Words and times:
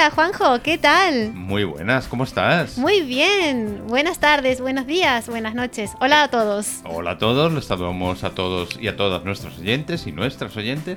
Hola 0.00 0.12
Juanjo, 0.12 0.62
¿qué 0.62 0.78
tal? 0.78 1.34
Muy 1.34 1.64
buenas, 1.64 2.08
¿cómo 2.08 2.24
estás? 2.24 2.78
Muy 2.78 3.02
bien. 3.02 3.82
Buenas 3.86 4.18
tardes, 4.18 4.62
buenos 4.62 4.86
días, 4.86 5.28
buenas 5.28 5.54
noches. 5.54 5.90
Hola 6.00 6.22
a 6.22 6.28
todos. 6.28 6.76
Hola 6.84 7.10
a 7.10 7.18
todos, 7.18 7.52
les 7.52 7.66
saludamos 7.66 8.24
a 8.24 8.30
todos 8.30 8.78
y 8.80 8.88
a 8.88 8.96
todas 8.96 9.22
nuestros 9.26 9.58
oyentes 9.58 10.06
y 10.06 10.12
nuestras 10.12 10.56
oyentes. 10.56 10.96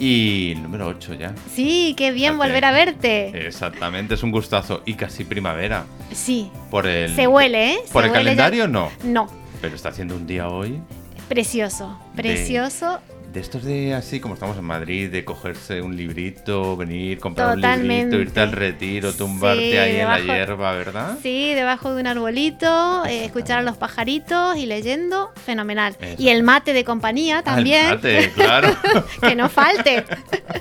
Y 0.00 0.54
número 0.60 0.88
8 0.88 1.14
ya. 1.14 1.36
Sí, 1.54 1.94
qué 1.96 2.10
bien 2.10 2.36
volver 2.36 2.64
a 2.64 2.72
verte. 2.72 3.46
Exactamente, 3.46 4.14
es 4.14 4.24
un 4.24 4.32
gustazo 4.32 4.82
y 4.86 4.94
casi 4.94 5.22
primavera. 5.22 5.84
Sí. 6.12 6.50
Por 6.68 6.88
el, 6.88 7.14
Se 7.14 7.28
huele, 7.28 7.74
¿eh? 7.74 7.78
Se 7.86 7.92
¿Por 7.92 8.06
el 8.06 8.10
huele 8.10 8.22
ya- 8.24 8.24
calendario 8.24 8.66
no? 8.66 8.90
No, 9.04 9.28
Pero 9.60 9.76
está 9.76 9.90
haciendo 9.90 10.16
un 10.16 10.26
día 10.26 10.48
hoy 10.48 10.82
precioso, 11.28 11.96
precioso. 12.16 12.98
De 13.32 13.40
estos 13.40 13.64
de 13.64 13.94
así 13.94 14.20
como 14.20 14.34
estamos 14.34 14.58
en 14.58 14.64
Madrid, 14.64 15.10
de 15.10 15.24
cogerse 15.24 15.80
un 15.80 15.96
librito, 15.96 16.76
venir, 16.76 17.18
comprar 17.18 17.56
un 17.56 17.62
librito, 17.62 18.16
irte 18.20 18.40
al 18.40 18.52
retiro, 18.52 19.12
tumbarte 19.14 19.70
Sí, 19.70 19.76
ahí 19.78 19.96
en 20.00 20.08
la 20.08 20.18
hierba, 20.20 20.72
¿verdad? 20.72 21.18
Sí, 21.22 21.54
debajo 21.54 21.94
de 21.94 22.00
un 22.02 22.06
arbolito, 22.08 23.04
eh, 23.06 23.24
escuchar 23.24 23.60
a 23.60 23.62
los 23.62 23.76
pajaritos 23.78 24.56
y 24.58 24.66
leyendo, 24.66 25.30
fenomenal. 25.46 25.96
Eso. 26.00 26.22
Y 26.22 26.28
el 26.28 26.42
mate 26.42 26.72
de 26.74 26.84
compañía 26.84 27.36
Ah, 27.36 27.38
el 27.38 27.44
también, 27.44 27.88
mate, 27.88 28.30
claro. 28.34 28.68
que 29.22 29.34
no 29.34 29.48
falte. 29.48 30.04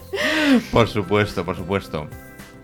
por 0.71 0.87
supuesto, 0.87 1.43
por 1.43 1.57
supuesto. 1.57 2.07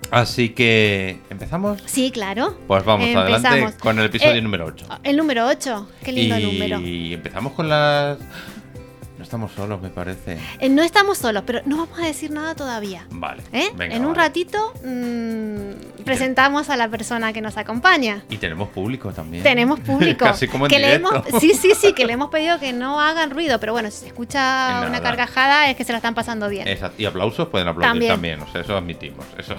Así 0.09 0.49
que, 0.49 1.19
¿empezamos? 1.29 1.81
Sí, 1.85 2.11
claro. 2.11 2.57
Pues 2.65 2.85
vamos 2.85 3.07
Empezamos. 3.07 3.43
adelante 3.45 3.77
con 3.79 3.99
el 3.99 4.05
episodio 4.05 4.35
Eh, 4.35 4.41
número 4.41 4.65
8. 4.67 4.87
El 5.03 5.17
número 5.17 5.45
8, 5.47 5.89
qué 6.01 6.11
lindo 6.13 6.39
y 6.39 6.43
número. 6.43 6.77
empezamos 7.13 7.51
con 7.51 7.67
las... 7.67 8.17
No 9.27 9.39
estamos 9.41 9.51
solos, 9.51 9.81
me 9.81 9.89
parece. 9.89 10.37
Eh, 10.61 10.69
no 10.69 10.81
estamos 10.83 11.17
solos, 11.17 11.43
pero 11.45 11.59
no 11.65 11.75
vamos 11.79 11.99
a 11.99 12.03
decir 12.05 12.31
nada 12.31 12.55
todavía. 12.55 13.05
Vale. 13.09 13.43
¿eh? 13.51 13.71
venga, 13.75 13.93
en 13.93 14.05
un 14.05 14.13
vale. 14.13 14.21
ratito 14.23 14.71
mm, 14.85 16.03
presentamos 16.05 16.69
a 16.69 16.77
la 16.77 16.87
persona 16.87 17.33
que 17.33 17.41
nos 17.41 17.57
acompaña. 17.57 18.23
Y 18.29 18.37
tenemos 18.37 18.69
público 18.69 19.11
también. 19.11 19.43
Tenemos 19.43 19.79
público. 19.81 20.23
Casi 20.23 20.47
como 20.47 20.67
en 20.67 20.69
que 20.71 20.79
le 20.79 20.93
hemos, 20.93 21.11
sí, 21.41 21.53
sí, 21.55 21.73
sí, 21.77 21.91
que 21.91 22.05
le 22.05 22.13
hemos 22.13 22.29
pedido 22.29 22.57
que 22.57 22.71
no 22.71 23.01
hagan 23.01 23.29
ruido, 23.31 23.59
pero 23.59 23.73
bueno, 23.73 23.91
si 23.91 23.97
se 23.97 24.07
escucha 24.07 24.39
Nada. 24.71 24.87
una 24.87 25.01
carcajada 25.01 25.69
es 25.69 25.75
que 25.75 25.83
se 25.83 25.91
la 25.91 25.97
están 25.97 26.15
pasando 26.15 26.47
bien. 26.47 26.65
Exacto. 26.65 27.01
Y 27.01 27.05
aplausos 27.05 27.49
pueden 27.49 27.67
aplaudir 27.67 28.07
También. 28.07 28.39
también. 28.39 28.41
o 28.43 28.47
sea, 28.49 28.61
eso 28.61 28.77
admitimos. 28.77 29.25
Eso. 29.37 29.57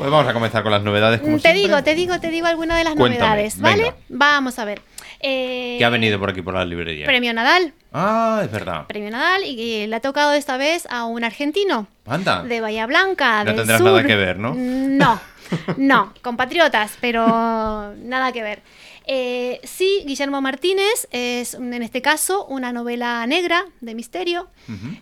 Pues 0.00 0.10
vamos 0.10 0.26
a 0.28 0.32
comenzar 0.32 0.62
con 0.62 0.72
las 0.72 0.82
novedades. 0.82 1.20
Como 1.20 1.36
te 1.36 1.42
siempre. 1.42 1.60
digo, 1.62 1.82
te 1.84 1.94
digo, 1.94 2.20
te 2.20 2.30
digo 2.30 2.46
alguna 2.46 2.74
de 2.78 2.84
las 2.84 2.94
Cuéntame, 2.94 3.18
novedades, 3.20 3.60
¿vale? 3.60 3.82
venga. 3.82 3.96
Vamos 4.08 4.58
a 4.58 4.64
ver. 4.64 4.80
Eh, 5.20 5.76
¿Qué 5.78 5.84
ha 5.84 5.90
venido 5.90 6.18
por 6.18 6.30
aquí 6.30 6.40
por 6.40 6.54
la 6.54 6.64
librería? 6.64 7.04
Premio 7.04 7.34
Nadal. 7.34 7.74
Ah, 7.92 8.40
es 8.42 8.50
verdad. 8.50 8.86
Premio 8.86 9.10
Nadal 9.10 9.44
y 9.44 9.86
le 9.86 9.94
ha 9.94 10.00
tocado 10.00 10.32
esta 10.32 10.56
vez 10.56 10.86
a 10.88 11.04
un 11.04 11.22
argentino 11.22 11.86
Anda. 12.06 12.42
de 12.44 12.62
Bahía 12.62 12.86
Blanca. 12.86 13.40
No 13.44 13.50
del 13.50 13.56
tendrás 13.56 13.78
sur. 13.78 13.88
nada 13.90 14.02
que 14.06 14.16
ver, 14.16 14.38
¿no? 14.38 14.54
No, 14.56 15.20
no, 15.76 16.14
compatriotas, 16.22 16.96
pero 17.02 17.94
nada 17.98 18.32
que 18.32 18.42
ver. 18.42 18.62
Eh, 19.06 19.60
sí, 19.64 20.02
Guillermo 20.06 20.40
Martínez 20.40 21.08
es, 21.10 21.52
en 21.52 21.74
este 21.82 22.00
caso, 22.00 22.46
una 22.46 22.72
novela 22.72 23.26
negra 23.26 23.66
de 23.82 23.94
misterio, 23.94 24.48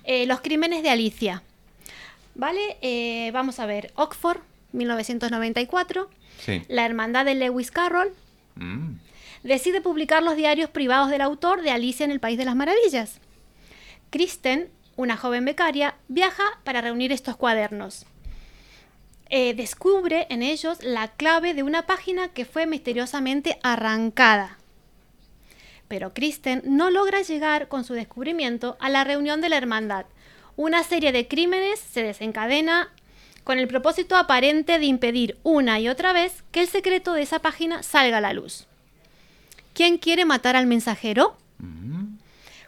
eh, 0.02 0.26
Los 0.26 0.40
crímenes 0.40 0.82
de 0.82 0.90
Alicia. 0.90 1.44
¿Vale? 2.34 2.78
Eh, 2.82 3.30
vamos 3.32 3.60
a 3.60 3.66
ver, 3.66 3.92
Oxford, 3.94 4.38
1994, 4.72 6.08
Sí. 6.38 6.62
La 6.68 6.84
Hermandad 6.86 7.24
de 7.24 7.34
Lewis 7.34 7.70
Carroll, 7.70 8.12
Mm. 8.54 8.94
decide 9.42 9.80
publicar 9.80 10.22
los 10.22 10.36
diarios 10.36 10.70
privados 10.70 11.10
del 11.10 11.20
autor 11.20 11.62
de 11.62 11.70
Alicia 11.70 12.04
en 12.04 12.10
el 12.10 12.20
País 12.20 12.38
de 12.38 12.44
las 12.44 12.54
Maravillas. 12.56 13.20
Kristen, 14.10 14.68
una 14.96 15.16
joven 15.16 15.44
becaria, 15.44 15.94
viaja 16.08 16.44
para 16.64 16.80
reunir 16.80 17.12
estos 17.12 17.36
cuadernos. 17.36 18.06
Eh, 19.30 19.52
descubre 19.54 20.26
en 20.30 20.42
ellos 20.42 20.82
la 20.82 21.08
clave 21.08 21.54
de 21.54 21.62
una 21.62 21.86
página 21.86 22.28
que 22.28 22.44
fue 22.44 22.66
misteriosamente 22.66 23.58
arrancada. 23.62 24.58
Pero 25.86 26.14
Kristen 26.14 26.62
no 26.64 26.90
logra 26.90 27.22
llegar 27.22 27.68
con 27.68 27.84
su 27.84 27.94
descubrimiento 27.94 28.76
a 28.80 28.88
la 28.88 29.04
reunión 29.04 29.40
de 29.40 29.48
la 29.50 29.56
hermandad. 29.56 30.06
Una 30.56 30.82
serie 30.82 31.12
de 31.12 31.28
crímenes 31.28 31.78
se 31.78 32.02
desencadena 32.02 32.90
con 33.48 33.58
el 33.58 33.66
propósito 33.66 34.14
aparente 34.14 34.78
de 34.78 34.84
impedir 34.84 35.38
una 35.42 35.80
y 35.80 35.88
otra 35.88 36.12
vez 36.12 36.44
que 36.52 36.60
el 36.60 36.68
secreto 36.68 37.14
de 37.14 37.22
esa 37.22 37.38
página 37.38 37.82
salga 37.82 38.18
a 38.18 38.20
la 38.20 38.34
luz. 38.34 38.66
¿Quién 39.72 39.96
quiere 39.96 40.26
matar 40.26 40.54
al 40.54 40.66
mensajero? 40.66 41.34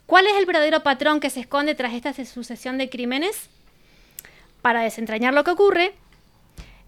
¿Cuál 0.07 0.27
es 0.27 0.33
el 0.39 0.47
verdadero 0.47 0.83
patrón 0.83 1.21
que 1.21 1.29
se 1.29 1.41
esconde 1.41 1.75
tras 1.75 1.93
esta 1.93 2.15
sucesión 2.25 2.79
de 2.79 2.89
crímenes? 2.89 3.51
Para 4.63 4.81
desentrañar 4.81 5.35
lo 5.35 5.45
que 5.45 5.51
ocurre, 5.51 5.93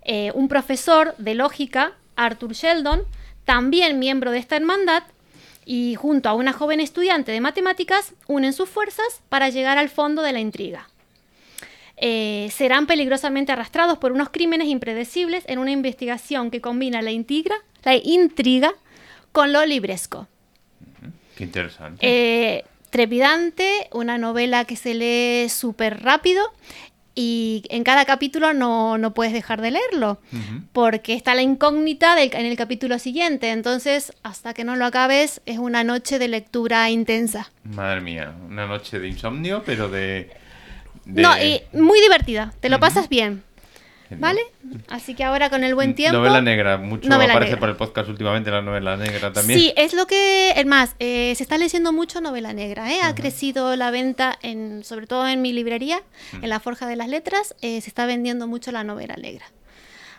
eh, 0.04 0.32
un 0.34 0.48
profesor 0.48 1.14
de 1.18 1.34
lógica, 1.34 1.92
Arthur 2.16 2.54
Sheldon, 2.54 3.02
también 3.44 3.98
miembro 3.98 4.30
de 4.30 4.38
esta 4.38 4.56
hermandad, 4.56 5.02
y 5.66 5.96
junto 5.96 6.30
a 6.30 6.32
una 6.32 6.54
joven 6.54 6.80
estudiante 6.80 7.30
de 7.30 7.42
matemáticas, 7.42 8.14
unen 8.26 8.54
sus 8.54 8.70
fuerzas 8.70 9.20
para 9.28 9.50
llegar 9.50 9.76
al 9.76 9.90
fondo 9.90 10.22
de 10.22 10.32
la 10.32 10.40
intriga. 10.40 10.88
Eh, 11.96 12.48
serán 12.52 12.86
peligrosamente 12.86 13.52
arrastrados 13.52 13.98
por 13.98 14.12
unos 14.12 14.30
crímenes 14.30 14.68
impredecibles 14.68 15.44
en 15.46 15.58
una 15.58 15.70
investigación 15.70 16.50
que 16.50 16.60
combina 16.60 17.00
la 17.02 17.10
intriga, 17.12 17.54
la 17.84 17.94
intriga 17.94 18.72
con 19.30 19.52
lo 19.52 19.64
libresco. 19.64 20.26
Qué 21.36 21.44
interesante. 21.44 21.98
Eh, 22.00 22.64
trepidante, 22.90 23.88
una 23.92 24.18
novela 24.18 24.64
que 24.64 24.76
se 24.76 24.94
lee 24.94 25.48
súper 25.48 26.02
rápido 26.02 26.42
y 27.14 27.62
en 27.68 27.84
cada 27.84 28.04
capítulo 28.06 28.52
no, 28.54 28.96
no 28.98 29.12
puedes 29.12 29.32
dejar 29.34 29.60
de 29.60 29.70
leerlo 29.72 30.18
porque 30.72 31.12
está 31.14 31.34
la 31.34 31.42
incógnita 31.42 32.14
del- 32.14 32.34
en 32.34 32.46
el 32.46 32.56
capítulo 32.56 32.98
siguiente. 32.98 33.50
Entonces, 33.50 34.12
hasta 34.22 34.54
que 34.54 34.64
no 34.64 34.76
lo 34.76 34.86
acabes, 34.86 35.40
es 35.46 35.58
una 35.58 35.84
noche 35.84 36.18
de 36.18 36.28
lectura 36.28 36.88
intensa. 36.90 37.50
Madre 37.64 38.00
mía, 38.00 38.34
una 38.48 38.66
noche 38.66 38.98
de 38.98 39.08
insomnio, 39.08 39.62
pero 39.64 39.88
de... 39.88 40.30
de- 41.04 41.22
No, 41.22 41.36
y 41.42 41.62
muy 41.72 42.00
divertida, 42.00 42.52
te 42.60 42.68
lo 42.68 42.78
pasas 42.80 43.08
bien. 43.08 43.42
¿vale? 44.18 44.42
Así 44.88 45.14
que 45.14 45.24
ahora 45.24 45.48
con 45.48 45.64
el 45.64 45.74
buen 45.74 45.94
tiempo... 45.94 46.18
Novela 46.18 46.42
negra, 46.42 46.76
mucho 46.76 47.08
Novela 47.08 47.32
aparece 47.32 47.52
negra. 47.52 47.60
por 47.60 47.68
el 47.70 47.76
podcast 47.76 48.10
últimamente 48.10 48.50
la 48.50 48.60
novela 48.60 48.94
negra 48.98 49.32
también. 49.32 49.58
Sí, 49.58 49.72
es 49.74 49.94
lo 49.94 50.06
que, 50.06 50.50
es 50.50 50.66
más, 50.66 50.96
eh, 50.98 51.32
se 51.34 51.42
está 51.42 51.56
leyendo 51.56 51.94
mucho 51.94 52.20
novela 52.20 52.52
negra, 52.52 52.92
¿eh? 52.92 53.00
Ha 53.02 53.14
crecido 53.14 53.74
la 53.74 53.90
venta, 53.90 54.38
en, 54.42 54.84
sobre 54.84 55.06
todo 55.06 55.26
en 55.26 55.40
mi 55.40 55.54
librería, 55.54 56.02
en 56.42 56.50
la 56.50 56.60
Forja 56.60 56.86
de 56.86 56.96
las 56.96 57.08
Letras, 57.08 57.54
eh, 57.62 57.80
se 57.80 57.88
está 57.88 58.04
vendiendo 58.04 58.46
mucho 58.46 58.70
la 58.70 58.84
novela 58.84 59.16
negra. 59.16 59.46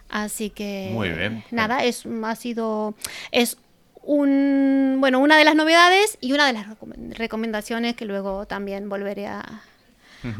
Así 0.10 0.50
que, 0.50 0.90
Muy 0.92 1.10
bien. 1.10 1.44
nada, 1.52 1.84
es, 1.84 2.08
ha 2.24 2.36
sido, 2.36 2.96
es 3.32 3.58
un, 4.02 4.98
bueno, 5.02 5.20
una 5.20 5.38
de 5.38 5.44
las 5.46 5.54
novedades 5.56 6.18
y 6.20 6.34
una 6.34 6.48
de 6.48 6.54
las 6.54 6.66
recom- 6.68 7.14
recomendaciones 7.14 7.96
que 7.96 8.06
luego 8.06 8.48
también 8.48 8.90
volveré 8.90 9.28
a, 9.28 9.62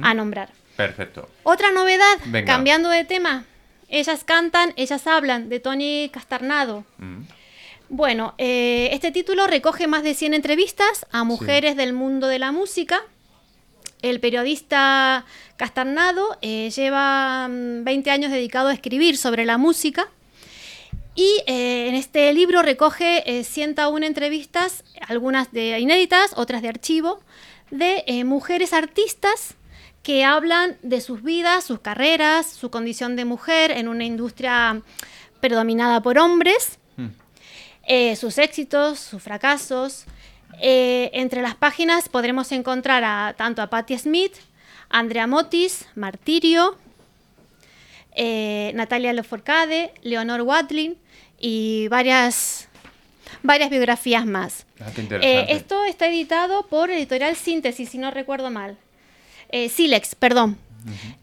A 0.02 0.14
nombrar. 0.14 0.50
Perfecto. 0.76 1.30
Otra 1.44 1.72
novedad, 1.72 2.18
Venga. 2.26 2.52
cambiando 2.52 2.90
de 2.90 3.04
tema, 3.04 3.46
ellas 3.90 4.24
cantan, 4.24 4.74
ellas 4.76 5.06
hablan, 5.08 5.50
de 5.50 5.60
Tony 5.60 6.10
Castarnado. 6.12 6.86
Mm. 6.98 7.22
Bueno, 7.90 8.34
eh, 8.38 8.90
este 8.92 9.12
título 9.12 9.46
recoge 9.46 9.88
más 9.88 10.04
de 10.04 10.16
100 10.16 10.34
entrevistas 10.34 11.06
a 11.12 11.24
mujeres 11.24 11.76
del 11.76 11.94
mundo 11.94 12.28
de 12.28 12.40
la 12.40 12.52
música. 12.52 13.02
El 14.02 14.20
periodista 14.20 15.26
Castarnado 15.58 16.38
eh, 16.42 16.72
lleva 16.76 17.48
mm, 17.48 17.84
20 17.84 18.12
años 18.12 18.32
dedicado 18.32 18.70
a 18.70 18.74
escribir 18.74 19.18
sobre 19.18 19.46
la 19.46 19.58
música 19.58 20.10
y 21.16 21.44
eh, 21.46 21.88
en 21.90 21.96
este 21.96 22.34
libro 22.34 22.64
recoge 22.64 23.40
eh, 23.40 23.44
101 23.44 24.06
entrevistas, 24.06 24.84
algunas 25.08 25.52
de 25.52 25.80
inéditas, 25.80 26.32
otras 26.36 26.62
de 26.64 26.70
archivo, 26.70 27.22
de 27.70 28.04
eh, 28.08 28.24
mujeres 28.24 28.74
artistas 28.74 29.56
que 30.04 30.24
hablan 30.26 30.78
de 30.84 31.00
sus 31.02 31.24
vidas, 31.24 31.64
sus 31.64 31.80
carreras, 31.80 32.46
su 32.48 32.70
condición 32.70 33.16
de 33.16 33.26
mujer 33.26 33.72
en 33.72 33.88
una 33.88 34.04
industria 34.04 34.82
predominada 35.40 36.02
por 36.02 36.18
hombres 36.20 36.78
Mm. 36.96 37.08
eh, 37.88 38.16
sus 38.16 38.38
éxitos, 38.38 39.00
sus 39.00 39.24
fracasos. 39.24 40.06
Eh, 40.62 41.10
entre 41.14 41.42
las 41.42 41.56
páginas 41.56 42.08
podremos 42.10 42.52
encontrar 42.52 43.04
a, 43.04 43.34
tanto 43.36 43.62
a 43.64 43.68
Patti 43.68 43.98
Smith, 43.98 44.34
Andrea 44.90 45.26
Motis, 45.26 45.88
Martirio, 45.96 46.78
eh, 48.16 48.72
Natalia 48.76 49.12
Lafourcade, 49.14 49.92
Leonor 50.04 50.42
Watling 50.42 50.96
y 51.40 51.88
varias, 51.88 52.68
varias 53.42 53.70
biografías 53.72 54.26
más. 54.26 54.66
Ah, 54.80 54.92
qué 54.94 55.02
interesante. 55.02 55.54
esto 55.54 55.84
está 55.86 56.08
editado 56.08 56.68
por 56.68 56.92
Editorial 56.92 57.36
Síntesis, 57.36 57.90
si 57.90 57.98
no 57.98 58.12
recuerdo 58.12 58.52
mal. 58.52 58.78
Eh, 59.56 59.70
Silex, 59.70 60.16
perdón. 60.16 60.58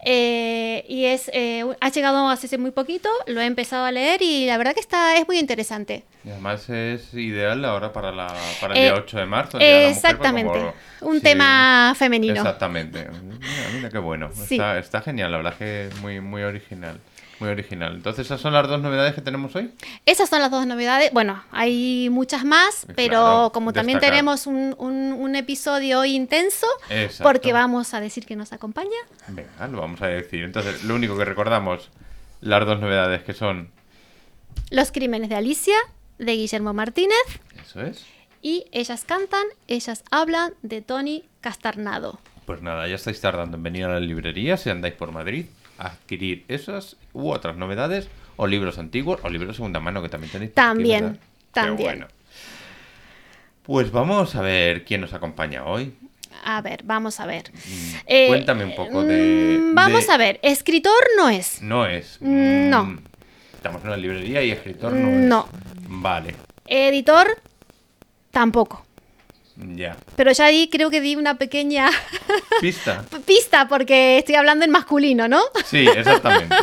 Eh, 0.05 0.85
y 0.87 1.05
es 1.05 1.29
eh, 1.33 1.63
ha 1.79 1.89
llegado 1.89 2.27
hace 2.29 2.57
muy 2.57 2.71
poquito, 2.71 3.09
lo 3.27 3.41
he 3.41 3.45
empezado 3.45 3.85
a 3.85 3.91
leer 3.91 4.21
y 4.21 4.45
la 4.47 4.57
verdad 4.57 4.73
que 4.73 4.79
está 4.79 5.17
es 5.17 5.27
muy 5.27 5.37
interesante. 5.37 6.03
Y 6.23 6.29
además 6.29 6.67
es 6.69 7.13
ideal 7.13 7.63
ahora 7.65 7.91
para, 7.93 8.11
la, 8.11 8.27
para 8.59 8.73
el 8.73 8.79
Eh, 8.79 8.83
día 8.83 8.93
8 8.95 9.17
de 9.19 9.25
marzo. 9.25 9.59
Exactamente, 9.59 10.51
como- 10.99 11.11
un 11.11 11.17
sí, 11.17 11.23
tema 11.23 11.93
femenino. 11.97 12.35
Exactamente. 12.35 13.07
Mira, 13.09 13.69
mira 13.73 13.89
qué 13.89 13.97
bueno. 13.99 14.31
Sí. 14.33 14.55
Está, 14.55 14.79
está 14.79 15.01
genial, 15.01 15.29
la 15.31 15.37
verdad 15.37 15.55
que 15.57 15.87
es 15.87 15.95
muy, 15.99 16.21
muy 16.21 16.41
original. 16.43 16.99
Muy 17.41 17.49
original. 17.49 17.95
Entonces, 17.95 18.27
¿esas 18.27 18.39
son 18.39 18.53
las 18.53 18.67
dos 18.67 18.79
novedades 18.81 19.15
que 19.15 19.21
tenemos 19.21 19.55
hoy? 19.55 19.71
Esas 20.05 20.29
son 20.29 20.39
las 20.41 20.51
dos 20.51 20.65
novedades. 20.67 21.11
Bueno, 21.11 21.43
hay 21.51 22.07
muchas 22.11 22.45
más, 22.45 22.85
pero 22.95 23.49
como 23.53 23.73
también 23.73 23.99
tenemos 23.99 24.45
un, 24.45 24.75
un- 24.77 25.11
un 25.13 25.35
episodio 25.35 26.05
intenso, 26.05 26.67
Exacto. 26.89 27.23
porque 27.23 27.51
vamos 27.51 27.93
a 27.95 27.99
decir 27.99 28.27
que 28.27 28.35
nos 28.35 28.53
acompaña. 28.53 28.89
Venga, 29.27 29.67
lo 29.67 29.81
vamos 29.81 30.01
a 30.03 30.07
decir. 30.07 30.43
Entonces, 30.43 30.83
lo 30.83 30.93
único 30.95 31.17
que 31.17 31.25
recordamos, 31.25 31.89
las 32.41 32.63
dos 32.65 32.79
novedades 32.79 33.23
que 33.23 33.33
son... 33.33 33.71
Los 34.69 34.91
crímenes 34.91 35.29
de 35.29 35.35
Alicia, 35.35 35.75
de 36.19 36.33
Guillermo 36.33 36.73
Martínez, 36.73 37.17
Eso 37.65 37.81
es. 37.81 38.05
y 38.43 38.65
ellas 38.71 39.03
cantan, 39.03 39.43
ellas 39.67 40.03
hablan, 40.11 40.53
de 40.61 40.81
Tony 40.83 41.23
Castarnado. 41.41 42.19
Pues 42.45 42.61
nada, 42.61 42.87
ya 42.87 42.95
estáis 42.95 43.19
tardando 43.19 43.57
en 43.57 43.63
venir 43.63 43.85
a 43.85 43.89
la 43.93 43.99
librería 43.99 44.57
si 44.57 44.69
andáis 44.69 44.93
por 44.93 45.11
Madrid 45.11 45.45
adquirir 45.87 46.45
esas 46.47 46.97
u 47.13 47.29
otras 47.29 47.55
novedades 47.57 48.09
o 48.37 48.47
libros 48.47 48.77
antiguos 48.77 49.19
o 49.23 49.29
libros 49.29 49.49
de 49.49 49.55
segunda 49.55 49.79
mano 49.79 50.01
que 50.01 50.09
también 50.09 50.31
tenéis. 50.31 50.51
por 50.51 50.63
aquí, 50.63 50.67
También, 50.73 51.19
también. 51.51 51.75
bueno. 51.89 52.07
Pues 53.63 53.91
vamos 53.91 54.35
a 54.35 54.41
ver 54.41 54.83
quién 54.85 55.01
nos 55.01 55.13
acompaña 55.13 55.65
hoy. 55.65 55.93
A 56.43 56.61
ver, 56.61 56.81
vamos 56.83 57.19
a 57.19 57.25
ver. 57.27 57.51
Mm, 57.53 58.27
cuéntame 58.27 58.65
un 58.65 58.75
poco 58.75 59.03
de- 59.03 59.59
mm, 59.59 59.75
Vamos 59.75 60.07
de- 60.07 60.13
a 60.13 60.17
ver, 60.17 60.39
escritor 60.41 60.93
no 61.17 61.29
es. 61.29 61.61
No 61.61 61.85
es. 61.85 62.17
No. 62.21 62.85
mm, 62.85 62.99
Estamos 63.53 63.81
en 63.83 63.87
una 63.89 63.97
librería 63.97 64.41
y 64.41 64.49
escritor 64.49 64.91
no 64.91 65.09
es. 65.09 65.17
No. 65.27 65.47
Vale, 65.87 66.35
Editor 66.65 67.27
tampoco. 68.31 68.83
Ya. 69.75 69.97
Pero 70.15 70.31
ya 70.31 70.47
di, 70.47 70.69
creo 70.69 70.89
que 70.89 71.01
di 71.01 71.15
una 71.15 71.37
pequeña 71.37 71.89
Pista. 72.61 73.03
pista 73.25 73.67
porque 73.67 74.17
estoy 74.17 74.35
hablando 74.35 74.65
en 74.65 74.71
masculino, 74.71 75.27
¿no? 75.27 75.41
Sí, 75.65 75.87
exactamente. 75.87 76.55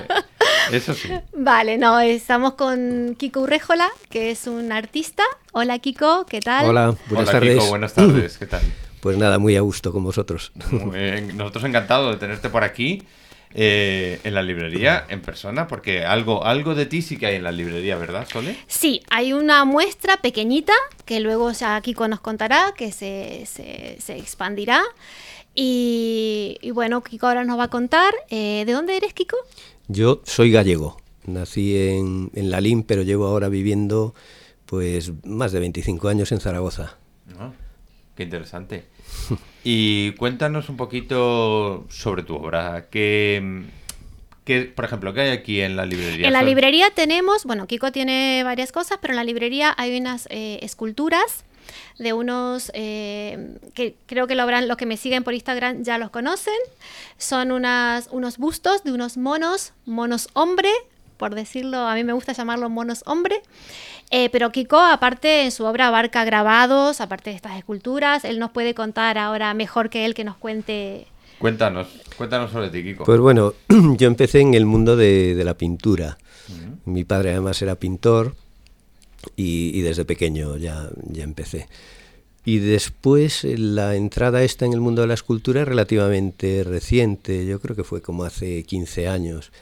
Eso 0.73 0.95
sí. 0.95 1.09
Vale, 1.33 1.79
no, 1.79 1.99
estamos 2.01 2.55
con 2.55 3.15
Kiko 3.19 3.41
Urréjola, 3.41 3.89
que 4.11 4.31
es 4.31 4.47
un 4.47 4.73
artista. 4.73 5.23
Hola 5.53 5.79
Kiko, 5.79 6.27
¿qué 6.27 6.41
tal? 6.41 6.67
Hola, 6.67 6.95
buenas 7.09 7.29
Hola, 7.29 7.33
tardes. 7.33 7.55
Kiko, 7.55 7.67
buenas 7.69 7.95
tardes. 7.95 8.39
¿Qué 8.39 8.47
tal? 8.47 8.63
Pues 9.01 9.17
nada, 9.17 9.39
muy 9.39 9.55
a 9.55 9.61
gusto 9.61 9.93
con 9.93 10.03
vosotros. 10.03 10.51
Muy 10.73 10.99
bien. 10.99 11.37
Nosotros 11.37 11.63
encantados 11.65 12.11
de 12.15 12.19
tenerte 12.19 12.49
por 12.49 12.65
aquí 12.65 13.05
eh, 13.55 14.21
en 14.25 14.35
la 14.35 14.43
librería, 14.43 15.07
en 15.09 15.21
persona, 15.23 15.67
porque 15.67 16.05
algo, 16.05 16.45
algo 16.45 16.75
de 16.75 16.87
ti 16.87 17.03
sí 17.03 17.17
que 17.17 17.27
hay 17.27 17.37
en 17.37 17.43
la 17.45 17.53
librería, 17.53 17.97
¿verdad, 17.97 18.27
Sole? 18.31 18.57
Sí, 18.67 19.03
hay 19.11 19.33
una 19.33 19.65
muestra 19.65 20.19
pequeñita 20.19 20.73
que 21.05 21.21
luego 21.21 21.51
ya 21.53 21.81
Kiko 21.81 22.07
nos 22.09 22.21
contará, 22.21 22.75
que 22.77 22.93
se, 22.93 23.45
se- 23.47 23.97
se 24.01 24.17
expandirá. 24.19 24.83
Y, 25.55 26.59
y 26.61 26.71
bueno, 26.71 27.03
Kiko 27.03 27.27
ahora 27.27 27.45
nos 27.45 27.59
va 27.59 27.65
a 27.65 27.69
contar. 27.71 28.13
eh, 28.31 28.65
¿De 28.67 28.73
dónde 28.73 28.97
eres, 28.97 29.13
Kiko? 29.15 29.37
Yo 29.89 30.21
soy 30.25 30.53
gallego. 30.53 31.01
Nací 31.25 31.77
en, 31.77 32.31
en 32.35 32.51
Lalín, 32.51 32.83
pero 32.85 33.03
llevo 33.03 33.27
ahora 33.27 33.49
viviendo 33.49 34.15
pues 34.67 35.13
más 35.25 35.53
de 35.53 35.61
25 35.61 36.09
años 36.09 36.31
en 36.33 36.41
Zaragoza. 36.41 36.98
Qué 38.19 38.25
interesante. 38.25 38.83
Y 39.63 40.11
cuéntanos 40.15 40.69
un 40.69 40.77
poquito 40.77 41.87
sobre 41.89 42.25
tu 42.25 42.35
obra. 42.35 42.87
¿Qué, 42.91 43.63
qué, 44.45 44.63
por 44.63 44.87
ejemplo, 44.87 45.15
qué 45.15 45.21
hay 45.21 45.31
aquí 45.31 45.61
en 45.61 45.77
la 45.77 45.87
librería? 45.87 46.27
En 46.27 46.33
la 46.33 46.43
librería 46.43 46.91
tenemos, 46.91 47.45
bueno, 47.45 47.69
Kiko 47.69 47.93
tiene 47.93 48.43
varias 48.43 48.73
cosas, 48.73 48.99
pero 49.01 49.13
en 49.13 49.19
la 49.19 49.23
librería 49.23 49.73
hay 49.79 49.97
unas 49.97 50.27
eh, 50.31 50.59
esculturas 50.63 51.45
de 52.01 52.13
unos 52.13 52.73
eh, 52.75 53.57
que 53.75 53.95
creo 54.07 54.27
que 54.27 54.35
lo 54.35 54.43
habrán, 54.43 54.67
los 54.67 54.77
que 54.77 54.87
me 54.87 54.97
siguen 54.97 55.23
por 55.23 55.35
Instagram 55.35 55.85
ya 55.85 55.97
los 55.99 56.11
conocen. 56.11 56.59
Son 57.19 57.53
unas, 57.53 58.09
unos 58.11 58.39
bustos 58.39 58.83
de 58.83 58.91
unos 58.91 59.17
monos, 59.17 59.75
monos 59.87 60.27
hombre, 60.33 60.71
por 61.19 61.37
decirlo, 61.37 61.79
a 61.79 61.95
mí 61.95 62.03
me 62.03 62.15
gusta 62.15 62.33
llamarlos 62.33 62.69
monos 62.71 63.03
hombre. 63.07 63.43
Eh, 64.11 64.31
pero 64.31 64.51
Kiko, 64.51 64.79
aparte, 64.79 65.45
en 65.45 65.51
su 65.51 65.65
obra 65.65 65.89
abarca 65.89 66.25
grabados, 66.25 67.01
aparte 67.01 67.31
de 67.31 67.37
estas 67.37 67.57
esculturas. 67.59 68.25
Él 68.25 68.39
nos 68.39 68.51
puede 68.51 68.75
contar 68.75 69.19
ahora 69.19 69.53
mejor 69.55 69.91
que 69.91 70.07
él 70.07 70.15
que 70.15 70.25
nos 70.25 70.37
cuente. 70.37 71.07
Cuéntanos, 71.39 71.89
cuéntanos 72.17 72.51
sobre 72.51 72.71
ti, 72.71 72.83
Kiko. 72.83 73.05
Pues 73.05 73.21
bueno, 73.21 73.55
yo 73.69 74.07
empecé 74.07 74.41
en 74.41 74.55
el 74.55 74.67
mundo 74.67 74.97
de, 74.97 75.35
de 75.35 75.45
la 75.45 75.55
pintura. 75.55 76.19
Mi 76.87 77.05
padre 77.05 77.33
además 77.33 77.61
era 77.61 77.75
pintor 77.75 78.35
y, 79.37 79.71
y 79.79 79.83
desde 79.83 80.07
pequeño 80.07 80.57
ya, 80.57 80.89
ya 81.11 81.25
empecé. 81.25 81.69
Y 82.49 82.61
después 82.61 83.45
eh, 83.45 83.59
la 83.59 83.95
entrada 83.95 84.43
esta 84.43 84.65
en 84.65 84.73
el 84.73 84.81
mundo 84.81 85.03
de 85.03 85.09
la 85.09 85.13
escultura 85.13 85.61
es 85.61 85.69
relativamente 85.69 86.65
reciente, 86.65 87.45
yo 87.45 87.61
creo 87.61 87.77
que 87.77 87.85
fue 87.85 88.01
como 88.01 88.25
hace 88.25 88.63
15 88.63 89.07
años, 89.07 89.53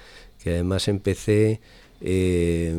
que 0.40 0.50
además 0.50 0.87
empecé, 0.87 1.60
eh, 2.00 2.78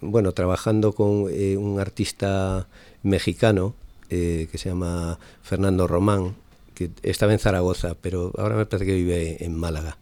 bueno, 0.00 0.32
trabajando 0.32 0.92
con 0.92 1.26
eh, 1.30 1.56
un 1.56 1.80
artista 1.80 2.68
mexicano 3.02 3.74
eh, 4.10 4.48
que 4.50 4.58
se 4.58 4.68
llama 4.68 5.18
Fernando 5.42 5.86
Román, 5.86 6.34
que 6.74 6.90
estaba 7.02 7.32
en 7.32 7.38
Zaragoza, 7.38 7.94
pero 8.00 8.32
ahora 8.38 8.56
me 8.56 8.66
parece 8.66 8.86
que 8.86 8.94
vive 8.94 9.44
en 9.44 9.54
Málaga. 9.54 9.98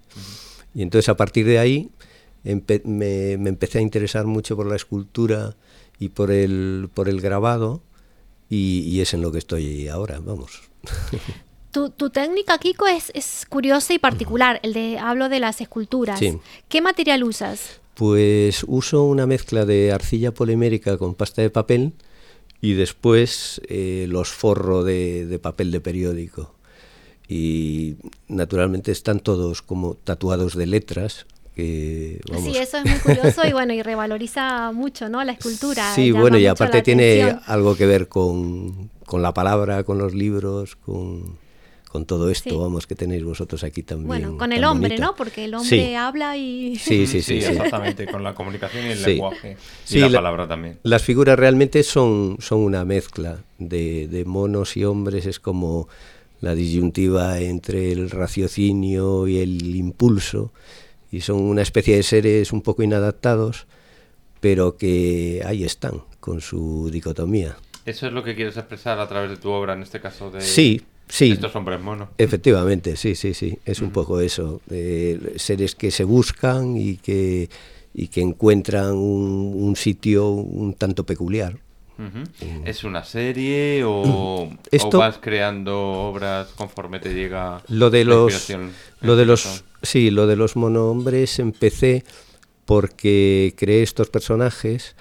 Y 0.75 0.83
entonces 0.83 1.09
a 1.09 1.17
partir 1.17 1.47
de 1.47 1.59
ahí 1.59 1.91
empe- 2.45 2.85
me, 2.85 3.39
me 3.39 3.49
empecé 3.49 3.79
a 3.79 3.83
interesar 3.83 4.27
mucho 4.27 4.55
por 4.57 4.67
la 4.67 4.77
escultura 4.77 5.57
y 5.99 6.11
por 6.11 6.31
el, 6.31 6.91
por 6.93 7.09
el 7.09 7.21
grabado 7.21 7.81
y, 8.51 8.81
y 8.81 9.01
es 9.01 9.15
en 9.15 9.23
lo 9.23 9.33
que 9.33 9.39
estoy 9.39 9.89
ahora, 9.89 10.21
vamos. 10.21 10.63
Tu, 11.73 11.91
tu 11.91 12.09
técnica, 12.09 12.57
Kiko, 12.57 12.87
es, 12.87 13.11
es 13.15 13.45
curiosa 13.47 13.93
y 13.93 13.99
particular. 13.99 14.61
El 14.63 14.73
de 14.73 14.99
hablo 14.99 15.29
de 15.29 15.41
las 15.41 15.61
esculturas. 15.61 16.19
Sí. 16.19 16.39
¿Qué 16.71 16.81
material 16.81 17.23
usas? 17.23 17.81
Pues 17.97 18.63
uso 18.69 19.05
una 19.05 19.27
mezcla 19.27 19.65
de 19.65 19.91
arcilla 19.91 20.33
polimérica 20.33 20.99
con 20.99 21.15
pasta 21.15 21.41
de 21.41 21.49
papel 21.49 21.95
y 22.61 22.75
después 22.75 23.61
eh, 23.69 24.05
los 24.09 24.29
forro 24.29 24.85
de, 24.85 25.25
de 25.25 25.39
papel 25.39 25.71
de 25.71 25.81
periódico. 25.81 26.55
Y 27.27 27.97
naturalmente 28.29 28.93
están 28.93 29.21
todos 29.21 29.63
como 29.63 29.95
tatuados 29.95 30.55
de 30.55 30.67
letras. 30.67 31.27
Que, 31.55 32.21
vamos, 32.31 32.45
Sí, 32.45 32.59
eso 32.59 32.77
es 32.77 32.85
muy 32.85 32.99
curioso 32.99 33.47
y 33.47 33.53
bueno, 33.53 33.73
y 33.73 33.81
revaloriza 33.81 34.73
mucho, 34.73 35.09
¿no? 35.09 35.25
La 35.25 35.33
escultura. 35.33 35.95
Sí, 35.95 36.13
bueno, 36.13 36.37
y 36.37 36.47
aparte 36.47 36.83
tiene 36.83 37.35
algo 37.47 37.77
que 37.77 37.87
ver 37.87 38.09
con, 38.09 38.91
con 39.07 39.23
la 39.23 39.33
palabra, 39.33 39.85
con 39.85 39.97
los 39.97 40.15
libros, 40.15 40.77
con, 40.77 41.39
con 41.97 42.05
todo 42.05 42.31
esto, 42.31 42.51
Sí. 42.51 42.57
vamos, 42.57 42.87
que 42.87 42.95
tenéis 42.95 43.25
vosotros 43.25 43.65
aquí 43.65 43.83
también. 43.83 44.07
Bueno, 44.07 44.37
con 44.37 44.53
el 44.53 44.63
hombre, 44.65 44.91
bonito. 44.91 45.03
¿no? 45.07 45.17
Porque 45.17 45.47
el 45.47 45.55
hombre 45.55 45.69
Sí. 45.87 45.95
habla 45.95 46.37
y... 46.37 46.77
Sí, 46.77 47.07
sí, 47.07 47.23
sí. 47.23 47.41
sí. 47.41 47.47
exactamente, 47.47 48.07
con 48.07 48.23
la 48.23 48.35
comunicación 48.35 48.85
y 48.87 48.91
el 48.91 48.99
Sí. 48.99 49.07
lenguaje. 49.13 49.57
Y 49.89 49.99
la, 50.01 50.09
la- 50.11 50.19
palabra 50.19 50.47
también. 50.47 50.79
Las 50.83 51.03
figuras 51.03 51.39
realmente 51.39 51.83
son, 51.83 52.37
son 52.39 52.59
una 52.61 52.85
mezcla 52.85 53.39
de, 53.59 54.09
de 54.09 54.27
monos 54.27 54.77
y 54.77 54.85
hombres, 54.85 55.25
es 55.25 55.41
como 55.41 55.89
la 56.43 56.55
disyuntiva 56.55 57.41
entre 57.41 57.93
el 57.93 58.11
raciocinio 58.11 59.27
y 59.27 59.39
el 59.39 59.75
impulso, 59.75 60.53
y 61.11 61.23
son 61.23 61.41
una 61.41 61.63
especie 61.63 61.97
de 61.97 62.03
seres 62.03 62.53
un 62.53 62.61
poco 62.61 62.83
inadaptados, 62.83 63.67
pero 64.41 64.77
que 64.77 65.43
ahí 65.47 65.65
están, 65.65 66.03
con 66.21 66.43
su 66.43 66.91
dicotomía. 66.93 67.57
¿Eso 67.87 68.07
es 68.07 68.13
lo 68.13 68.23
que 68.23 68.35
quieres 68.35 68.59
expresar 68.59 68.99
a 68.99 69.09
través 69.09 69.31
de 69.31 69.39
tu 69.39 69.49
obra, 69.49 69.73
en 69.73 69.83
este 69.83 69.99
caso 70.01 70.31
de 70.31 70.43
Sí, 70.43 70.83
sí. 71.09 71.33
estos 71.33 71.55
hombres 71.57 71.81
monos? 71.81 72.09
Efectivamente, 72.19 72.97
sí, 72.97 73.15
sí, 73.15 73.35
sí. 73.35 73.59
Es 73.65 73.81
un 73.81 73.91
poco 73.91 74.21
eso. 74.21 74.61
de 74.67 75.35
seres 75.37 75.75
que 75.75 75.91
se 75.91 76.05
buscan 76.05 76.77
y 76.77 76.97
que, 76.97 77.49
y 77.95 78.09
que 78.09 78.21
encuentran 78.21 78.93
un, 78.93 79.53
un 79.57 79.77
sitio 79.77 80.29
un 80.31 80.75
tanto 80.75 81.05
peculiar. 81.05 81.59
Ujú. 81.99 82.25
¿Es 82.67 82.85
una 82.85 83.05
serie 83.05 83.83
o, 83.85 84.51
Esto- 84.71 84.99
o 84.99 85.01
vas 85.01 85.17
creando 85.19 85.79
obras 86.11 86.49
conforme 86.57 86.99
te 87.01 87.15
llega 87.15 87.63
Lo 87.69 87.89
de 87.89 88.05
la 88.05 88.15
los, 88.15 88.53
lo 89.01 89.17
de 89.17 89.25
los, 89.25 89.65
sí, 89.83 90.11
lo 90.11 90.27
de 90.27 90.37
los 90.37 90.57
monohombres 90.57 91.39
empecé 91.39 92.05
porque 92.67 93.55
creé 93.57 93.83
estos 93.83 94.11
personajes. 94.11 94.95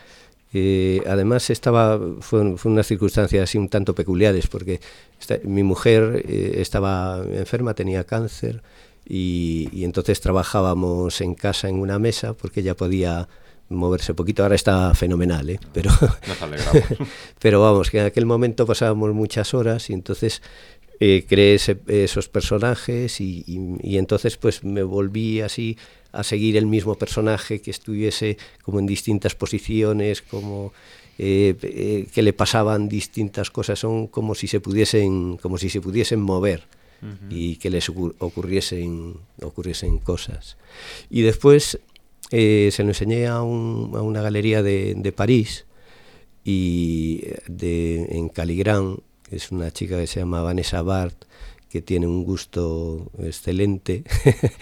Eh, 0.57 1.03
además 1.05 1.49
estaba, 1.49 1.99
fue, 2.21 2.55
fue 2.57 2.71
unas 2.71 2.87
circunstancias 2.87 3.43
así 3.43 3.57
un 3.57 3.67
tanto 3.67 3.93
peculiares 3.93 4.47
porque 4.47 4.79
esta- 5.19 5.39
mi 5.43 5.63
mujer 5.63 6.23
eh, 6.27 6.55
estaba 6.61 7.23
enferma, 7.33 7.73
tenía 7.73 8.05
cáncer 8.05 8.61
y, 9.07 9.67
y 9.73 9.83
entonces 9.83 10.21
trabajábamos 10.21 11.19
en 11.21 11.35
casa 11.35 11.67
en 11.67 11.79
una 11.79 11.99
mesa 11.99 12.33
porque 12.33 12.61
ella 12.61 12.75
podía 12.75 13.27
moverse 13.67 14.13
poquito. 14.13 14.43
Ahora 14.43 14.55
está 14.55 14.93
fenomenal, 14.93 15.49
¿eh? 15.49 15.59
pero 15.73 15.89
Nos 16.27 16.37
pero 17.39 17.61
vamos, 17.61 17.89
que 17.89 17.99
en 17.99 18.05
aquel 18.05 18.25
momento 18.25 18.65
pasábamos 18.65 19.13
muchas 19.13 19.53
horas 19.53 19.89
y 19.89 19.93
entonces 19.93 20.41
eh, 21.01 21.25
creé 21.27 21.55
ese- 21.55 21.79
esos 21.87 22.29
personajes 22.29 23.19
y, 23.19 23.43
y- 23.45 23.77
y 23.81 23.97
entonces 23.97 24.37
pues 24.37 24.63
me 24.63 24.83
volví 24.83 25.41
así 25.41 25.77
a 26.15 26.23
seguir 26.23 26.55
el 26.57 26.65
mismo 26.65 26.95
personaje 26.95 27.61
que 27.61 27.71
estuviese 27.71 28.37
como 28.63 28.79
en 28.79 28.85
distintas 28.85 29.35
posiciones, 29.35 30.21
como 30.21 30.73
eh, 31.17 31.55
eh, 31.61 32.07
que 32.13 32.21
le 32.21 32.33
pasaban 32.33 32.89
distintas 32.89 33.51
cosas, 33.51 33.79
son 33.79 34.07
como 34.07 34.35
si 34.35 34.47
se 34.47 34.59
pudiesen, 34.59 35.37
como 35.37 35.57
si 35.57 35.69
se 35.69 35.81
pudiesen 35.81 36.21
mover 36.21 36.63
y 37.29 37.57
que 37.57 37.69
les 37.69 37.87
ocur- 37.91 38.15
ocurriesen, 38.17 39.13
ocurriesen 39.43 39.99
cosas. 39.99 40.57
Y 41.09 41.21
después 41.21 41.79
eh, 42.31 42.69
se 42.71 42.81
lo 42.81 42.89
enseñé 42.89 43.27
a, 43.27 43.43
una 43.43 44.21
galería 44.23 44.63
de, 44.63 45.13
París 45.15 45.65
y 46.43 47.21
de, 47.47 48.05
en 48.09 48.29
Caligrán, 48.29 48.97
es 49.29 49.51
una 49.51 49.69
chica 49.71 49.99
que 49.99 50.07
se 50.07 50.19
llama 50.21 50.41
Vanessa 50.41 50.81
Bart, 50.81 51.25
que 51.75 51.81
tiene 51.81 52.07
un 52.07 52.23
gusto 52.23 53.11
excelente. 53.19 54.05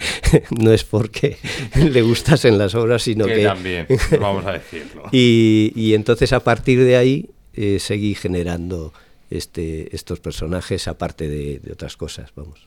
no 0.50 0.72
es 0.72 0.82
porque 0.82 1.38
le 1.76 2.02
gustasen 2.02 2.58
las 2.58 2.74
obras, 2.74 3.02
sino 3.02 3.24
que... 3.26 3.44
también, 3.44 3.86
vamos 4.20 4.44
a 4.44 4.54
decirlo. 4.54 5.04
y, 5.12 5.94
entonces 5.94 6.32
a 6.32 6.40
partir 6.40 6.82
de 6.82 6.96
ahí 6.96 7.30
eh, 7.52 7.78
seguí 7.78 8.16
generando 8.16 8.92
este, 9.30 9.94
estos 9.94 10.18
personajes, 10.18 10.88
aparte 10.88 11.28
de, 11.28 11.60
otras 11.70 11.96
cosas, 11.96 12.32
vamos. 12.34 12.66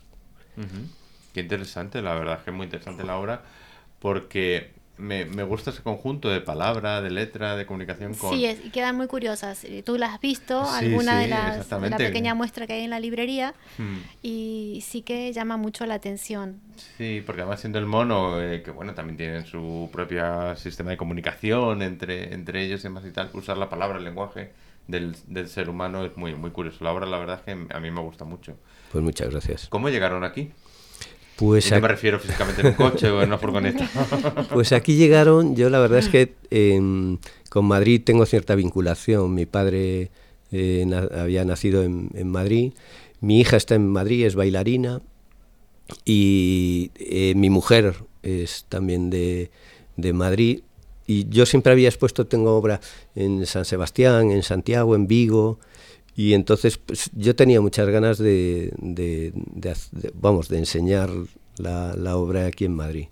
Qué 1.33 1.41
interesante, 1.41 2.01
la 2.01 2.15
verdad 2.15 2.37
es 2.37 2.45
que 2.45 2.51
es 2.51 2.55
muy 2.55 2.67
interesante 2.67 3.03
la 3.03 3.17
obra, 3.17 3.43
porque 3.99 4.71
me, 4.97 5.25
me, 5.25 5.43
gusta 5.43 5.71
ese 5.71 5.81
conjunto 5.81 6.29
de 6.29 6.41
palabra, 6.41 7.01
de 7.01 7.09
letra, 7.09 7.55
de 7.55 7.65
comunicación 7.65 8.13
con... 8.15 8.33
Sí, 8.33 8.45
y 8.45 8.69
quedan 8.69 8.95
muy 8.95 9.07
curiosas. 9.07 9.65
Tú 9.85 9.97
las 9.97 10.13
has 10.13 10.21
visto, 10.21 10.61
alguna 10.61 11.19
de 11.19 11.27
las 11.27 11.69
de 11.69 11.89
la 11.89 11.97
pequeña 11.97 12.33
muestra 12.33 12.67
que 12.67 12.73
hay 12.73 12.83
en 12.83 12.89
la 12.89 12.99
librería, 12.99 13.53
hmm. 13.77 13.97
y 14.23 14.83
sí 14.85 15.01
que 15.01 15.31
llama 15.33 15.57
mucho 15.57 15.85
la 15.85 15.95
atención. 15.95 16.59
Sí, 16.97 17.21
porque 17.25 17.41
además 17.41 17.59
siendo 17.59 17.79
el 17.79 17.85
mono, 17.85 18.41
eh, 18.41 18.61
que 18.63 18.71
bueno, 18.71 18.93
también 18.93 19.17
tienen 19.17 19.45
su 19.45 19.89
propio 19.91 20.55
sistema 20.55 20.91
de 20.91 20.97
comunicación 20.97 21.81
entre, 21.81 22.33
entre 22.33 22.63
ellos 22.63 22.83
y 22.85 22.89
más 22.89 23.05
y 23.05 23.11
tal, 23.11 23.29
usar 23.33 23.57
la 23.57 23.69
palabra, 23.69 23.97
el 23.97 24.03
lenguaje 24.03 24.51
del, 24.87 25.15
del 25.27 25.47
ser 25.47 25.69
humano 25.69 26.03
es 26.05 26.15
muy, 26.17 26.35
muy 26.35 26.51
curioso. 26.51 26.83
La 26.83 26.91
obra, 26.91 27.05
la 27.05 27.17
verdad 27.17 27.39
es 27.39 27.41
que 27.43 27.73
a 27.73 27.79
mí 27.79 27.91
me 27.91 28.01
gusta 28.01 28.25
mucho. 28.25 28.57
Pues 28.91 29.03
muchas 29.03 29.29
gracias. 29.29 29.67
¿Cómo 29.69 29.89
llegaron 29.89 30.23
aquí? 30.23 30.51
Pues 31.37 31.71
me 31.71 31.87
refiero 31.87 32.19
físicamente 32.19 32.61
en 32.61 32.67
un 32.67 32.73
coche 32.73 33.11
o 33.11 33.21
en 33.21 33.29
una 33.29 33.37
furgoneta. 33.37 33.87
Pues 34.51 34.71
aquí 34.71 34.95
llegaron, 34.95 35.55
yo 35.55 35.69
la 35.69 35.79
verdad 35.79 35.99
es 35.99 36.09
que 36.09 36.33
em, 36.49 37.19
con 37.49 37.65
Madrid 37.65 38.01
tengo 38.03 38.25
cierta 38.25 38.55
vinculación. 38.55 39.35
Mi 39.35 39.45
padre 39.45 40.09
eh, 40.51 40.85
había 41.15 41.45
nacido 41.45 41.83
en, 41.83 42.27
Madrid, 42.27 42.73
mi 43.21 43.39
hija 43.39 43.55
está 43.55 43.75
en 43.75 43.87
Madrid, 43.87 44.25
es 44.25 44.33
bailarina, 44.33 45.01
y 46.05 46.89
eh, 46.95 47.33
mi 47.35 47.51
mujer 47.51 47.95
es 48.23 48.65
también 48.67 49.11
de, 49.11 49.51
de 49.95 50.13
Madrid. 50.13 50.61
Y 51.05 51.29
yo 51.29 51.45
siempre 51.45 51.71
había 51.71 51.87
expuesto, 51.87 52.25
tengo 52.25 52.57
obra 52.57 52.81
en 53.15 53.45
San 53.45 53.63
Sebastián, 53.63 54.31
en 54.31 54.41
Santiago, 54.41 54.95
en 54.95 55.07
Vigo, 55.07 55.59
y 56.17 56.33
entonces 56.33 56.79
pues, 56.79 57.11
yo 57.13 57.35
tenía 57.35 57.61
muchas 57.61 57.87
ganas 57.89 58.17
de, 58.17 58.73
vamos, 60.15 60.49
de 60.49 60.57
enseñar 60.57 61.11
la, 61.59 62.17
obra 62.17 62.47
aquí 62.47 62.65
en 62.65 62.73
Madrid. 62.73 63.09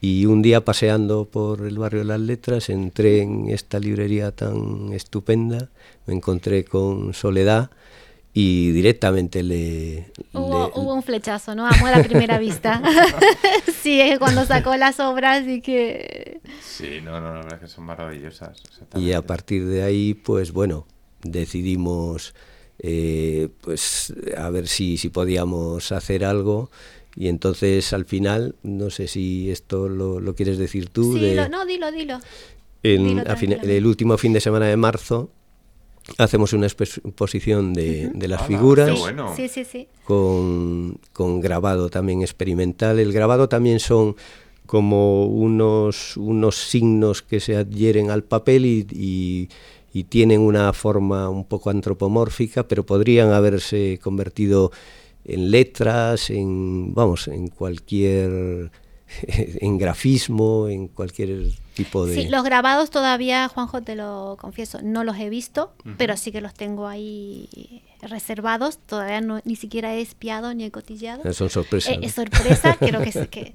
Y 0.00 0.26
un 0.26 0.42
día 0.42 0.64
paseando 0.64 1.26
por 1.26 1.64
el 1.64 1.78
barrio 1.78 2.00
de 2.00 2.06
las 2.06 2.18
letras, 2.18 2.68
entré 2.68 3.22
en 3.22 3.48
esta 3.50 3.78
librería 3.78 4.32
tan 4.32 4.92
estupenda, 4.92 5.68
me 6.06 6.14
encontré 6.14 6.64
con 6.64 7.14
Soledad 7.14 7.70
y 8.34 8.72
directamente 8.72 9.44
le... 9.44 10.12
Hubo, 10.32 10.92
un 10.92 11.04
flechazo, 11.04 11.54
¿no? 11.54 11.68
Amo 11.68 11.86
a 11.86 11.92
la 11.92 12.02
primera 12.02 12.40
vista. 12.40 12.82
sí, 13.80 14.00
es 14.00 14.18
cuando 14.18 14.44
sacó 14.44 14.74
las 14.74 14.98
obras 14.98 15.46
y 15.46 15.60
que... 15.60 16.40
Sí, 16.60 16.98
no, 17.00 17.20
no, 17.20 17.28
la 17.28 17.42
verdad 17.42 17.54
es 17.54 17.60
que 17.60 17.68
son 17.68 17.84
maravillosas. 17.84 18.60
Y 18.96 19.12
a 19.12 19.22
partir 19.22 19.66
de 19.66 19.84
ahí, 19.84 20.14
pues 20.14 20.50
bueno, 20.50 20.88
decidimos 21.22 22.34
eh, 22.78 23.48
pues 23.60 24.14
a 24.36 24.48
ver 24.50 24.66
si, 24.66 24.96
si 24.96 25.10
podíamos 25.10 25.92
hacer 25.92 26.24
algo 26.24 26.70
y 27.16 27.28
entonces 27.28 27.92
al 27.92 28.04
final, 28.04 28.54
no 28.62 28.90
sé 28.90 29.08
si 29.08 29.50
esto 29.50 29.88
lo, 29.88 30.20
lo 30.20 30.34
quieres 30.34 30.58
decir 30.58 30.88
tú. 30.88 31.18
Sí, 31.18 31.36
no, 31.50 31.66
dilo, 31.66 31.90
dilo. 31.92 32.20
el 32.82 33.86
último 33.86 34.16
fin 34.16 34.32
de 34.32 34.40
semana 34.40 34.66
de 34.66 34.76
marzo 34.76 35.30
hacemos 36.18 36.52
una 36.52 36.66
exposición 36.66 37.74
de, 37.74 38.10
de 38.14 38.28
las 38.28 38.46
figuras 38.46 38.98
sí, 39.36 39.48
sí, 39.48 39.64
sí, 39.64 39.88
con, 40.04 40.98
con, 41.12 41.40
grabado 41.40 41.90
también 41.90 42.22
experimental. 42.22 42.98
El 42.98 43.12
grabado 43.12 43.48
también 43.48 43.80
son 43.80 44.16
como 44.66 45.26
unos, 45.26 46.16
unos 46.16 46.56
signos 46.56 47.22
que 47.22 47.40
se 47.40 47.56
adhieren 47.56 48.10
al 48.10 48.24
papel 48.24 48.64
y 48.64 48.86
y 48.92 49.48
tienen 50.08 50.40
una 50.40 50.72
forma 50.72 51.28
un 51.28 51.44
poco 51.44 51.70
antropomórfica, 51.70 52.68
pero 52.68 52.86
podrían 52.86 53.32
haberse 53.32 53.98
convertido 54.02 54.70
en 55.24 55.50
letras, 55.50 56.30
en 56.30 56.94
vamos, 56.94 57.28
en 57.28 57.48
cualquier 57.48 58.70
en 59.26 59.78
grafismo, 59.78 60.68
en 60.68 60.88
cualquier 60.88 61.52
tipo 61.74 62.06
de... 62.06 62.14
Sí, 62.14 62.28
los 62.28 62.44
grabados 62.44 62.90
todavía, 62.90 63.48
Juanjo, 63.48 63.82
te 63.82 63.96
lo 63.96 64.36
confieso, 64.40 64.80
no 64.82 65.04
los 65.04 65.18
he 65.18 65.28
visto, 65.28 65.72
pero 65.96 66.16
sí 66.16 66.32
que 66.32 66.40
los 66.40 66.54
tengo 66.54 66.86
ahí 66.86 67.82
reservados, 68.02 68.78
todavía 68.78 69.20
no, 69.20 69.40
ni 69.44 69.56
siquiera 69.56 69.94
he 69.94 70.00
espiado 70.00 70.54
ni 70.54 70.64
he 70.64 70.70
cotillado. 70.70 71.28
Eh, 71.28 71.34
son 71.34 71.50
sorpresas. 71.50 71.94
Eh, 71.94 72.00
es 72.02 72.14
sorpresa, 72.14 72.76
creo 72.78 73.02
que, 73.02 73.28
que, 73.28 73.52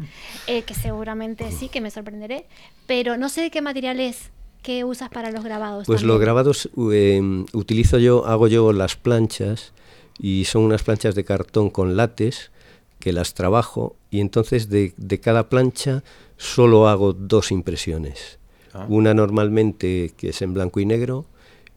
eh, 0.48 0.62
que 0.64 0.74
seguramente 0.74 1.52
sí, 1.52 1.70
que 1.70 1.82
me 1.82 1.92
sorprenderé, 1.92 2.46
pero 2.86 3.18
no 3.18 3.30
sé 3.30 3.42
de 3.42 3.52
qué 3.52 3.62
material 3.62 4.00
es. 4.00 4.32
¿Qué 4.66 4.84
usas 4.84 5.10
para 5.10 5.30
los 5.30 5.44
grabados? 5.44 5.86
Pues 5.86 6.02
los 6.02 6.20
grabados 6.20 6.72
em, 6.92 7.46
utilizo 7.54 8.00
yo, 8.00 8.26
hago 8.26 8.48
yo 8.48 8.74
las 8.74 8.96
planchas 8.96 9.74
y 10.18 10.46
son 10.46 10.64
unas 10.64 10.82
planchas 10.82 11.14
de 11.14 11.24
cartón 11.24 11.70
con 11.70 11.96
látex 11.96 12.50
que 12.98 13.14
las 13.14 13.36
trabajo 13.36 13.96
y 14.10 14.22
entonces 14.22 14.68
de, 14.70 14.92
cada 15.22 15.50
plancha 15.50 16.04
solo 16.38 16.88
hago 16.88 17.14
dos 17.14 17.52
impresiones. 17.52 18.40
Ah. 18.74 18.88
Una 18.90 19.14
normalmente 19.14 20.14
que 20.18 20.30
es 20.30 20.42
en 20.42 20.56
blanco 20.56 20.80
y 20.80 20.88
negro 20.88 21.28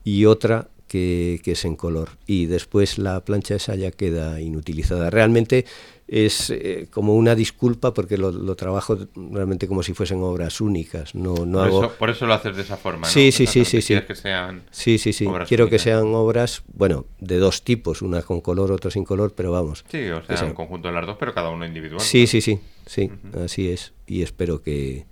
y 0.03 0.25
otra 0.25 0.71
que, 0.89 1.41
que, 1.45 1.53
es 1.53 1.65
en 1.65 1.77
color. 1.77 2.11
Y 2.27 2.47
después 2.47 2.99
la 2.99 3.21
plancha 3.25 3.55
esa 3.55 3.75
ya 3.75 3.91
queda 3.91 4.41
inutilizada. 4.41 5.11
Realmente 5.11 5.65
es 6.09 6.49
eh, 6.49 6.89
como 6.91 7.15
una 7.15 7.35
disculpa 7.35 7.93
porque 7.93 8.17
lo, 8.17 8.57
trabajo 8.57 8.99
realmente 9.15 9.69
como 9.69 9.83
si 9.83 9.93
fuesen 9.93 10.23
obras 10.23 10.61
únicas. 10.61 11.15
No, 11.15 11.47
no 11.47 11.59
por, 11.59 11.67
hago... 11.67 11.85
eso, 11.85 11.95
por 11.99 12.11
eso 12.11 12.27
lo 12.27 12.35
haces 12.35 12.57
de 12.57 12.63
esa 12.63 12.79
forma. 12.79 13.07
¿no? 13.07 13.13
Sí, 13.13 13.31
sí, 13.31 13.47
sí, 13.47 13.65
sí, 13.65 13.83
sí. 13.83 14.01
que 14.01 14.15
sean 14.15 14.63
sí, 14.71 14.99
sí, 14.99 15.13
sí. 15.13 15.29
Quiero 15.47 15.69
que 15.69 15.79
sean 15.79 16.15
obras, 16.15 16.63
bueno, 16.73 17.05
de 17.21 17.37
dos 17.37 17.63
tipos, 17.63 18.01
una 18.01 18.23
con 18.23 18.41
color, 18.41 18.73
otra 18.73 18.91
sin 18.91 19.05
color, 19.05 19.35
pero 19.37 19.53
vamos. 19.53 19.85
Sí, 19.91 20.09
o 20.09 20.25
sea, 20.25 20.47
un 20.47 20.55
conjunto 20.55 20.89
de 20.89 20.95
las 20.95 21.07
dos, 21.07 21.17
pero 21.21 21.35
cada 21.35 21.51
uno 21.51 21.67
individual. 21.67 22.01
Sí, 22.01 22.27
sí, 22.27 22.41
sí, 22.41 22.59
sí, 22.87 23.11
así 23.45 23.71
es. 23.71 23.93
Y 24.07 24.23
espero 24.23 24.63
que, 24.63 25.05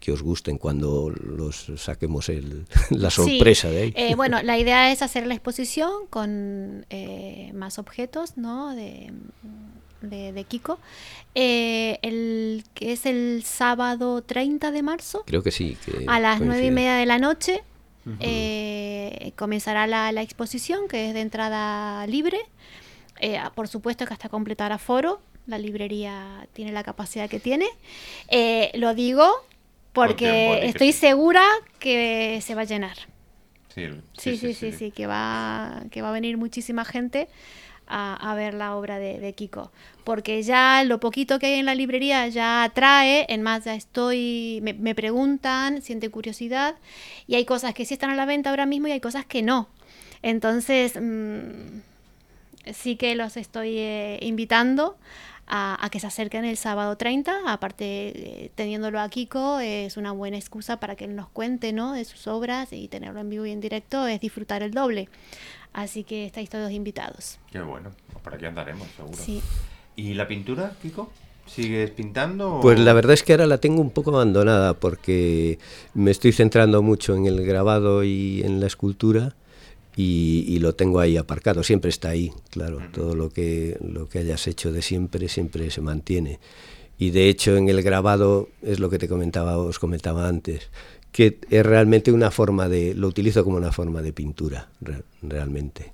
que 0.00 0.12
os 0.12 0.22
gusten 0.22 0.58
cuando 0.58 1.10
los 1.10 1.70
saquemos 1.76 2.28
el, 2.28 2.66
la 2.90 3.10
sorpresa 3.10 3.68
de 3.68 3.82
ahí. 3.82 3.92
Eh, 3.94 4.14
bueno, 4.16 4.40
la 4.42 4.58
idea 4.58 4.90
es 4.90 5.02
hacer 5.02 5.26
la 5.26 5.34
exposición 5.34 6.06
con 6.08 6.86
eh, 6.90 7.52
más 7.54 7.78
objetos, 7.78 8.36
¿no? 8.36 8.74
De 8.74 9.12
de, 10.02 10.44
Kiko, 10.44 10.78
eh, 11.34 11.98
el, 12.02 12.64
que 12.74 12.92
es 12.92 13.06
el 13.06 13.42
sábado 13.44 14.22
30 14.22 14.70
de 14.70 14.82
marzo. 14.82 15.24
Creo 15.26 15.42
que 15.42 15.50
sí. 15.50 15.76
a 16.06 16.20
las 16.20 16.40
nueve 16.40 16.66
y 16.66 16.70
media 16.70 16.94
de 16.94 17.06
la 17.06 17.18
noche 17.18 17.62
eh, 18.20 19.32
comenzará 19.36 19.86
la, 19.86 20.22
exposición, 20.22 20.88
que 20.88 21.08
es 21.08 21.14
de 21.14 21.20
entrada 21.20 22.06
libre. 22.06 22.38
Eh, 23.20 23.38
por 23.54 23.68
supuesto 23.68 24.06
que 24.06 24.14
hasta 24.14 24.28
completar 24.28 24.72
aforo, 24.72 25.20
la 25.46 25.58
librería 25.58 26.48
tiene 26.52 26.72
la 26.72 26.82
capacidad 26.82 27.28
que 27.28 27.40
tiene. 27.40 27.66
lo 28.74 28.94
digo 28.94 29.30
porque 29.92 30.66
estoy 30.66 30.92
segura 30.92 31.42
que 31.78 32.40
se 32.42 32.54
va 32.54 32.62
a 32.62 32.64
llenar. 32.64 32.96
Sí 33.74 33.86
sí 34.18 34.36
sí, 34.36 34.54
sí, 34.54 34.72
sí, 34.72 34.90
que 34.90 35.06
va, 35.06 35.84
que 35.90 36.02
va 36.02 36.08
a 36.08 36.12
venir 36.12 36.36
muchísima 36.36 36.84
gente 36.84 37.28
a, 37.90 38.34
ver 38.34 38.54
la 38.54 38.76
obra 38.76 38.98
de, 38.98 39.32
Kiko. 39.34 39.72
Porque 40.04 40.42
ya 40.42 40.84
lo 40.84 41.00
poquito 41.00 41.38
que 41.38 41.46
hay 41.46 41.54
en 41.54 41.66
la 41.66 41.74
librería 41.74 42.26
ya 42.28 42.62
atrae, 42.62 43.26
en 43.28 43.42
más 43.42 43.64
ya 43.64 43.74
estoy, 43.74 44.60
me, 44.62 44.94
preguntan, 44.94 45.82
siente 45.82 46.08
curiosidad, 46.08 46.76
y 47.26 47.34
hay 47.34 47.44
cosas 47.44 47.74
que 47.74 47.84
sí 47.84 47.94
están 47.94 48.10
a 48.10 48.14
la 48.14 48.26
venta 48.26 48.50
ahora 48.50 48.66
mismo 48.66 48.88
y 48.88 48.92
hay 48.92 49.00
cosas 49.00 49.26
que 49.26 49.42
no. 49.42 49.68
Entonces, 50.22 50.94
mm, 51.00 51.80
sí 52.72 52.96
que 52.96 53.14
los 53.14 53.36
estoy 53.36 53.78
eh, 53.78 54.18
invitando 54.22 54.96
a, 55.52 55.88
que 55.90 55.98
se 55.98 56.06
acerquen 56.06 56.44
el 56.44 56.56
sábado 56.56 56.96
30. 56.96 57.32
Aparte, 57.46 58.44
eh, 58.44 58.50
teniéndolo 58.54 59.00
a 59.00 59.08
Kiko, 59.08 59.58
es 59.58 59.96
una 59.96 60.12
buena 60.12 60.38
excusa 60.38 60.78
para 60.78 60.94
que 60.94 61.04
él 61.04 61.16
nos 61.16 61.28
cuente 61.28 61.72
¿no? 61.72 61.92
de 61.92 62.04
sus 62.04 62.28
obras 62.28 62.72
y 62.72 62.86
tenerlo 62.86 63.20
en 63.20 63.28
vivo 63.28 63.46
y 63.46 63.50
en 63.50 63.60
directo 63.60 64.06
es 64.06 64.20
disfrutar 64.20 64.62
el 64.62 64.70
doble. 64.70 65.08
Así 65.72 66.04
que 66.04 66.26
estáis 66.26 66.48
todos 66.50 66.70
invitados. 66.70 67.38
Qué 67.50 67.60
bueno, 67.60 67.90
por 68.22 68.34
aquí 68.34 68.46
andaremos, 68.46 68.88
seguro. 68.96 69.18
Sí. 69.18 69.42
¿Y 69.96 70.14
la 70.14 70.28
pintura, 70.28 70.72
Kiko? 70.80 71.10
¿Sigues 71.46 71.90
pintando? 71.90 72.60
Pues 72.62 72.78
la 72.78 72.92
verdad 72.92 73.14
es 73.14 73.24
que 73.24 73.32
ahora 73.32 73.46
la 73.46 73.58
tengo 73.58 73.80
un 73.80 73.90
poco 73.90 74.10
abandonada 74.14 74.74
porque 74.74 75.58
me 75.94 76.12
estoy 76.12 76.30
centrando 76.32 76.80
mucho 76.80 77.16
en 77.16 77.26
el 77.26 77.44
grabado 77.44 78.04
y 78.04 78.42
en 78.44 78.60
la 78.60 78.68
escultura 78.68 79.34
y, 80.02 80.58
lo 80.60 80.74
tengo 80.74 81.00
ahí 81.00 81.16
aparcado. 81.16 81.62
Siempre 81.62 81.90
está 81.90 82.10
ahí, 82.10 82.32
claro. 82.50 82.80
Todo 82.92 83.14
lo 83.14 83.30
que, 83.30 83.76
lo 83.80 84.08
que 84.08 84.20
hayas 84.20 84.46
hecho 84.46 84.72
de 84.72 84.82
siempre, 84.82 85.28
siempre 85.28 85.70
se 85.70 85.80
mantiene. 85.80 86.38
Y 86.98 87.10
de 87.10 87.28
hecho 87.28 87.56
en 87.56 87.68
el 87.68 87.82
grabado 87.82 88.48
es 88.62 88.78
lo 88.78 88.90
que 88.90 88.98
te 88.98 89.08
comentaba, 89.08 89.58
os 89.58 89.78
comentaba 89.78 90.28
antes, 90.28 90.70
que 91.12 91.38
es 91.50 91.64
realmente 91.64 92.12
una 92.12 92.30
forma 92.30 92.68
de, 92.68 92.94
lo 92.94 93.08
utilizo 93.08 93.44
como 93.44 93.56
una 93.56 93.72
forma 93.72 94.02
de 94.02 94.12
pintura, 94.12 94.68
re- 94.80 95.02
realmente. 95.22 95.92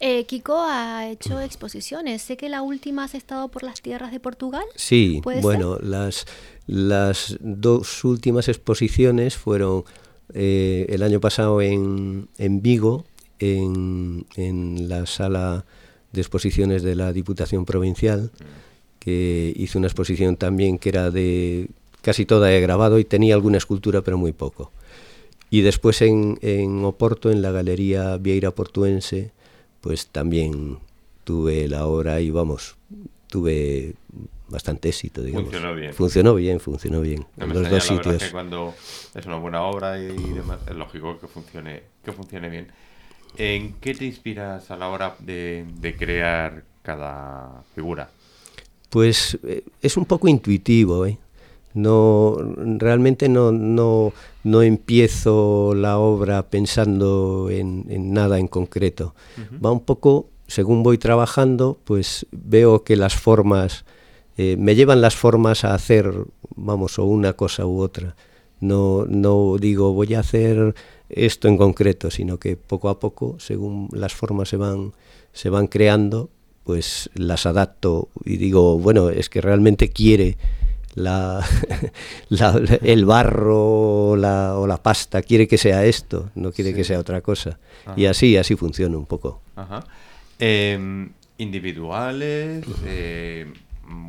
Eh, 0.00 0.24
Kiko 0.26 0.62
ha 0.62 1.08
hecho 1.08 1.40
exposiciones. 1.40 2.20
Sé 2.22 2.36
que 2.36 2.48
la 2.48 2.62
última 2.62 3.04
has 3.04 3.14
estado 3.14 3.48
por 3.48 3.62
las 3.62 3.80
tierras 3.80 4.12
de 4.12 4.20
Portugal. 4.20 4.64
Sí, 4.74 5.20
¿Puede 5.22 5.40
bueno, 5.40 5.78
las, 5.80 6.26
las 6.66 7.36
dos 7.40 8.04
últimas 8.04 8.48
exposiciones 8.48 9.36
fueron 9.36 9.84
eh, 10.32 10.86
el 10.88 11.02
año 11.02 11.20
pasado 11.20 11.60
en, 11.60 12.28
en 12.38 12.62
Vigo, 12.62 13.04
en, 13.38 14.26
en 14.36 14.88
la 14.88 15.06
sala 15.06 15.64
de 16.12 16.20
exposiciones 16.20 16.82
de 16.82 16.94
la 16.94 17.12
Diputación 17.12 17.64
Provincial, 17.64 18.30
que 18.98 19.52
hizo 19.56 19.78
una 19.78 19.88
exposición 19.88 20.36
también 20.36 20.78
que 20.78 20.88
era 20.88 21.10
de 21.10 21.68
casi 22.00 22.24
toda 22.24 22.48
de 22.48 22.60
grabado 22.60 22.98
y 22.98 23.04
tenía 23.04 23.34
alguna 23.34 23.58
escultura, 23.58 24.02
pero 24.02 24.16
muy 24.16 24.32
poco. 24.32 24.70
Y 25.50 25.60
después 25.62 26.02
en, 26.02 26.38
en 26.42 26.84
Oporto, 26.84 27.30
en 27.30 27.42
la 27.42 27.50
Galería 27.50 28.16
Vieira 28.16 28.50
Portuense, 28.50 29.32
pues 29.80 30.06
también 30.06 30.78
tuve 31.24 31.68
la 31.68 31.86
obra 31.86 32.20
y 32.20 32.30
vamos, 32.30 32.76
tuve 33.28 33.94
bastante 34.54 34.88
éxito, 34.88 35.22
digamos. 35.22 35.50
Funcionó 35.50 35.74
bien. 35.74 35.92
Funcionó 35.94 36.34
bien, 36.34 36.60
funcionó 36.60 37.00
bien. 37.02 37.26
No 37.36 37.44
en 37.44 37.48
los 37.50 37.62
extraña, 37.62 37.74
dos 37.74 37.84
sitios. 37.84 38.22
que 38.24 38.30
cuando 38.30 38.74
es 39.14 39.26
una 39.26 39.36
buena 39.36 39.62
obra 39.62 39.98
y 40.00 40.32
demás, 40.32 40.60
es 40.66 40.74
lógico 40.74 41.18
que 41.20 41.26
funcione, 41.26 41.82
que 42.02 42.12
funcione 42.12 42.48
bien. 42.48 42.68
¿En 43.36 43.74
qué 43.74 43.94
te 43.94 44.04
inspiras 44.04 44.70
a 44.70 44.76
la 44.76 44.88
hora 44.88 45.16
de, 45.18 45.66
de 45.80 45.96
crear 45.96 46.64
cada 46.82 47.62
figura? 47.74 48.08
Pues 48.90 49.36
eh, 49.42 49.64
es 49.82 49.96
un 49.96 50.04
poco 50.04 50.28
intuitivo, 50.28 51.04
¿eh? 51.04 51.18
No, 51.74 52.36
realmente 52.78 53.28
no, 53.28 53.50
no, 53.50 54.12
no 54.44 54.62
empiezo 54.62 55.74
la 55.74 55.98
obra 55.98 56.44
pensando 56.48 57.48
en, 57.50 57.86
en 57.88 58.12
nada 58.12 58.38
en 58.38 58.46
concreto. 58.46 59.16
Va 59.64 59.72
un 59.72 59.80
poco, 59.80 60.28
según 60.46 60.84
voy 60.84 60.98
trabajando, 60.98 61.76
pues 61.82 62.26
veo 62.30 62.84
que 62.84 62.94
las 62.94 63.16
formas, 63.16 63.84
eh, 64.36 64.56
me 64.58 64.74
llevan 64.74 65.00
las 65.00 65.14
formas 65.16 65.64
a 65.64 65.74
hacer, 65.74 66.12
vamos, 66.56 66.98
o 66.98 67.04
una 67.04 67.32
cosa 67.34 67.66
u 67.66 67.80
otra. 67.80 68.16
No, 68.60 69.04
no 69.08 69.56
digo 69.58 69.92
voy 69.92 70.14
a 70.14 70.20
hacer 70.20 70.74
esto 71.10 71.48
en 71.48 71.56
concreto, 71.58 72.10
sino 72.10 72.38
que 72.38 72.56
poco 72.56 72.88
a 72.88 72.98
poco, 72.98 73.36
según 73.38 73.88
las 73.92 74.14
formas 74.14 74.48
se 74.48 74.56
van, 74.56 74.92
se 75.32 75.50
van 75.50 75.66
creando, 75.66 76.30
pues 76.64 77.10
las 77.14 77.44
adapto 77.46 78.08
y 78.24 78.36
digo, 78.38 78.78
bueno, 78.78 79.10
es 79.10 79.28
que 79.28 79.40
realmente 79.42 79.90
quiere 79.90 80.38
la, 80.94 81.44
la- 82.30 82.58
el 82.82 83.04
barro 83.04 84.10
o 84.10 84.16
la, 84.16 84.56
o 84.56 84.66
la 84.66 84.82
pasta, 84.82 85.20
quiere 85.22 85.46
que 85.46 85.58
sea 85.58 85.84
esto, 85.84 86.30
no 86.34 86.52
quiere 86.52 86.70
Sí. 86.70 86.76
que 86.76 86.84
sea 86.84 86.98
otra 87.00 87.20
cosa. 87.20 87.58
Y 87.96 88.06
así, 88.06 88.36
así 88.38 88.56
funciona 88.56 88.96
un 88.96 89.04
poco. 89.06 89.42
Ajá. 89.56 89.84
Em, 90.38 91.10
¿Individuales? 91.36 92.64
eh, 92.86 93.52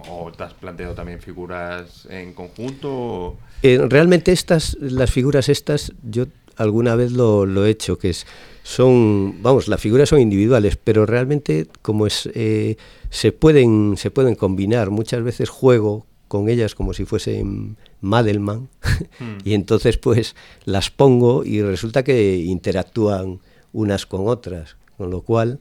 ¿O 0.10 0.32
te 0.32 0.44
has 0.44 0.54
planteado 0.54 0.94
también 0.94 1.20
figuras 1.22 2.08
en 2.10 2.34
conjunto? 2.34 2.90
o- 2.92 3.38
Eh, 3.64 3.80
realmente 3.90 4.32
estas, 4.32 4.78
las 4.80 5.12
figuras 5.12 5.50
estas, 5.50 5.92
yo 6.04 6.26
alguna 6.58 6.96
vez 6.96 7.12
lo, 7.12 7.46
lo 7.46 7.66
he 7.66 7.70
hecho, 7.72 7.98
que 7.98 8.12
es, 8.12 8.26
son, 8.64 9.42
vamos, 9.42 9.68
las 9.68 9.82
figuras 9.82 10.10
son 10.10 10.20
individuales, 10.22 10.78
pero 10.82 11.06
realmente 11.06 11.68
como 11.82 12.08
es, 12.08 12.30
eh, 12.34 12.78
se 13.10 13.32
pueden, 13.32 13.96
se 13.98 14.12
pueden 14.12 14.36
combinar. 14.36 14.90
Muchas 14.90 15.24
veces 15.24 15.50
juego 15.50 16.06
con 16.28 16.50
ellas 16.50 16.74
como 16.76 16.94
si 16.94 17.06
fuesen 17.06 17.78
Madelman 18.02 18.70
Hmm. 19.20 19.38
y 19.44 19.54
entonces 19.54 19.98
pues 19.98 20.36
las 20.66 20.90
pongo 20.90 21.44
y 21.46 21.62
resulta 21.62 22.04
que 22.04 22.36
interactúan 22.38 23.40
unas 23.74 24.06
con 24.06 24.28
otras, 24.28 24.76
con 24.98 25.10
lo 25.12 25.22
cual 25.22 25.60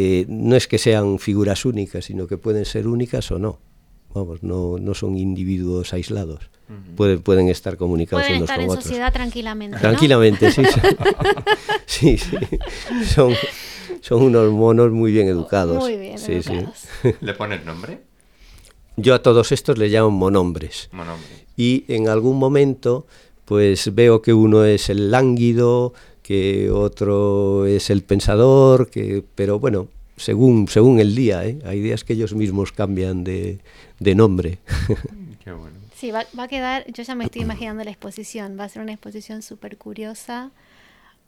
eh, 0.00 0.26
no 0.28 0.54
es 0.54 0.68
que 0.68 0.78
sean 0.78 1.18
figuras 1.18 1.64
únicas, 1.64 2.04
sino 2.04 2.26
que 2.28 2.36
pueden 2.38 2.64
ser 2.64 2.86
únicas 2.86 3.30
o 3.32 3.38
no. 3.38 3.58
Vamos, 4.14 4.42
no, 4.42 4.78
no 4.78 4.94
son 4.94 5.16
individuos 5.16 5.92
aislados. 5.92 6.50
pueden, 6.96 7.20
pueden 7.22 7.48
estar 7.48 7.76
comunicados 7.76 8.22
Pueden 8.24 8.38
unos 8.42 8.44
estar 8.50 8.56
con 8.58 8.64
en 8.64 8.70
otros. 8.70 8.84
sociedad 8.84 9.12
tranquilamente. 9.12 9.76
¿no? 9.76 9.80
Tranquilamente, 9.80 10.50
sí. 10.52 10.62
sí, 11.86 12.16
sí. 12.18 12.36
Son, 13.04 13.34
son 14.00 14.22
unos 14.22 14.50
monos 14.52 14.90
muy 14.92 15.12
bien 15.12 15.26
educados. 15.28 15.76
Muy 15.78 15.96
bien 15.96 16.18
Sí, 16.18 16.42
sí. 16.42 16.52
educados. 16.52 16.84
¿Le 17.20 17.34
pones 17.34 17.64
nombre? 17.64 18.00
Yo 18.96 19.14
a 19.14 19.22
todos 19.22 19.52
estos 19.52 19.78
les 19.78 19.92
llamo 19.92 20.10
monombres. 20.10 20.88
Hombre. 20.92 21.14
Y 21.56 21.84
en 21.88 22.08
algún 22.08 22.38
momento, 22.38 23.06
pues 23.44 23.94
veo 23.94 24.22
que 24.22 24.32
uno 24.32 24.64
es 24.64 24.88
el 24.90 25.10
lánguido, 25.10 25.92
que 26.28 26.70
otro 26.70 27.64
es 27.64 27.88
el 27.88 28.02
pensador, 28.02 28.90
que, 28.90 29.24
pero 29.34 29.58
bueno, 29.58 29.88
según, 30.18 30.68
según 30.68 31.00
el 31.00 31.14
día, 31.14 31.46
¿eh? 31.46 31.58
hay 31.64 31.80
días 31.80 32.04
que 32.04 32.12
ellos 32.12 32.34
mismos 32.34 32.70
cambian 32.70 33.24
de, 33.24 33.60
de 33.98 34.14
nombre. 34.14 34.58
Qué 35.42 35.52
bueno. 35.52 35.78
Sí, 35.96 36.10
va, 36.10 36.26
va 36.38 36.42
a 36.42 36.48
quedar, 36.48 36.84
yo 36.92 37.02
ya 37.02 37.14
me 37.14 37.24
estoy 37.24 37.40
imaginando 37.40 37.82
la 37.82 37.92
exposición, 37.92 38.58
va 38.60 38.64
a 38.64 38.68
ser 38.68 38.82
una 38.82 38.92
exposición 38.92 39.40
súper 39.40 39.78
curiosa, 39.78 40.50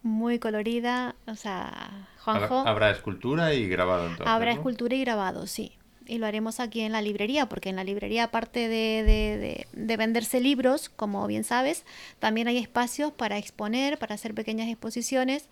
muy 0.02 0.38
colorida, 0.38 1.14
o 1.26 1.34
sea, 1.34 2.06
Juanjo, 2.22 2.58
Habrá, 2.58 2.70
habrá 2.70 2.90
escultura 2.90 3.54
y 3.54 3.68
grabado 3.68 4.02
entonces. 4.02 4.26
habrá 4.26 4.50
¿no? 4.50 4.58
escultura 4.58 4.94
y 4.96 5.00
grabado, 5.00 5.46
sí. 5.46 5.72
Y 6.06 6.18
lo 6.18 6.26
haremos 6.26 6.58
aquí 6.60 6.80
en 6.80 6.92
la 6.92 7.02
librería, 7.02 7.48
porque 7.48 7.68
en 7.68 7.76
la 7.76 7.84
librería, 7.84 8.24
aparte 8.24 8.68
de, 8.68 9.04
de- 9.04 9.38
de- 9.38 9.66
de 9.72 9.96
venderse 9.96 10.40
libros, 10.40 10.88
como 10.88 11.26
bien 11.26 11.44
sabes, 11.44 11.84
también 12.18 12.48
hay 12.48 12.58
espacios 12.58 13.12
para 13.12 13.38
exponer, 13.38 13.98
para 13.98 14.14
hacer 14.16 14.34
pequeñas 14.34 14.68
exposiciones. 14.68 15.48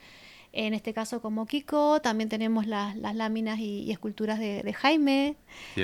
En 0.53 0.73
este 0.75 0.95
caso, 0.95 1.21
como 1.21 1.47
Kiko, 1.47 2.01
también 2.01 2.29
tenemos 2.31 2.67
las, 2.67 2.97
las 2.97 3.15
láminas 3.15 3.59
y, 3.61 3.83
y 3.83 3.93
esculturas 3.93 4.39
de, 4.41 4.73
Jaime. 4.73 5.37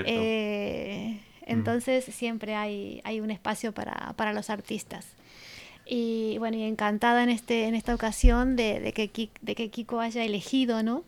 Eh, 0.09 1.21
entonces, 1.47 2.07
siempre 2.07 2.55
hay, 2.55 3.01
hay 3.05 3.21
un 3.21 3.31
espacio 3.31 3.73
para, 3.73 4.15
para 4.17 4.33
los 4.33 4.49
artistas. 4.51 5.07
Y 5.87 6.39
bueno, 6.39 6.57
y 6.57 6.63
encantada 6.63 7.23
en, 7.23 7.29
este, 7.29 7.67
en 7.67 7.75
esta 7.75 7.95
ocasión 7.95 8.57
de, 8.57 8.93
que, 8.95 9.29
de 9.43 9.55
que 9.55 9.69
Kiko 9.69 10.01
haya 10.01 10.25
elegido, 10.25 10.83
¿no? 10.83 11.05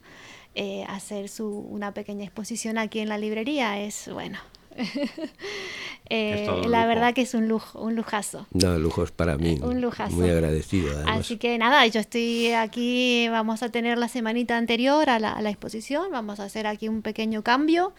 Eh, 0.58 0.86
hacer 0.88 1.28
su, 1.28 1.46
una 1.48 1.92
pequeña 1.92 2.24
exposición 2.24 2.78
aquí 2.78 3.00
en 3.00 3.10
la 3.10 3.18
librería. 3.18 3.78
Es, 3.78 4.08
bueno, 4.10 4.38
eh, 6.10 6.42
Es 6.42 6.46
la 6.68 6.80
lujo. 6.82 6.88
verdad 6.88 7.14
que 7.14 7.22
es 7.22 7.34
un 7.34 7.48
lujo, 7.48 7.80
un 7.80 7.96
lujazo. 7.96 8.46
No, 8.52 8.78
lujos 8.78 9.10
para 9.12 9.36
mí. 9.36 9.58
Un 9.62 9.80
lujazo. 9.80 10.14
Muy 10.14 10.30
agradecido, 10.30 10.94
además. 10.96 11.20
Así 11.20 11.36
que 11.36 11.58
nada, 11.58 11.86
yo 11.86 12.00
estoy 12.00 12.52
aquí, 12.52 13.28
vamos 13.28 13.62
a 13.62 13.70
tener 13.70 13.98
la 13.98 14.08
semanita 14.08 14.56
anterior 14.56 15.10
a 15.10 15.18
la, 15.18 15.32
a 15.32 15.42
la 15.42 15.50
exposición, 15.50 16.06
vamos 16.12 16.38
a 16.40 16.44
hacer 16.44 16.66
aquí 16.66 16.88
un 16.88 17.02
pequeño 17.02 17.42
cambio, 17.42 17.92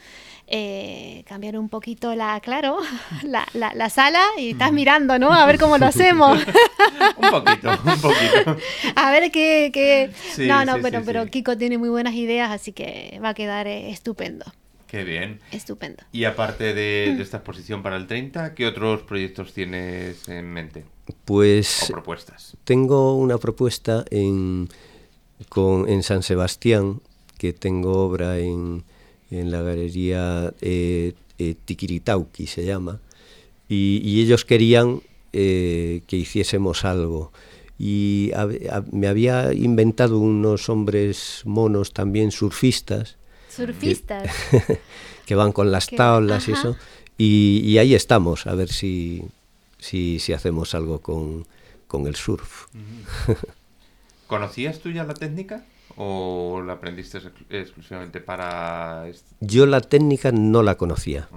eh, 0.48 1.24
cambiar 1.28 1.58
un 1.58 1.68
poquito 1.70 2.16
la, 2.16 2.40
claro, 2.40 2.78
la, 3.24 3.46
la- 3.54 3.74
la 3.74 3.90
sala 3.90 4.22
y 4.38 4.52
estás 4.52 4.72
mirando, 4.72 5.20
¿no? 5.20 5.34
A 5.34 5.46
ver 5.46 5.60
cómo 5.60 5.78
lo 5.78 5.86
hacemos. 5.88 6.40
un 7.18 7.30
poquito, 7.30 7.70
un 7.84 8.02
poquito. 8.02 8.58
A 8.96 9.12
ver 9.12 9.32
qué... 9.32 9.72
qué- 9.74 10.12
Sí, 10.34 10.48
no, 10.48 10.64
no, 10.66 10.76
sí, 10.76 10.80
pero, 10.84 11.00
sí, 11.00 11.04
pero. 11.06 11.26
Kiko 11.28 11.58
tiene 11.58 11.78
muy 11.78 11.90
buenas 11.90 12.14
ideas, 12.14 12.52
así 12.52 12.72
que 12.72 13.20
va 13.24 13.30
a 13.30 13.34
quedar 13.34 13.68
eh, 13.68 13.90
estupendo, 13.90 14.46
Qué 14.88 15.04
bien. 15.04 15.40
estupendo. 15.52 16.04
Y 16.12 16.24
aparte 16.24 16.74
de, 16.74 17.14
de 17.18 17.22
esta 17.24 17.38
exposición 17.38 17.84
para 17.84 17.98
el 17.98 18.08
30, 18.08 18.56
¿qué 18.56 18.66
otros 18.68 19.02
proyectos 19.04 19.54
tienes 19.54 20.28
en 20.30 20.52
mente? 20.52 20.86
O 21.08 21.14
Pues 21.26 21.86
propuestas. 21.92 22.58
tengo 22.64 23.16
una 23.18 23.38
propuesta 23.38 24.06
en, 24.10 24.70
con, 25.50 25.88
en 25.90 26.04
San 26.04 26.24
Sebastián, 26.24 27.02
que 27.38 27.54
tengo 27.54 28.06
obra 28.06 28.40
en, 28.40 28.84
en 29.30 29.52
la 29.52 29.62
galería 29.62 30.54
eh, 30.62 31.14
eh, 31.38 31.56
Tiquiritauqui, 31.66 32.48
se 32.48 32.66
llama, 32.66 33.00
y, 33.70 34.02
y 34.04 34.22
ellos 34.22 34.46
querían 34.46 35.02
eh, 35.34 36.02
que 36.08 36.16
hiciésemos 36.18 36.86
algo. 36.86 37.32
Y 37.80 38.32
me 38.92 39.08
había 39.08 39.54
inventado 39.54 40.18
unos 40.18 40.68
hombres 40.70 41.42
monos 41.46 41.94
también 41.94 42.32
surfistas, 42.32 43.18
Surfistas. 43.58 44.32
que 45.26 45.36
van 45.36 45.52
con 45.52 45.72
las 45.72 45.88
Que- 45.88 45.98
tablas 45.98 46.48
y 46.48 46.54
eso. 46.54 46.78
Y, 47.18 47.62
y 47.66 47.78
ahí 47.80 47.96
estamos, 47.96 48.46
a 48.48 48.54
ver 48.56 48.70
si, 48.70 49.24
si, 49.80 50.20
si 50.20 50.34
hacemos 50.34 50.74
algo 50.76 51.00
con, 51.02 51.46
con 51.88 52.06
el 52.08 52.16
surf. 52.16 52.66
¿Conocías 54.28 54.80
tú 54.80 54.92
ya 54.92 55.04
la 55.04 55.14
técnica? 55.14 55.64
¿O 55.96 56.62
la 56.66 56.74
aprendiste 56.74 57.18
ex- 57.18 57.32
exclusivamente 57.50 58.20
para... 58.20 59.06
Yo 59.40 59.66
la 59.66 59.82
técnica 59.82 60.32
no 60.32 60.62
la 60.64 60.76
conocía. 60.76 61.28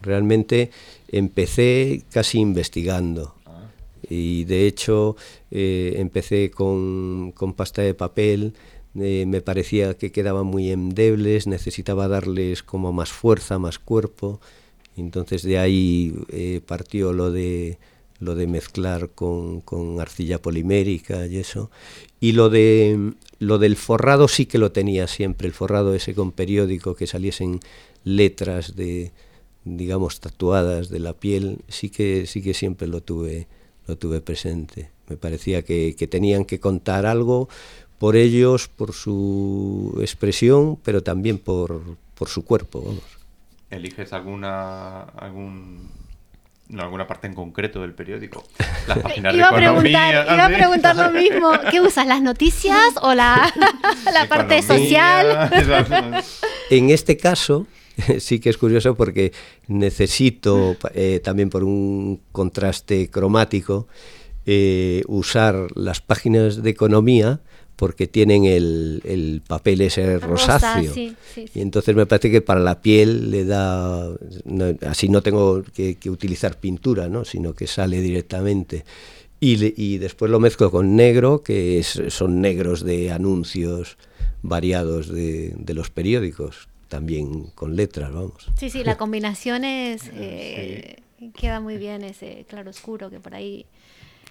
Realmente 0.00 0.70
empecé 1.08 2.02
casi 2.10 2.38
investigando. 2.38 3.34
Ah, 3.46 3.64
Y 4.08 4.44
de 4.44 4.66
hecho 4.66 5.16
eh, 5.50 5.94
empecé 5.98 6.50
con, 6.50 7.32
con 7.32 7.52
pasta 7.52 7.82
de 7.82 7.94
papel, 7.94 8.54
eh, 9.00 9.24
me 9.26 9.40
parecía 9.40 9.94
que 9.94 10.12
quedaban 10.12 10.46
muy 10.46 10.70
endebles, 10.70 11.46
necesitaba 11.46 12.06
darles 12.08 12.62
como 12.62 12.92
más 12.92 13.10
fuerza, 13.10 13.58
más 13.58 13.78
cuerpo. 13.78 14.40
Entonces 14.96 15.42
de 15.42 15.58
ahí 15.58 16.14
eh, 16.30 16.60
partió 16.64 17.12
lo 17.12 17.32
de 17.32 17.78
lo 18.20 18.36
de 18.36 18.46
mezclar 18.46 19.10
con, 19.10 19.60
con, 19.60 20.00
arcilla 20.00 20.40
polimérica 20.40 21.26
y 21.26 21.38
eso. 21.38 21.70
Y 22.20 22.32
lo 22.32 22.48
de 22.48 23.12
lo 23.40 23.58
del 23.58 23.76
forrado 23.76 24.28
sí 24.28 24.46
que 24.46 24.58
lo 24.58 24.72
tenía 24.72 25.08
siempre, 25.08 25.48
el 25.48 25.54
forrado 25.54 25.94
ese 25.94 26.14
con 26.14 26.32
periódico 26.32 26.94
que 26.94 27.06
saliesen 27.06 27.60
letras 28.04 28.76
de 28.76 29.12
digamos 29.64 30.20
tatuadas 30.20 30.88
de 30.90 31.00
la 31.00 31.14
piel, 31.14 31.58
sí 31.68 31.90
que 31.90 32.26
sí 32.26 32.42
que 32.42 32.54
siempre 32.54 32.86
lo 32.86 33.02
tuve 33.02 33.48
lo 33.86 33.98
tuve 33.98 34.20
presente. 34.20 34.90
Me 35.08 35.16
parecía 35.16 35.62
que, 35.62 35.94
que 35.98 36.06
tenían 36.06 36.44
que 36.46 36.60
contar 36.60 37.04
algo 37.04 37.48
por 38.04 38.16
ellos, 38.16 38.68
por 38.68 38.92
su 38.92 39.96
expresión, 39.98 40.76
pero 40.84 41.02
también 41.02 41.38
por, 41.38 41.80
por 42.14 42.28
su 42.28 42.44
cuerpo, 42.44 42.82
vamos. 42.82 43.02
¿Eliges 43.70 44.12
alguna 44.12 45.04
algún 45.04 45.88
alguna 46.76 47.06
parte 47.06 47.28
en 47.28 47.34
concreto 47.34 47.80
del 47.80 47.94
periódico? 47.94 48.44
Las 48.86 48.98
páginas 48.98 49.34
iba, 49.34 49.48
de 49.48 49.54
a 49.54 49.56
preguntar, 49.56 50.14
economía, 50.14 50.34
iba 50.34 50.44
a 50.44 50.48
preguntar 50.50 50.96
lo 50.96 51.10
mismo. 51.12 51.50
¿Qué 51.70 51.80
usas? 51.80 52.06
¿Las 52.06 52.20
noticias 52.20 52.92
o 53.00 53.14
la, 53.14 53.50
la 54.12 54.28
parte 54.28 54.58
Economía, 54.58 55.22
social? 55.22 56.24
En 56.68 56.90
este 56.90 57.16
caso, 57.16 57.66
sí 58.18 58.38
que 58.38 58.50
es 58.50 58.58
curioso 58.58 58.96
porque 58.96 59.32
necesito, 59.66 60.76
eh, 60.92 61.22
también 61.24 61.48
por 61.48 61.64
un 61.64 62.20
contraste 62.32 63.08
cromático, 63.08 63.88
eh, 64.44 65.04
usar 65.06 65.68
las 65.74 66.02
páginas 66.02 66.62
de 66.62 66.68
economía 66.68 67.40
porque 67.76 68.06
tienen 68.06 68.44
el, 68.44 69.00
el 69.04 69.42
papel 69.46 69.80
ese 69.80 70.18
Rosa, 70.18 70.58
rosáceo. 70.58 70.94
sí, 70.94 71.14
sí, 71.34 71.46
sí. 71.46 71.58
Y 71.58 71.62
entonces 71.62 71.94
me 71.96 72.06
parece 72.06 72.30
que 72.30 72.40
para 72.40 72.60
la 72.60 72.80
piel 72.80 73.30
le 73.30 73.44
da, 73.44 74.08
no- 74.44 74.76
así 74.86 75.08
no 75.08 75.22
tengo 75.22 75.62
que, 75.62 75.96
que 75.96 76.10
utilizar 76.10 76.58
pintura, 76.58 77.08
¿no? 77.08 77.24
sino 77.24 77.54
que 77.54 77.66
sale 77.66 78.00
directamente. 78.00 78.84
Y, 79.40 79.74
y 79.82 79.98
después 79.98 80.30
lo 80.30 80.40
mezclo 80.40 80.70
con 80.70 80.94
negro, 80.96 81.42
que 81.42 81.78
es- 81.80 82.00
son 82.08 82.40
negros 82.40 82.84
de 82.84 83.10
anuncios 83.10 83.96
variados 84.42 85.08
de, 85.08 85.52
de 85.56 85.74
los 85.74 85.90
periódicos, 85.90 86.68
también 86.88 87.44
con 87.54 87.74
letras, 87.76 88.12
vamos. 88.12 88.46
Sí, 88.58 88.70
sí, 88.70 88.84
la 88.84 88.96
combinación 88.96 89.64
es, 89.64 90.02
eh, 90.14 90.96
queda 91.34 91.60
muy 91.60 91.76
bien 91.76 92.04
ese 92.04 92.44
claro 92.48 92.70
oscuro 92.70 93.10
que 93.10 93.18
por 93.20 93.34
ahí 93.34 93.66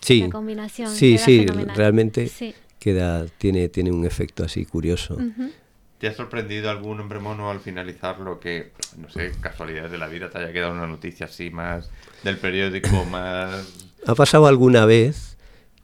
Sí, 0.01 0.19
la 0.21 0.29
combinación 0.29 0.89
sí, 0.89 1.17
sí, 1.17 1.39
fenomenal. 1.45 1.75
realmente 1.77 2.27
Sí. 2.27 2.53
Queda, 2.83 3.25
tiene, 3.37 3.69
tiene 3.69 3.91
un 3.91 4.05
efecto 4.05 4.43
así 4.43 4.65
curioso. 4.65 5.17
¿Te 5.99 6.07
ha 6.07 6.13
sorprendido 6.13 6.69
algún 6.69 6.99
hombre 6.99 7.19
mono 7.19 7.49
al 7.49 7.61
finalizar 7.61 8.19
lo 8.19 8.41
que, 8.41 8.73
no 8.97 9.09
sé, 9.09 9.31
casualidades 9.39 9.89
de 9.89 9.97
la 9.97 10.07
vida, 10.07 10.29
te 10.29 10.39
haya 10.39 10.51
quedado 10.51 10.73
una 10.73 10.85
noticia 10.85 11.27
así 11.27 11.49
más 11.49 11.89
del 12.23 12.37
periódico, 12.37 13.05
más... 13.11 13.89
¿Ha 14.05 14.15
pasado 14.15 14.47
alguna 14.47 14.85
vez 14.85 15.37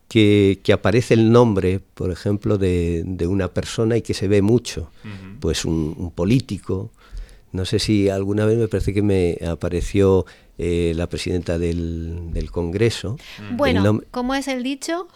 que, 0.09 0.59
que 0.61 0.73
aparece 0.73 1.13
el 1.13 1.31
nombre, 1.31 1.79
por 1.93 2.11
ejemplo, 2.11 2.57
de, 2.57 3.03
de 3.05 3.27
una 3.27 3.47
persona 3.47 3.95
y 3.95 4.01
que 4.01 4.13
se 4.13 4.27
ve 4.27 4.41
mucho? 4.41 4.91
Pues 5.39 5.63
un, 5.63 5.95
un 5.97 6.11
político. 6.11 6.91
No 7.53 7.63
sé 7.63 7.79
si 7.79 8.09
alguna 8.09 8.45
vez 8.45 8.57
me 8.57 8.67
parece 8.67 8.93
que 8.93 9.01
me 9.01 9.37
apareció 9.47 10.25
eh, 10.59 10.93
la 10.95 11.07
presidenta 11.07 11.57
del, 11.57 12.31
del 12.33 12.51
Congreso. 12.51 13.15
El 13.49 13.55
Bueno, 13.55 13.81
nom- 13.83 14.03
¿cómo 14.11 14.35
es 14.35 14.47
el 14.49 14.61
dicho? 14.61 15.07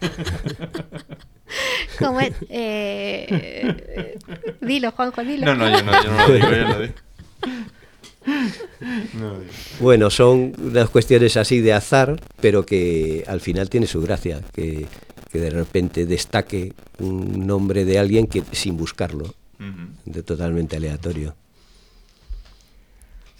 ¿Cómo 1.98 2.20
es? 2.20 2.32
Eh, 2.48 3.26
eh, 3.30 4.18
dilo, 4.60 4.90
Juanjo, 4.92 5.22
dilo. 5.24 5.46
No, 5.46 5.54
no, 5.54 5.68
yo 5.68 5.82
no, 5.84 6.02
yo 6.04 6.10
no 6.10 6.28
lo 6.28 6.34
digo, 6.34 6.50
yo 6.50 6.62
no 6.62 6.68
lo 6.68 6.80
digo. 6.82 6.94
No. 9.14 9.34
Bueno, 9.78 10.10
son 10.10 10.52
unas 10.58 10.90
cuestiones 10.90 11.36
así 11.36 11.60
de 11.60 11.72
azar, 11.72 12.20
pero 12.40 12.66
que 12.66 13.22
al 13.28 13.40
final 13.40 13.70
tiene 13.70 13.86
su 13.86 14.02
gracia, 14.02 14.40
que, 14.52 14.86
que 15.30 15.38
de 15.38 15.50
repente 15.50 16.06
destaque 16.06 16.72
un 16.98 17.46
nombre 17.46 17.84
de 17.84 18.00
alguien 18.00 18.26
que 18.26 18.42
sin 18.50 18.76
buscarlo, 18.76 19.32
de 20.04 20.22
totalmente 20.24 20.74
aleatorio. 20.76 21.36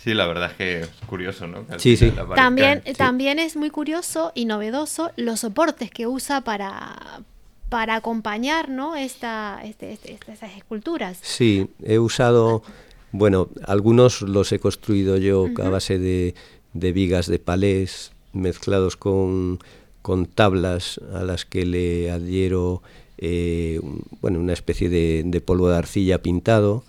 Sí, 0.07 0.15
la 0.15 0.29
verdad 0.29 0.53
es 0.53 0.57
que 0.57 0.81
es 0.83 0.91
curioso, 1.09 1.49
¿no? 1.49 1.65
Sí, 1.79 1.97
sí. 1.97 2.13
También, 2.37 2.81
sí. 2.87 2.93
también 2.93 3.41
es 3.41 3.57
muy 3.57 3.71
curioso 3.71 4.31
y 4.37 4.45
novedoso 4.45 5.11
los 5.17 5.41
soportes 5.41 5.91
que 5.91 6.07
usa 6.07 6.43
para, 6.43 7.23
para 7.71 7.97
acompañar 7.97 8.69
¿no? 8.69 8.95
Esta, 8.95 9.61
este, 9.65 9.93
este- 9.93 10.13
este- 10.13 10.31
estas 10.33 10.57
esculturas. 10.57 11.19
Sí, 11.23 11.67
he 11.83 11.99
usado, 11.99 12.63
bueno, 13.11 13.49
algunos 13.67 14.23
los 14.23 14.53
he 14.53 14.61
construido 14.61 15.17
yo 15.17 15.49
a 15.61 15.69
base 15.71 15.99
de, 15.99 16.37
de 16.73 16.93
vigas 16.93 17.27
de 17.27 17.41
palés 17.41 18.13
mezclados 18.33 18.97
con, 18.97 19.59
con 20.03 20.27
tablas 20.27 21.01
a 21.15 21.25
las 21.25 21.45
que 21.45 21.67
le 21.67 22.13
adhiero 22.13 22.81
eh, 23.19 23.81
un- 23.83 24.05
bueno, 24.21 24.39
una 24.39 24.53
especie 24.53 24.89
de, 24.89 25.25
de 25.27 25.41
polvo 25.41 25.69
de 25.69 25.79
arcilla 25.79 26.23
pintado. 26.23 26.85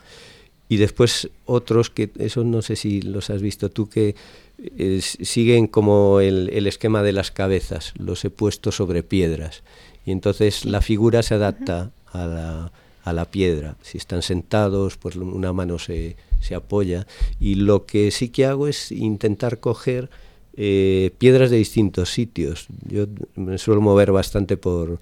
Y 0.69 0.77
después 0.77 1.29
otros 1.45 1.89
que, 1.89 2.09
eso 2.17 2.43
no 2.43 2.61
sé 2.61 2.75
si 2.75 3.01
los 3.01 3.29
has 3.29 3.41
visto 3.41 3.69
tú, 3.69 3.89
que 3.89 4.15
eh, 4.57 4.99
siguen 5.01 5.67
como 5.67 6.19
el, 6.19 6.49
el 6.51 6.67
esquema 6.67 7.03
de 7.03 7.13
las 7.13 7.31
cabezas, 7.31 7.93
los 7.97 8.25
he 8.25 8.29
puesto 8.29 8.71
sobre 8.71 9.03
piedras. 9.03 9.63
Y 10.05 10.11
entonces 10.11 10.65
la 10.65 10.81
figura 10.81 11.23
se 11.23 11.35
adapta 11.35 11.91
a 12.11 12.25
la, 12.25 12.71
a 13.03 13.13
la 13.13 13.25
piedra. 13.25 13.77
Si 13.81 13.97
están 13.97 14.21
sentados, 14.21 14.97
pues 14.97 15.15
una 15.15 15.53
mano 15.53 15.79
se, 15.79 16.17
se 16.41 16.55
apoya. 16.55 17.07
Y 17.39 17.55
lo 17.55 17.85
que 17.85 18.11
sí 18.11 18.29
que 18.29 18.45
hago 18.45 18.67
es 18.67 18.91
intentar 18.91 19.59
coger 19.59 20.09
eh, 20.57 21.11
piedras 21.17 21.49
de 21.49 21.57
distintos 21.57 22.09
sitios. 22.11 22.67
Yo 22.85 23.05
me 23.35 23.57
suelo 23.57 23.79
mover 23.79 24.11
bastante 24.11 24.57
por, 24.57 24.99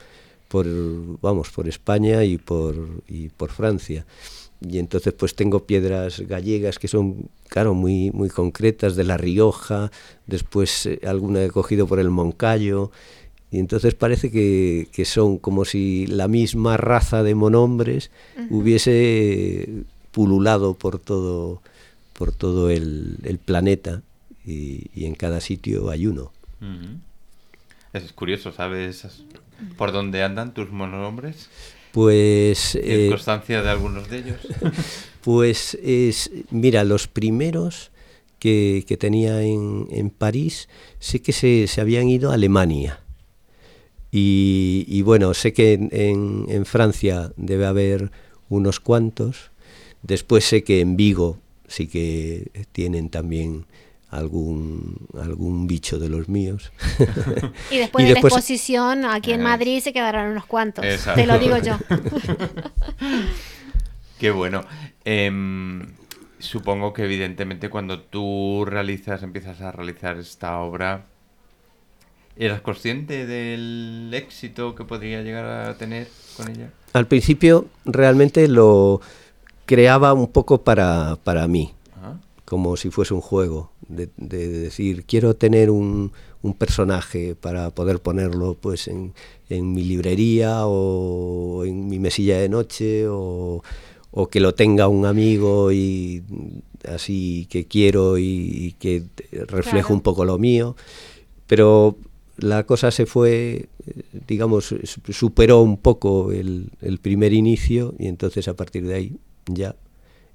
por 0.47 0.67
vamos, 1.21 1.49
por 1.49 1.67
España 1.67 2.23
y 2.23 2.37
por, 2.37 2.75
y 3.07 3.29
por 3.29 3.51
Francia. 3.51 4.05
Y 4.67 4.79
entonces 4.79 5.13
pues 5.13 5.35
tengo 5.35 5.65
piedras 5.65 6.21
gallegas 6.21 6.79
que 6.79 6.87
son, 6.87 7.29
claro, 7.49 7.73
muy, 7.73 8.11
muy 8.11 8.29
concretas, 8.29 8.95
de 8.95 9.03
La 9.03 9.17
Rioja, 9.17 9.91
después 10.25 10.85
eh, 10.85 10.99
alguna 11.05 11.43
he 11.43 11.49
cogido 11.49 11.87
por 11.87 11.99
el 11.99 12.09
Moncayo, 12.09 12.91
y 13.51 13.59
entonces 13.59 13.93
parece 13.93 14.31
que, 14.31 14.87
que 14.91 15.05
son 15.05 15.37
como 15.37 15.65
si 15.65 16.07
la 16.07 16.27
misma 16.27 16.77
raza 16.77 17.21
de 17.21 17.35
monombres 17.35 18.09
hubiese 18.49 19.69
pululado 20.11 20.73
por 20.73 20.99
todo, 20.99 21.61
por 22.13 22.31
todo 22.31 22.69
el, 22.69 23.17
el 23.23 23.37
planeta, 23.37 24.01
y, 24.45 24.89
y 24.93 25.05
en 25.05 25.15
cada 25.15 25.41
sitio 25.41 25.89
hay 25.89 26.07
uno. 26.07 26.31
Es 27.93 28.11
curioso, 28.13 28.51
¿sabes 28.51 29.05
por 29.77 29.91
dónde 29.91 30.23
andan 30.23 30.53
tus 30.53 30.71
monohombres? 30.71 31.49
Pues... 31.95 32.73
¿Tienes 32.73 32.99
eh, 32.99 33.07
constancia 33.09 33.61
de 33.61 33.69
algunos 33.69 34.09
de 34.09 34.17
ellos? 34.19 34.37
Pues 35.21 35.75
es, 35.81 36.29
mira, 36.51 36.83
los 36.83 37.07
primeros 37.07 37.89
que, 38.37 38.83
que 38.87 38.95
tenía 38.95 39.41
en, 39.41 39.87
en 39.89 40.11
París, 40.11 40.69
sé 40.99 41.21
que 41.23 41.31
se, 41.33 41.65
se 41.67 41.81
habían 41.81 42.07
ido 42.09 42.29
a 42.29 42.35
Alemania. 42.35 42.99
Y, 44.11 44.85
y 44.87 45.01
bueno, 45.01 45.33
sé 45.33 45.51
que 45.53 45.73
en, 45.73 45.89
en- 45.91 46.45
en 46.49 46.65
Francia 46.67 47.31
debe 47.37 47.65
haber 47.65 48.11
unos 48.49 48.79
cuantos. 48.79 49.49
Después 50.03 50.45
sé 50.45 50.63
que 50.63 50.79
en 50.81 50.95
Vigo 50.95 51.39
sí 51.67 51.87
que 51.87 52.51
tienen 52.71 53.09
también 53.09 53.65
algún, 54.17 54.95
algún 55.21 55.67
bicho 55.67 55.99
de 55.99 56.09
los 56.09 56.27
míos. 56.29 56.71
Y 57.71 57.77
después 57.77 58.03
Y 58.03 58.07
de 58.07 58.13
después- 58.13 58.33
la 58.33 58.39
exposición 58.39 59.05
aquí 59.05 59.31
en 59.33 59.41
Eh. 59.41 59.43
Madrid 59.43 59.79
se 59.81 59.93
quedarán 59.93 60.31
unos 60.31 60.45
cuantos. 60.45 60.83
Exacto. 60.85 61.21
Te 61.21 61.27
lo 61.27 61.37
digo 61.39 61.57
yo. 61.57 61.77
Qué 64.19 64.31
bueno. 64.31 64.63
Em, 65.03 65.93
supongo 66.39 66.93
que 66.93 67.03
evidentemente 67.03 67.69
cuando 67.69 67.99
tú 68.01 68.65
realizas, 68.65 69.23
empiezas 69.23 69.61
a 69.61 69.71
realizar 69.71 70.17
esta 70.17 70.59
obra, 70.59 71.05
¿eras 72.37 72.61
consciente 72.61 73.25
del 73.25 74.11
éxito 74.13 74.75
que 74.75 74.85
podría 74.85 75.21
llegar 75.21 75.45
a 75.45 75.77
tener 75.77 76.07
con 76.37 76.49
ella? 76.49 76.69
Al 76.93 77.07
principio 77.07 77.67
realmente 77.83 78.47
lo 78.47 79.01
creaba 79.65 80.13
un 80.13 80.31
poco 80.31 80.61
para, 80.63 81.17
para 81.23 81.47
mí. 81.47 81.73
Ajá. 81.97 82.19
como 82.45 82.77
si 82.77 82.89
fuese 82.91 83.13
un 83.13 83.21
juego, 83.21 83.71
de, 83.87 84.09
de 84.17 84.47
decir, 84.49 85.03
quiero 85.05 85.35
tener 85.35 85.69
un, 85.69 86.11
un 86.41 86.53
personaje 86.53 87.35
para 87.35 87.69
poder 87.71 87.99
ponerlo 88.01 88.55
pues 88.59 88.87
en, 88.87 89.13
en 89.49 89.73
mi 89.73 89.83
librería 89.83 90.65
o 90.67 91.63
en 91.65 91.87
mi 91.87 91.99
mesilla 91.99 92.39
de 92.39 92.49
noche 92.49 93.07
o, 93.07 93.63
o 94.11 94.27
que 94.27 94.39
lo 94.39 94.53
tenga 94.53 94.87
un 94.87 95.05
amigo 95.05 95.71
y 95.71 96.23
así 96.87 97.47
que 97.49 97.65
quiero 97.65 98.17
y, 98.17 98.23
y 98.23 98.71
que 98.73 99.03
refleje 99.31 99.87
Claro. 99.87 99.93
un 99.95 100.01
poco 100.01 100.25
lo 100.25 100.37
mío, 100.37 100.75
pero 101.47 101.97
la 102.37 102.65
cosa 102.65 102.91
se 102.91 103.05
fue, 103.05 103.69
digamos, 104.27 104.65
su- 104.65 104.79
superó 105.13 105.61
un 105.61 105.77
poco 105.77 106.31
el, 106.31 106.69
el 106.81 106.97
primer 106.99 107.33
inicio 107.33 107.93
y 107.97 108.07
entonces 108.07 108.47
a 108.47 108.55
partir 108.55 108.85
de 108.85 108.93
ahí 108.95 109.15
ya 109.47 109.75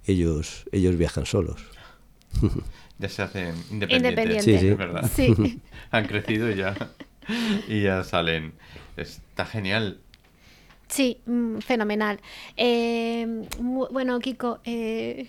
ellos, 0.06 0.64
ellos 0.72 0.96
viajan 0.96 1.26
solos. 1.26 1.60
ya 3.00 3.08
se 3.08 3.22
hacen 3.22 3.54
independientes. 3.70 3.96
Independientes. 3.96 4.44
Sí, 4.44 4.58
sí. 4.58 4.68
Es 4.68 4.76
verdad. 4.78 5.10
Sí. 5.14 5.60
Han 5.90 6.06
crecido 6.06 6.50
y 6.50 6.56
ya, 6.56 6.74
y 7.68 7.82
ya 7.82 8.04
salen. 8.04 8.52
Está 8.96 9.46
genial. 9.46 9.98
Sí, 10.88 11.20
mm, 11.26 11.58
fenomenal. 11.58 12.20
Eh, 12.56 13.26
bueno, 13.58 14.18
Kiko, 14.20 14.60
eh, 14.64 15.28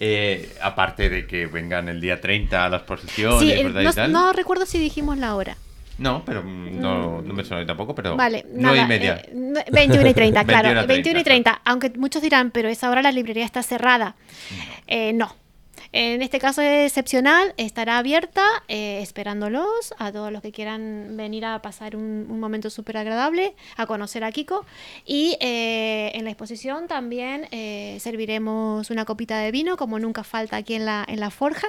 Eh, 0.00 0.52
aparte 0.62 1.08
de 1.08 1.26
que 1.26 1.46
vengan 1.46 1.88
el 1.88 2.00
día 2.00 2.20
30 2.20 2.64
a 2.64 2.68
la 2.68 2.78
exposición, 2.78 3.38
sí, 3.40 3.52
y 3.52 3.62
¿verdad? 3.62 3.80
y 3.82 3.84
no, 3.84 3.92
tal. 3.92 4.12
no 4.12 4.32
recuerdo 4.32 4.66
si 4.66 4.78
dijimos 4.78 5.18
la 5.18 5.36
hora. 5.36 5.56
No, 5.98 6.24
pero 6.24 6.42
mm, 6.42 6.80
no, 6.80 7.22
no 7.22 7.34
me 7.34 7.44
suena 7.44 7.64
tampoco, 7.64 7.94
pero 7.94 8.16
Vale, 8.16 8.44
nueve 8.52 8.78
nada, 8.78 8.84
y 8.84 8.88
media. 8.88 9.16
eh, 9.24 9.30
nue- 9.32 9.64
21 9.70 10.08
y 10.08 10.14
30, 10.14 10.44
claro. 10.44 10.68
21 10.68 10.84
y 10.84 10.86
21 10.88 11.20
y 11.20 11.22
30, 11.24 11.50
30. 11.52 11.62
Aunque 11.70 11.90
muchos 11.96 12.20
dirán, 12.22 12.50
pero 12.50 12.68
esa 12.68 12.90
hora 12.90 13.02
la 13.02 13.12
librería 13.12 13.44
está 13.44 13.62
cerrada. 13.62 14.16
Eh, 14.88 15.12
no. 15.12 15.34
En 15.96 16.22
este 16.22 16.40
caso 16.40 16.60
excepcional, 16.60 17.54
estará 17.56 17.98
abierta, 17.98 18.44
eh, 18.66 18.98
esperándolos 19.00 19.94
a 19.96 20.10
todos 20.10 20.32
los 20.32 20.42
que 20.42 20.50
quieran 20.50 21.16
venir 21.16 21.44
a 21.44 21.62
pasar 21.62 21.94
un, 21.94 22.26
un 22.28 22.40
momento 22.40 22.68
súper 22.68 22.96
agradable, 22.96 23.54
a 23.76 23.86
conocer 23.86 24.24
a 24.24 24.32
Kiko. 24.32 24.66
Y 25.06 25.36
eh, 25.40 26.10
en 26.14 26.24
la 26.24 26.30
exposición 26.30 26.88
también 26.88 27.46
eh, 27.52 27.96
serviremos 28.00 28.90
una 28.90 29.04
copita 29.04 29.38
de 29.38 29.52
vino, 29.52 29.76
como 29.76 30.00
nunca 30.00 30.24
falta 30.24 30.56
aquí 30.56 30.74
en 30.74 30.84
la, 30.84 31.04
en 31.06 31.20
la 31.20 31.30
forja. 31.30 31.68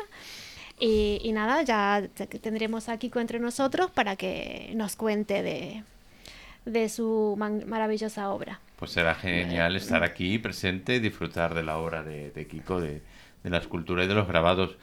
Y, 0.80 1.20
y 1.24 1.32
nada, 1.32 1.62
ya 1.62 2.02
te- 2.16 2.26
tendremos 2.26 2.90
a 2.90 2.98
Kiko 2.98 3.20
entre 3.20 3.40
nosotros 3.40 3.92
para 3.92 4.16
que 4.16 4.72
nos 4.74 4.96
cuente 4.96 5.44
de, 5.44 5.84
de 6.66 6.90
su 6.90 7.36
maravillosa 7.38 8.32
obra. 8.32 8.60
Pues 8.78 8.90
será 8.90 9.14
genial 9.14 9.76
estar 9.76 10.04
aquí 10.04 10.40
presente, 10.40 11.00
disfrutar 11.00 11.54
de 11.54 11.62
la 11.62 11.78
obra 11.78 12.02
de, 12.02 12.32
de 12.32 12.48
Kiko, 12.48 12.82
de, 12.82 13.02
de 13.46 13.52
la 13.52 13.60
escultura 13.60 14.04
y 14.04 14.08
de 14.08 14.16
los 14.16 14.28
grabados. 14.28 14.76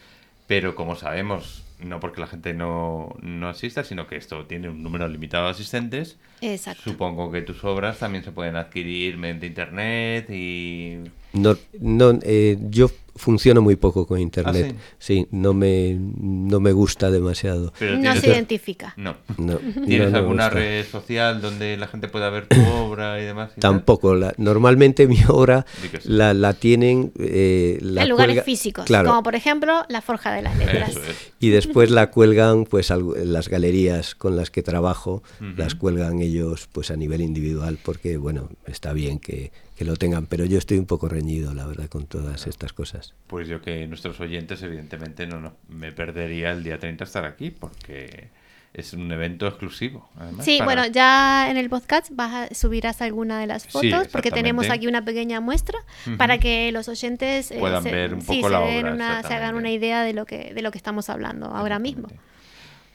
Pero 0.47 0.75
como 0.75 0.97
sabemos, 0.97 1.65
no 1.79 2.01
porque 2.01 2.21
la 2.21 2.27
gente 2.27 2.55
no, 2.55 3.15
no 3.21 3.49
asista, 3.49 3.85
sino 3.85 4.07
que 4.07 4.17
esto 4.17 4.47
tiene 4.47 4.69
un 4.69 4.83
número 4.83 5.07
limitado 5.09 5.45
de 5.45 5.51
asistentes, 5.51 6.19
Exacto. 6.41 6.83
supongo 6.83 7.31
que 7.31 7.43
tus 7.43 7.63
obras 7.65 7.99
también 7.99 8.25
se 8.25 8.33
pueden 8.33 8.57
adquirir 8.57 9.19
mediante 9.19 9.47
internet 9.47 10.31
y... 10.31 10.99
No, 11.33 11.57
no, 11.81 12.19
eh, 12.23 12.59
yo 12.69 12.91
funciono 13.15 13.61
muy 13.63 13.77
poco 13.77 14.07
con 14.07 14.19
internet. 14.19 14.75
¿Ah, 14.79 14.83
sí? 14.99 15.27
no 15.31 15.53
me, 15.55 15.97
no 15.99 16.61
me 16.61 16.73
gusta 16.73 17.11
demasiado. 17.11 17.73
Pero 17.79 17.99
No 17.99 18.15
se 18.17 18.29
identifica. 18.29 18.95
No. 18.97 19.17
No, 19.39 19.57
¿Tienes 19.87 20.11
no 20.13 20.19
alguna 20.19 20.45
gusta. 20.47 20.59
red 20.61 20.87
social 20.87 21.41
donde 21.41 21.77
la 21.77 21.87
gente 21.89 22.09
pueda 22.09 22.31
ver 22.31 22.47
tu 22.49 22.61
obra 22.77 23.21
y 23.21 23.25
demás? 23.25 23.51
y? 23.57 23.61
Tampoco. 23.61 24.15
La, 24.15 24.33
normalmente 24.39 25.07
mi 25.07 25.19
obra 25.29 25.67
la, 26.05 26.33
la 26.35 26.55
tienen... 26.55 27.13
eh, 27.19 27.79
la 27.83 28.03
en 28.05 28.09
lugares 28.09 28.37
cuelga- 28.37 28.45
físicos, 28.45 28.85
Claro. 28.87 29.09
como 29.11 29.23
por 29.23 29.35
ejemplo 29.35 29.85
la 29.89 30.01
Forja 30.03 30.33
de 30.33 30.43
las 30.43 30.57
Letras. 30.57 30.91
Eso 30.91 31.01
es. 31.05 31.33
Y 31.41 31.51
después 31.51 31.91
la 31.91 32.11
cuelgan, 32.11 32.65
pues 32.65 32.91
algo- 32.91 33.17
en 33.17 33.33
las 33.33 33.49
galerías 33.49 34.15
con 34.15 34.37
las 34.37 34.51
que 34.51 34.63
trabajo, 34.63 35.23
las 35.57 35.75
cuelgan 35.75 36.21
ellos 36.21 36.69
pues 36.73 36.91
a 36.91 36.97
nivel 36.97 37.21
individual, 37.21 37.79
porque 37.83 38.17
bueno, 38.17 38.49
está 38.67 38.93
bien 38.93 39.19
que, 39.19 39.53
que 39.83 39.91
lo 39.91 39.97
tengan, 39.97 40.27
pero 40.27 40.45
yo 40.45 40.59
estoy 40.59 40.79
un 40.79 40.87
poco 40.87 41.09
reñido, 41.09 41.55
la 41.55 41.67
verdad, 41.67 41.89
con 41.89 42.07
todas 42.07 42.47
estas 42.47 42.73
cosas. 42.73 43.15
Pues 43.27 43.49
yo 43.49 43.61
que 43.61 43.87
nuestros 43.89 44.21
oyentes, 44.21 44.63
evidentemente, 44.63 45.27
no, 45.27 45.41
no 45.41 45.55
me 45.69 45.91
perdería 45.91 46.53
el 46.53 46.63
día 46.63 46.79
30 46.79 47.03
estar 47.03 47.25
aquí, 47.25 47.51
porque 47.51 48.29
es 48.75 48.93
un 48.93 49.11
evento 49.11 49.47
exclusivo. 49.49 50.09
además, 50.17 50.45
Sí, 50.45 50.59
para- 50.59 50.65
bueno, 50.67 50.87
ya 50.87 51.51
en 51.51 51.57
el 51.57 51.69
podcast 51.69 52.11
vas 52.13 52.51
a, 52.51 52.55
subirás 52.55 53.03
alguna 53.03 53.41
de 53.41 53.47
las 53.49 53.65
Sí, 53.65 53.71
fotos 53.71 54.07
porque 54.09 54.31
tenemos 54.31 54.71
aquí 54.71 54.87
una 54.87 55.05
pequeña 55.05 55.41
muestra 55.41 55.79
para 56.17 56.39
que 56.39 56.71
los 56.73 56.89
oyentes 56.89 57.51
eh, 57.51 57.57
Puedan 57.59 57.83
se, 57.83 57.91
ver 57.91 58.15
un 58.15 58.21
poco 58.25 58.47
se 58.47 58.51
la 58.51 58.61
den 58.61 58.85
obra, 58.87 58.95
una- 58.95 59.23
se 59.25 59.35
hagan 59.35 59.57
una 59.57 59.71
idea 59.71 60.03
de 60.05 60.13
lo 60.13 60.25
que 60.27 60.55
de 60.55 60.63
lo 60.63 60.71
que 60.71 60.79
estamos 60.79 61.11
hablando 61.11 61.47
ahora 61.47 61.79
mismo. 61.81 62.09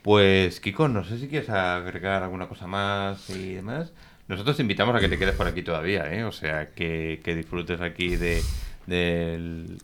Pues, 0.03 0.59
Kiko, 0.61 0.87
no 0.87 1.03
sé 1.03 1.19
si 1.19 1.27
quieres 1.27 1.49
agregar 1.49 2.23
alguna 2.23 2.47
cosa 2.47 2.65
más 2.65 3.29
y 3.29 3.55
demás. 3.55 3.91
Nosotros 4.27 4.57
te 4.57 4.61
invitamos 4.61 4.95
a 4.95 4.99
que 4.99 5.07
te 5.07 5.17
quedes 5.17 5.35
por 5.35 5.47
aquí 5.47 5.63
todavía, 5.63 6.11
¿eh? 6.13 6.23
O 6.25 6.31
sea, 6.31 6.71
que, 6.71 7.21
que 7.23 7.35
disfrutes 7.35 7.79
aquí 7.81 8.15
de, 8.17 8.41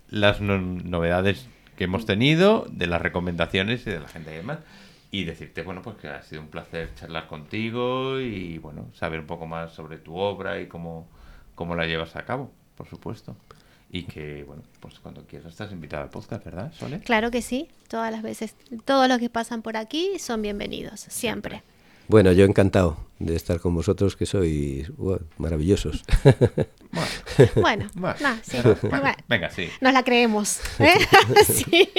las 0.09 0.41
no- 0.41 0.57
novedades 0.59 1.47
que 1.77 1.85
hemos 1.85 2.05
tenido, 2.05 2.65
de 2.69 2.87
las 2.87 3.01
recomendaciones 3.01 3.85
y 3.87 3.91
de 3.91 3.99
la 3.99 4.07
gente 4.07 4.31
y 4.33 4.37
demás. 4.37 4.59
Y 5.11 5.25
decirte, 5.25 5.61
bueno, 5.61 5.81
pues 5.81 5.95
que 5.97 6.07
ha 6.07 6.21
sido 6.23 6.41
un 6.41 6.47
placer 6.47 6.89
charlar 6.95 7.27
contigo 7.27 8.19
y, 8.19 8.57
bueno, 8.57 8.89
saber 8.93 9.19
un 9.19 9.27
poco 9.27 9.45
más 9.45 9.71
sobre 9.73 9.97
tu 9.97 10.15
obra 10.17 10.59
y 10.59 10.67
cómo, 10.67 11.07
cómo 11.55 11.75
la 11.75 11.85
llevas 11.85 12.15
a 12.15 12.25
cabo, 12.25 12.51
por 12.75 12.87
supuesto. 12.87 13.35
Y 13.91 14.03
que, 14.03 14.43
bueno, 14.43 14.63
pues 14.79 14.99
cuando 14.99 15.23
quieras 15.25 15.51
estás 15.51 15.71
invitada 15.71 16.03
al 16.03 16.09
podcast, 16.09 16.43
¿verdad, 16.43 16.73
Sole? 16.73 16.99
Claro 17.01 17.29
que 17.29 17.43
sí, 17.43 17.69
todas 17.87 18.11
las 18.11 18.23
veces, 18.23 18.55
todos 18.85 19.07
los 19.07 19.19
que 19.19 19.29
pasan 19.29 19.61
por 19.61 19.77
aquí 19.77 20.17
son 20.17 20.41
bienvenidos, 20.41 20.99
siempre. 21.01 21.61
Bueno, 22.07 22.31
yo 22.31 22.45
encantado 22.45 22.97
de 23.19 23.35
estar 23.35 23.59
con 23.59 23.73
vosotros, 23.73 24.15
que 24.15 24.25
sois 24.25 24.89
wow, 24.97 25.21
maravillosos. 25.37 26.03
Bueno, 26.91 27.07
Bueno, 27.55 27.89
Bueno, 27.95 28.15
nah, 28.21 28.35
sí, 28.43 28.57
bueno, 28.61 28.77
bueno, 29.01 29.15
venga, 29.27 29.49
sí. 29.49 29.69
nos 29.81 29.93
la 29.93 30.03
creemos. 30.03 30.59
¿eh? 30.79 30.93
sí. 31.45 31.89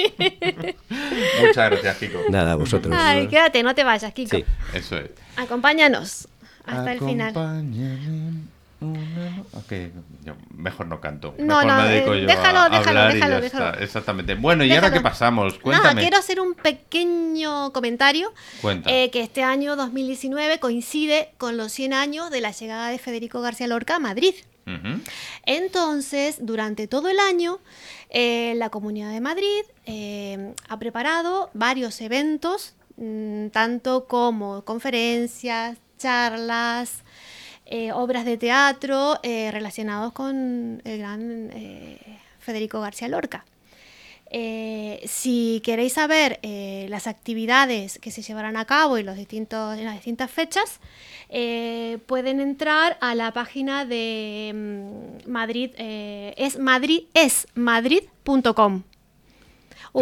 Muchas 1.41 1.71
gracias, 1.71 1.97
Kiko. 1.97 2.19
Nada, 2.29 2.55
vosotros. 2.55 2.95
Ay, 2.97 3.27
quédate, 3.27 3.63
no 3.63 3.73
te 3.73 3.83
vayas, 3.83 4.13
Kiko. 4.13 4.37
Sí. 4.37 4.45
Eso 4.73 4.97
es. 4.97 5.09
Acompáñanos 5.37 6.27
hasta 6.65 6.93
el 6.93 6.99
final. 6.99 7.33
Acompáñame 8.93 9.27
una 9.29 9.37
no- 9.37 9.45
Ok, 9.53 9.73
yo 10.23 10.35
mejor 10.53 10.87
no 10.87 11.01
canto. 11.01 11.33
No, 11.37 11.45
mejor 11.45 11.65
no, 11.65 11.77
me 11.81 11.89
dedico 11.89 12.13
eh, 12.13 12.21
yo 12.21 12.27
déjalo, 12.27 12.59
a 12.59 12.69
déjalo, 12.69 12.87
hablar 12.89 13.11
y 13.11 13.13
déjalo, 13.15 13.33
ya 13.35 13.41
déjalo. 13.41 13.69
está. 13.71 13.83
Exactamente. 13.83 14.35
Bueno, 14.35 14.63
¿y 14.63 14.71
ahora 14.73 14.91
qué 14.91 15.01
pasamos? 15.01 15.53
Nada, 15.53 15.61
Cuéntame. 15.63 16.01
quiero 16.01 16.17
hacer 16.17 16.39
un 16.39 16.53
pequeño 16.55 17.71
comentario. 17.73 18.33
Cuenta. 18.61 18.89
eh, 18.91 19.09
que 19.11 19.21
este 19.21 19.43
año 19.43 19.75
2019 19.75 20.59
coincide 20.59 21.31
con 21.37 21.57
los 21.57 21.71
100 21.71 21.93
años 21.93 22.29
de 22.31 22.41
la 22.41 22.51
llegada 22.51 22.89
de 22.89 22.97
Federico 22.99 23.41
García 23.41 23.67
Lorca 23.67 23.95
a 23.95 23.99
Madrid. 23.99 24.33
Entonces, 25.45 26.37
durante 26.41 26.87
todo 26.87 27.09
el 27.09 27.19
año, 27.19 27.59
eh, 28.09 28.53
la 28.57 28.69
Comunidad 28.69 29.11
de 29.11 29.21
Madrid 29.21 29.61
eh, 29.85 30.53
ha 30.67 30.79
preparado 30.79 31.49
varios 31.53 32.01
eventos, 32.01 32.73
mm, 32.97 33.47
tanto 33.49 34.05
como 34.07 34.63
conferencias, 34.65 35.77
charlas, 35.99 37.03
eh, 37.65 37.91
obras 37.91 38.25
de 38.25 38.37
teatro 38.37 39.19
eh, 39.23 39.49
relacionados 39.51 40.13
con 40.13 40.81
el 40.83 40.99
gran 40.99 41.49
eh, 41.53 41.99
Federico 42.39 42.79
García 42.79 43.07
Lorca. 43.07 43.45
Eh, 44.29 45.01
si 45.05 45.61
queréis 45.63 45.93
saber 45.93 46.39
las 46.89 47.07
actividades 47.07 47.99
que 47.99 48.11
se 48.11 48.21
llevarán 48.21 48.57
a 48.57 48.65
cabo 48.65 48.97
en, 48.97 49.05
los 49.05 49.15
distintos, 49.15 49.77
en 49.77 49.85
las 49.85 49.95
distintas 49.95 50.29
fechas, 50.29 50.79
pueden 51.29 52.39
entrar 52.39 52.97
a 53.01 53.15
la 53.15 53.31
página 53.31 53.85
de 53.85 54.51
mm, 54.53 55.29
Madrid, 55.29 55.71
es 55.77 56.59
madrid, 56.59 57.03
es. 57.13 57.47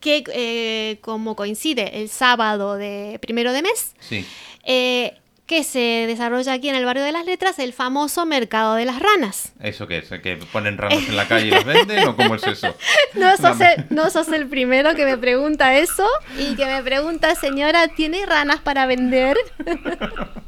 que 0.00 0.24
eh, 0.34 0.98
como 1.02 1.36
coincide 1.36 2.00
el 2.02 2.08
sábado 2.08 2.74
de 2.76 3.18
primero 3.22 3.52
de 3.52 3.62
mes, 3.62 3.94
Sí. 4.00 4.26
Eh, 4.66 5.14
que 5.46 5.62
se 5.62 6.06
desarrolla 6.08 6.54
aquí 6.54 6.68
en 6.68 6.74
el 6.74 6.84
barrio 6.84 7.04
de 7.04 7.12
las 7.12 7.24
letras, 7.24 7.58
el 7.60 7.72
famoso 7.72 8.26
mercado 8.26 8.74
de 8.74 8.84
las 8.84 8.98
ranas. 8.98 9.52
¿Eso 9.60 9.86
qué 9.86 9.98
es? 9.98 10.08
¿Que 10.08 10.36
ponen 10.52 10.76
ranas 10.76 11.08
en 11.08 11.16
la 11.16 11.28
calle 11.28 11.46
y 11.46 11.50
las 11.50 11.64
venden 11.64 12.08
o 12.08 12.16
cómo 12.16 12.34
es 12.34 12.42
eso? 12.46 12.74
No 13.14 13.36
sos, 13.36 13.60
el, 13.60 13.86
no 13.90 14.10
sos 14.10 14.28
el 14.28 14.46
primero 14.46 14.94
que 14.94 15.04
me 15.04 15.16
pregunta 15.16 15.78
eso 15.78 16.06
y 16.38 16.54
que 16.56 16.66
me 16.66 16.82
pregunta, 16.82 17.34
señora, 17.34 17.88
¿tiene 17.88 18.26
ranas 18.26 18.60
para 18.60 18.86
vender? 18.86 19.36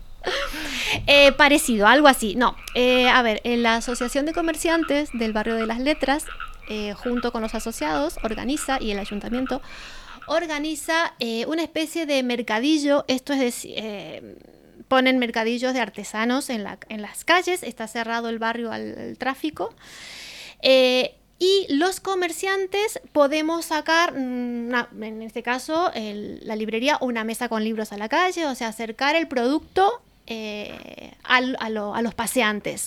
Eh, 1.07 1.33
parecido, 1.33 1.87
algo 1.87 2.07
así. 2.07 2.35
No, 2.35 2.55
eh, 2.75 3.09
a 3.09 3.23
ver, 3.23 3.41
en 3.45 3.63
la 3.63 3.77
Asociación 3.77 4.27
de 4.27 4.35
Comerciantes 4.35 5.09
del 5.15 5.33
Barrio 5.33 5.55
de 5.55 5.67
las 5.67 5.79
Letras, 5.79 6.27
eh, 6.69 6.93
junto 6.95 7.33
con 7.33 7.41
los 7.41 7.55
asociados, 7.55 8.19
organiza, 8.23 8.79
y 8.79 8.91
el 8.91 8.99
ayuntamiento, 8.99 9.63
organiza 10.29 11.15
eh, 11.19 11.45
una 11.47 11.63
especie 11.63 12.07
de 12.07 12.23
mercadillo, 12.23 13.05
esto 13.09 13.33
es 13.33 13.41
decir, 13.41 13.75
eh, 13.77 14.37
ponen 14.89 15.19
mercadillos 15.19 15.75
de 15.75 15.81
artesanos 15.81 16.49
en, 16.51 16.65
la- 16.65 16.79
en 16.89 17.03
las 17.03 17.25
calles, 17.25 17.63
está 17.63 17.87
cerrado 17.89 18.29
el 18.29 18.39
barrio 18.39 18.73
al, 18.73 19.17
tráfico. 19.19 19.75
Eh, 20.63 21.15
y 21.39 21.67
los 21.73 22.01
comerciantes 22.01 23.01
podemos 23.13 23.67
sacar, 23.67 24.13
mm, 24.19 25.03
en 25.03 25.23
este 25.23 25.43
caso, 25.43 25.93
la 25.95 26.57
librería, 26.57 26.99
una 27.01 27.23
mesa 27.23 27.49
con 27.49 27.63
libros 27.63 27.93
a 27.93 27.97
la 27.99 28.09
calle, 28.09 28.47
o 28.47 28.55
sea, 28.55 28.69
acercar 28.69 29.15
el 29.15 29.29
producto 29.29 30.03
eh, 30.31 31.15
a, 31.25 31.41
lo- 31.71 31.95
a 31.95 32.03
los 32.03 32.15
paseantes. 32.15 32.87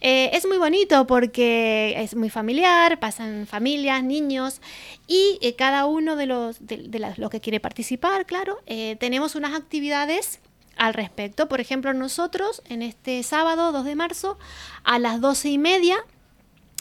Eh, 0.00 0.30
es 0.32 0.46
muy 0.46 0.56
bonito 0.56 1.06
porque 1.06 1.94
es 1.98 2.14
muy 2.16 2.30
familiar, 2.30 2.98
pasan 2.98 3.46
familias, 3.46 4.02
niños 4.02 4.60
y 5.06 5.38
eh, 5.42 5.54
cada 5.56 5.84
uno 5.86 6.16
de 6.16 6.26
los, 6.26 6.64
de, 6.66 6.78
de 6.88 6.98
las- 6.98 7.18
los 7.18 7.28
que 7.30 7.40
quiere 7.40 7.60
participar, 7.60 8.24
claro, 8.24 8.58
eh, 8.66 8.96
tenemos 9.00 9.34
unas 9.34 9.52
actividades 9.54 10.40
al 10.76 10.94
respecto. 10.94 11.48
Por 11.48 11.60
ejemplo, 11.60 11.92
nosotros 11.92 12.62
en 12.68 12.80
este 12.82 13.22
sábado 13.22 13.72
2 13.72 13.84
de 13.84 13.94
marzo 13.96 14.38
a 14.84 14.98
las 14.98 15.20
12 15.20 15.50
y 15.50 15.58
media 15.58 15.98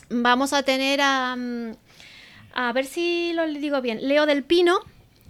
vamos 0.10 0.54
a 0.54 0.64
tener 0.64 1.02
a, 1.02 1.36
mm, 1.36 1.72
a 2.54 2.72
ver 2.74 2.86
si 2.86 3.34
lo 3.34 3.46
digo 3.48 3.82
bien, 3.82 4.08
Leo 4.08 4.26
del 4.26 4.44
Pino, 4.44 4.80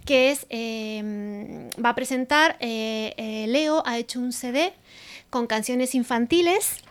que 0.04 0.30
es, 0.30 0.46
eh, 0.50 1.68
va 1.84 1.90
a 1.90 1.94
presentar, 1.94 2.56
eh, 2.60 3.14
eh, 3.16 3.46
Leo 3.48 3.82
ha 3.86 3.98
hecho 3.98 4.18
un 4.20 4.32
CD 4.32 4.72
con 5.30 5.46
canciones 5.46 5.94
infantiles. 5.94 6.82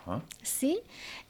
¿sí? 0.44 0.80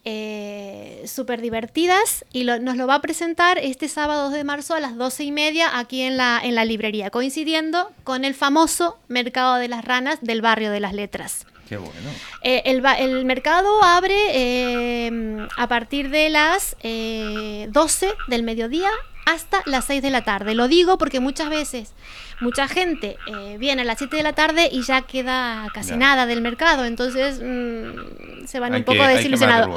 Eh, 0.05 1.03
súper 1.05 1.41
divertidas 1.41 2.23
y 2.31 2.43
lo- 2.45 2.57
nos 2.59 2.77
lo 2.77 2.87
va 2.87 2.95
a 2.95 3.01
presentar 3.01 3.57
este 3.57 3.89
sábado 3.89 4.23
2 4.25 4.33
de 4.33 4.43
marzo 4.45 4.73
a 4.73 4.79
las 4.79 4.95
12 4.95 5.25
y 5.25 5.31
media 5.31 5.77
aquí 5.77 6.01
en 6.01 6.15
la, 6.17 6.39
en 6.43 6.55
la 6.55 6.63
librería, 6.65 7.09
coincidiendo 7.09 7.91
con 8.05 8.23
el 8.23 8.33
famoso 8.33 8.97
Mercado 9.09 9.55
de 9.55 9.67
las 9.67 9.83
Ranas 9.83 10.19
del 10.21 10.41
barrio 10.41 10.71
de 10.71 10.79
las 10.79 10.93
Letras. 10.93 11.45
Qué 11.67 11.77
bueno. 11.77 12.09
Eh, 12.43 12.63
el, 12.65 12.83
el 12.97 13.25
mercado 13.25 13.83
abre 13.83 14.15
eh, 14.31 15.47
a 15.57 15.67
partir 15.67 16.09
de 16.09 16.29
las 16.29 16.75
eh, 16.81 17.67
12 17.69 18.09
del 18.29 18.41
mediodía 18.43 18.89
hasta 19.33 19.61
las 19.65 19.85
6 19.85 20.01
de 20.01 20.09
la 20.09 20.23
tarde. 20.23 20.55
Lo 20.55 20.67
digo 20.67 20.97
porque 20.97 21.19
muchas 21.19 21.49
veces 21.49 21.93
mucha 22.41 22.67
gente 22.67 23.17
eh, 23.27 23.57
viene 23.59 23.81
a 23.81 23.85
las 23.85 23.97
7 23.97 24.15
de 24.17 24.23
la 24.23 24.33
tarde 24.33 24.69
y 24.71 24.81
ya 24.83 25.01
queda 25.03 25.67
casi 25.73 25.89
Ya. 25.91 25.97
nada 25.97 26.25
del 26.25 26.41
mercado, 26.41 26.85
entonces 26.85 27.39
mm, 27.43 28.45
se 28.47 28.59
van 28.59 28.73
Hay 28.73 28.79
un 28.79 28.85
poco 28.85 28.99
que- 28.99 29.07
desilusionados. 29.07 29.69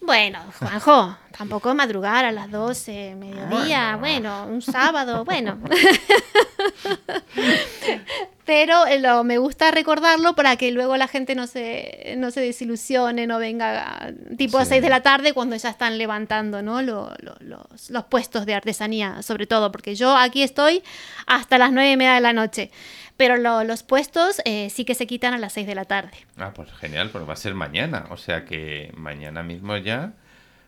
Bueno, 0.00 0.38
Juanjo, 0.58 1.16
tampoco 1.36 1.74
madrugar 1.74 2.24
a 2.24 2.32
las 2.32 2.50
12, 2.50 3.14
mediodía, 3.16 3.96
bueno, 3.96 4.46
un 4.46 4.62
sábado, 4.62 5.24
bueno. 5.24 5.58
Pero 8.46 8.86
eh, 8.86 8.98
lo, 9.00 9.24
me 9.24 9.38
gusta 9.38 9.70
recordarlo 9.70 10.34
para 10.34 10.56
que 10.56 10.70
luego 10.70 10.98
la 10.98 11.08
gente 11.08 11.34
no 11.34 11.46
se, 11.46 12.14
no 12.18 12.30
se 12.30 12.40
desilusione, 12.42 13.26
no 13.26 13.38
venga 13.38 14.12
tipo 14.36 14.58
a 14.58 14.64
Sí. 14.64 14.70
6 14.70 14.82
de 14.82 14.88
la 14.90 15.00
tarde 15.02 15.32
cuando 15.32 15.56
ya 15.56 15.70
están 15.70 15.96
levantando 15.96 16.60
¿no? 16.60 16.82
Lo- 16.82 17.10
lo- 17.20 17.36
los, 17.40 17.88
los 17.90 18.04
puestos 18.04 18.44
de 18.44 18.54
artesanía, 18.54 19.22
sobre 19.22 19.46
todo, 19.46 19.72
porque 19.72 19.94
yo 19.94 20.14
aquí 20.14 20.42
estoy 20.42 20.82
hasta 21.26 21.56
las 21.56 21.72
9 21.72 21.92
y 21.92 21.96
media 21.96 22.14
de 22.14 22.20
la 22.20 22.34
noche. 22.34 22.70
Pero 23.16 23.36
lo- 23.38 23.64
los 23.64 23.82
puestos 23.82 24.42
eh, 24.44 24.68
sí 24.70 24.84
que 24.84 24.94
se 24.94 25.06
quitan 25.06 25.32
a 25.32 25.38
las 25.38 25.54
6 25.54 25.66
de 25.66 25.74
la 25.74 25.84
tarde. 25.86 26.10
Ah, 26.36 26.52
pues 26.54 26.70
genial, 26.74 27.08
porque 27.10 27.26
va 27.26 27.32
a 27.34 27.36
ser 27.36 27.54
mañana. 27.54 28.06
O 28.10 28.16
sea 28.18 28.44
que 28.44 28.92
mañana 28.94 29.42
mismo 29.42 29.76
ya, 29.78 30.12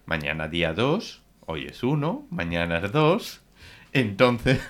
mañana 0.06 0.48
día 0.48 0.72
2, 0.72 1.22
hoy 1.46 1.66
es 1.66 1.82
1, 1.82 2.26
mañana 2.30 2.78
es 2.78 2.92
2. 2.92 3.40
Entonces, 3.92 4.60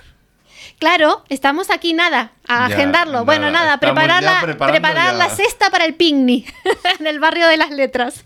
Claro, 0.79 1.23
estamos 1.29 1.69
aquí 1.71 1.93
nada, 1.93 2.31
a 2.47 2.67
Ya, 2.67 2.75
agendarlo. 2.75 3.25
Bueno, 3.25 3.49
nada, 3.49 3.79
preparar, 3.79 4.21
la, 4.21 4.41
preparar 4.41 5.11
ya. 5.11 5.13
la 5.13 5.29
cesta 5.29 5.69
para 5.69 5.85
el 5.85 5.95
picnic 5.95 6.53
en 6.99 7.07
el 7.07 7.19
barrio 7.19 7.47
de 7.47 7.57
las 7.57 7.71
letras. 7.71 8.25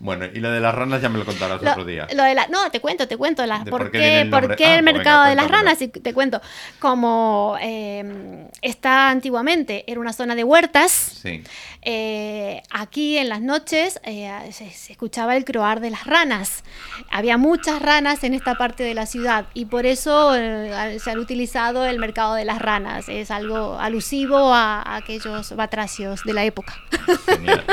Bueno, 0.00 0.26
y 0.26 0.38
lo 0.40 0.50
de 0.52 0.60
las 0.60 0.74
ranas 0.74 1.02
ya 1.02 1.08
me 1.08 1.18
lo 1.18 1.24
contarás 1.24 1.60
Lo, 1.60 1.70
otro 1.72 1.84
día. 1.84 2.06
lo 2.14 2.22
de 2.22 2.34
la, 2.34 2.46
no, 2.48 2.70
te 2.70 2.80
cuento, 2.80 3.08
te 3.08 3.16
cuento 3.16 3.42
De 3.42 3.48
por, 3.70 3.82
por 3.82 3.90
qué 3.90 4.20
el 4.22 4.30
por 4.30 4.54
qué 4.56 4.66
Ah, 4.66 4.76
el 4.78 4.84
pues 4.84 4.94
mercado 4.94 5.18
venga, 5.24 5.30
de 5.30 5.34
las 5.36 5.50
ranas. 5.50 5.82
Y 5.82 5.88
te 5.88 6.14
cuento, 6.14 6.40
como 6.78 7.56
eh, 7.60 8.46
está 8.62 9.10
antiguamente, 9.10 9.84
era 9.90 10.00
una 10.00 10.12
zona 10.12 10.34
de 10.34 10.44
huertas, 10.44 10.90
Sí. 10.92 11.42
eh, 11.82 12.62
aquí 12.70 13.18
en 13.18 13.28
las 13.28 13.40
noches 13.40 14.00
eh, 14.04 14.30
se, 14.52 14.70
se 14.70 14.92
escuchaba 14.92 15.36
el 15.36 15.44
croar 15.44 15.80
de 15.80 15.90
las 15.90 16.06
ranas. 16.06 16.62
Había 17.10 17.36
muchas 17.38 17.80
ranas 17.82 18.22
en 18.24 18.34
esta 18.34 18.54
parte 18.54 18.82
de 18.84 18.94
la 18.94 19.06
ciudad 19.06 19.46
y 19.54 19.64
por 19.66 19.86
eso 19.86 20.34
eh, 20.36 20.98
se 21.02 21.10
han 21.10 21.18
utilizado 21.18 21.84
el 21.86 21.98
mercado 21.98 22.34
de 22.34 22.44
las 22.44 22.60
ranas. 22.60 23.08
Es 23.08 23.30
algo 23.30 23.78
alusivo 23.78 24.52
a, 24.54 24.82
a 24.82 24.96
aquellos 24.96 25.56
batracios 25.56 26.22
de 26.24 26.32
la 26.34 26.44
época. 26.44 26.76
Genial. 27.26 27.64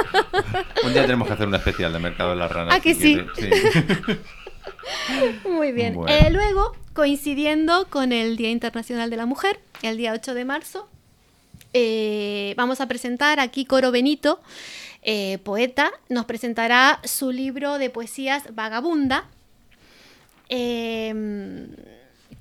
Un 0.84 0.94
día 0.94 1.02
tenemos 1.04 1.28
que 1.28 1.34
hacer 1.34 1.48
un 1.48 1.56
especial 1.56 1.92
de 1.94 2.00
Mercado 2.00 2.15
Ranas. 2.18 2.76
¿Ah, 2.76 2.80
que 2.80 2.96
sí? 2.96 3.18
Muy 5.50 5.72
bien. 5.72 5.96
Bueno. 5.96 6.16
Eh, 6.16 6.30
luego, 6.32 6.76
coincidiendo 6.94 7.88
con 7.90 8.12
el 8.12 8.38
Día 8.38 8.50
Internacional 8.50 9.10
de 9.10 9.18
la 9.18 9.26
Mujer, 9.26 9.60
el 9.82 9.98
día 9.98 10.14
8 10.14 10.34
de 10.34 10.46
marzo, 10.46 10.88
eh, 11.78 12.54
vamos 12.56 12.80
a 12.80 12.88
presentar 12.88 13.42
aquí 13.42 13.66
Coro 13.66 13.92
Benito, 13.92 14.40
eh, 15.02 15.40
poeta, 15.44 15.92
nos 16.08 16.24
presentará 16.24 17.02
su 17.04 17.34
libro 17.34 17.78
de 17.78 17.90
poesías 17.90 18.56
Vagabunda. 18.56 19.26
Eh, 20.48 21.68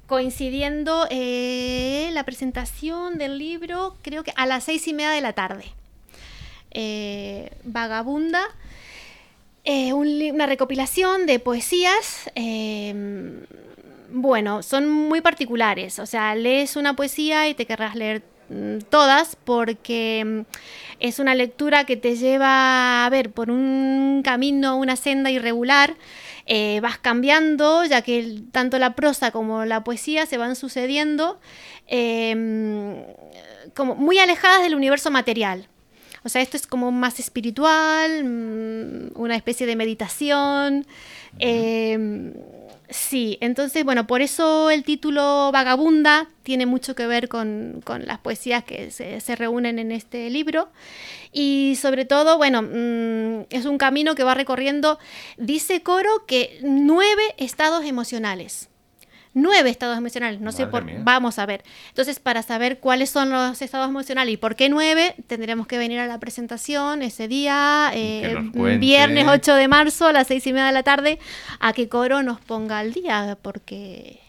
coincidiendo 0.06 1.08
la 1.10 2.22
presentación 2.24 3.18
del 3.18 3.38
libro, 3.38 3.96
creo 4.02 4.22
que 4.22 4.32
a 4.36 4.46
las 4.46 4.62
seis 4.62 4.86
y 4.86 4.94
media 4.94 5.10
de 5.10 5.20
la 5.20 5.32
tarde. 5.32 5.64
Vagabunda, 7.64 8.44
una 9.66 10.46
recopilación 10.46 11.26
de 11.26 11.38
poesías. 11.38 12.30
eh, 12.34 13.44
bueno, 14.10 14.62
son 14.62 14.88
muy 14.88 15.20
particulares. 15.20 15.98
O 15.98 16.06
sea, 16.06 16.34
lees 16.36 16.76
una 16.76 16.94
poesía 16.94 17.48
y 17.48 17.54
te 17.54 17.66
querrás 17.66 17.96
leer 17.96 18.22
mm, 18.48 18.78
todas 18.88 19.36
porque 19.44 20.22
mm, 20.24 20.40
es 21.00 21.18
una 21.18 21.34
lectura 21.34 21.84
que 21.84 21.96
te 21.96 22.16
lleva 22.16 23.04
a 23.06 23.10
ver 23.10 23.32
por 23.32 23.50
un 23.50 24.22
camino, 24.24 24.76
una 24.76 24.96
senda 24.96 25.30
irregular. 25.30 25.96
eh, 26.46 26.80
vas 26.80 26.98
cambiando, 26.98 27.84
ya 27.84 28.02
que 28.02 28.42
tanto 28.52 28.78
la 28.78 28.94
prosa 28.94 29.30
como 29.30 29.64
la 29.64 29.82
poesía 29.82 30.26
se 30.26 30.36
van 30.38 30.56
sucediendo 30.56 31.40
eh, 31.86 33.04
como 33.74 33.94
muy 33.94 34.18
alejadas 34.18 34.62
del 34.62 34.74
universo 34.74 35.10
material. 35.10 35.68
O 36.24 36.28
sea, 36.28 36.42
esto 36.42 36.56
es 36.56 36.66
como 36.66 36.90
más 36.90 37.20
espiritual, 37.20 38.24
mm, 38.24 39.20
una 39.20 39.36
especie 39.36 39.66
de 39.66 39.76
meditación. 39.76 40.86
eh, 41.38 42.32
sí, 42.88 43.38
entonces, 43.40 43.84
bueno, 43.84 44.06
por 44.06 44.22
eso 44.22 44.70
el 44.70 44.84
título 44.84 45.50
Vagabunda 45.52 46.28
tiene 46.42 46.66
mucho 46.66 46.94
que 46.94 47.06
ver 47.06 47.28
con, 47.28 47.80
con 47.84 48.06
las 48.06 48.18
poesías 48.18 48.64
que 48.64 48.90
se, 48.90 49.20
se 49.20 49.36
reúnen 49.36 49.78
en 49.78 49.90
este 49.92 50.30
libro. 50.30 50.68
Y 51.32 51.76
sobre 51.80 52.04
todo, 52.04 52.38
bueno, 52.38 52.62
mm, 52.62 53.46
es 53.50 53.66
un 53.66 53.78
camino 53.78 54.14
que 54.14 54.24
va 54.24 54.34
recorriendo, 54.34 54.98
dice 55.36 55.82
Coro, 55.82 56.24
que 56.26 56.58
nueve 56.62 57.22
estados 57.38 57.84
emocionales. 57.84 58.68
Nueve 59.36 59.68
estados 59.68 59.98
emocionales, 59.98 60.40
no 60.40 60.52
sé 60.52 60.66
por... 60.66 60.84
mía. 60.84 61.00
Vamos 61.02 61.40
a 61.40 61.46
ver. 61.46 61.64
Entonces, 61.88 62.20
para 62.20 62.42
saber 62.42 62.78
cuáles 62.78 63.10
son 63.10 63.30
los 63.30 63.60
estados 63.60 63.88
emocionales 63.88 64.32
y 64.32 64.36
por 64.36 64.54
qué 64.54 64.68
nueve, 64.68 65.16
tendremos 65.26 65.66
que 65.66 65.76
venir 65.76 65.98
a 65.98 66.06
la 66.06 66.20
presentación 66.20 67.02
ese 67.02 67.26
día, 67.26 67.90
eh, 67.94 68.36
viernes 68.78 69.26
8 69.28 69.54
de 69.54 69.68
marzo 69.68 70.06
a 70.06 70.12
las 70.12 70.28
seis 70.28 70.46
y 70.46 70.52
media 70.52 70.66
de 70.66 70.72
la 70.72 70.84
tarde, 70.84 71.18
a 71.58 71.72
que 71.72 71.88
Coro 71.88 72.22
nos 72.22 72.40
ponga 72.40 72.78
al 72.78 72.92
día, 72.92 73.36
porque, 73.42 74.20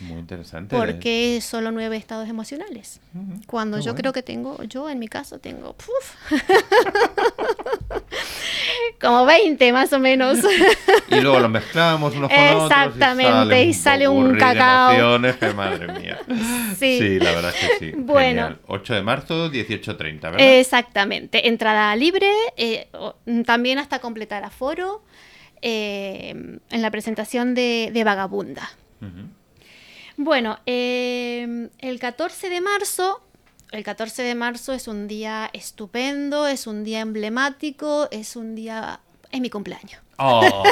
Muy 0.00 0.18
interesante. 0.18 0.76
porque 0.76 1.40
solo 1.42 1.70
nueve 1.70 1.96
estados 1.96 2.28
emocionales. 2.28 3.00
Cuando 3.46 3.78
yo 3.78 3.84
bueno. 3.84 3.96
creo 3.96 4.12
que 4.12 4.22
tengo, 4.22 4.62
yo 4.64 4.88
en 4.88 4.98
mi 4.98 5.08
caso 5.08 5.38
tengo, 5.38 5.74
¡puf! 5.74 6.30
como 9.00 9.24
20 9.24 9.72
más 9.72 9.92
o 9.92 9.98
menos. 9.98 10.38
Y 11.08 11.20
luego 11.20 11.40
lo 11.40 11.48
mezclamos 11.48 12.14
unos 12.14 12.30
con 12.30 12.38
otros. 12.38 12.70
Exactamente, 12.70 13.64
y 13.64 13.74
sale 13.74 14.08
un 14.08 14.34
de 14.34 14.38
cacao. 14.38 15.20
que 15.38 15.54
madre 15.54 16.00
mía. 16.00 16.18
Sí. 16.78 16.98
Sí, 16.98 17.18
la 17.18 17.32
verdad 17.32 17.52
es 17.54 17.68
que 17.68 17.78
sí. 17.78 17.92
Bueno. 17.96 18.42
Genial. 18.42 18.60
8 18.66 18.94
de 18.94 19.02
marzo, 19.02 19.50
18.30, 19.50 20.20
¿verdad? 20.22 20.40
Exactamente, 20.40 21.48
entrada 21.48 21.94
libre, 21.96 22.30
eh, 22.56 22.88
también 23.44 23.78
hasta 23.78 23.98
completar 23.98 24.44
aforo 24.44 25.02
eh, 25.62 26.30
en 26.70 26.82
la 26.82 26.90
presentación 26.90 27.54
de, 27.54 27.90
de 27.92 28.04
Vagabunda. 28.04 28.70
Ujú. 29.02 29.28
Bueno, 30.22 30.58
eh, 30.66 31.70
el 31.78 31.98
14 31.98 32.50
de 32.50 32.60
marzo, 32.60 33.22
el 33.72 33.82
14 33.82 34.22
de 34.22 34.34
marzo 34.34 34.74
es 34.74 34.86
un 34.86 35.08
día 35.08 35.48
estupendo, 35.54 36.46
es 36.46 36.66
un 36.66 36.84
día 36.84 37.00
emblemático, 37.00 38.06
es 38.10 38.36
un 38.36 38.54
día... 38.54 39.00
es 39.32 39.40
mi 39.40 39.48
cumpleaños. 39.48 39.98
Oh, 40.18 40.62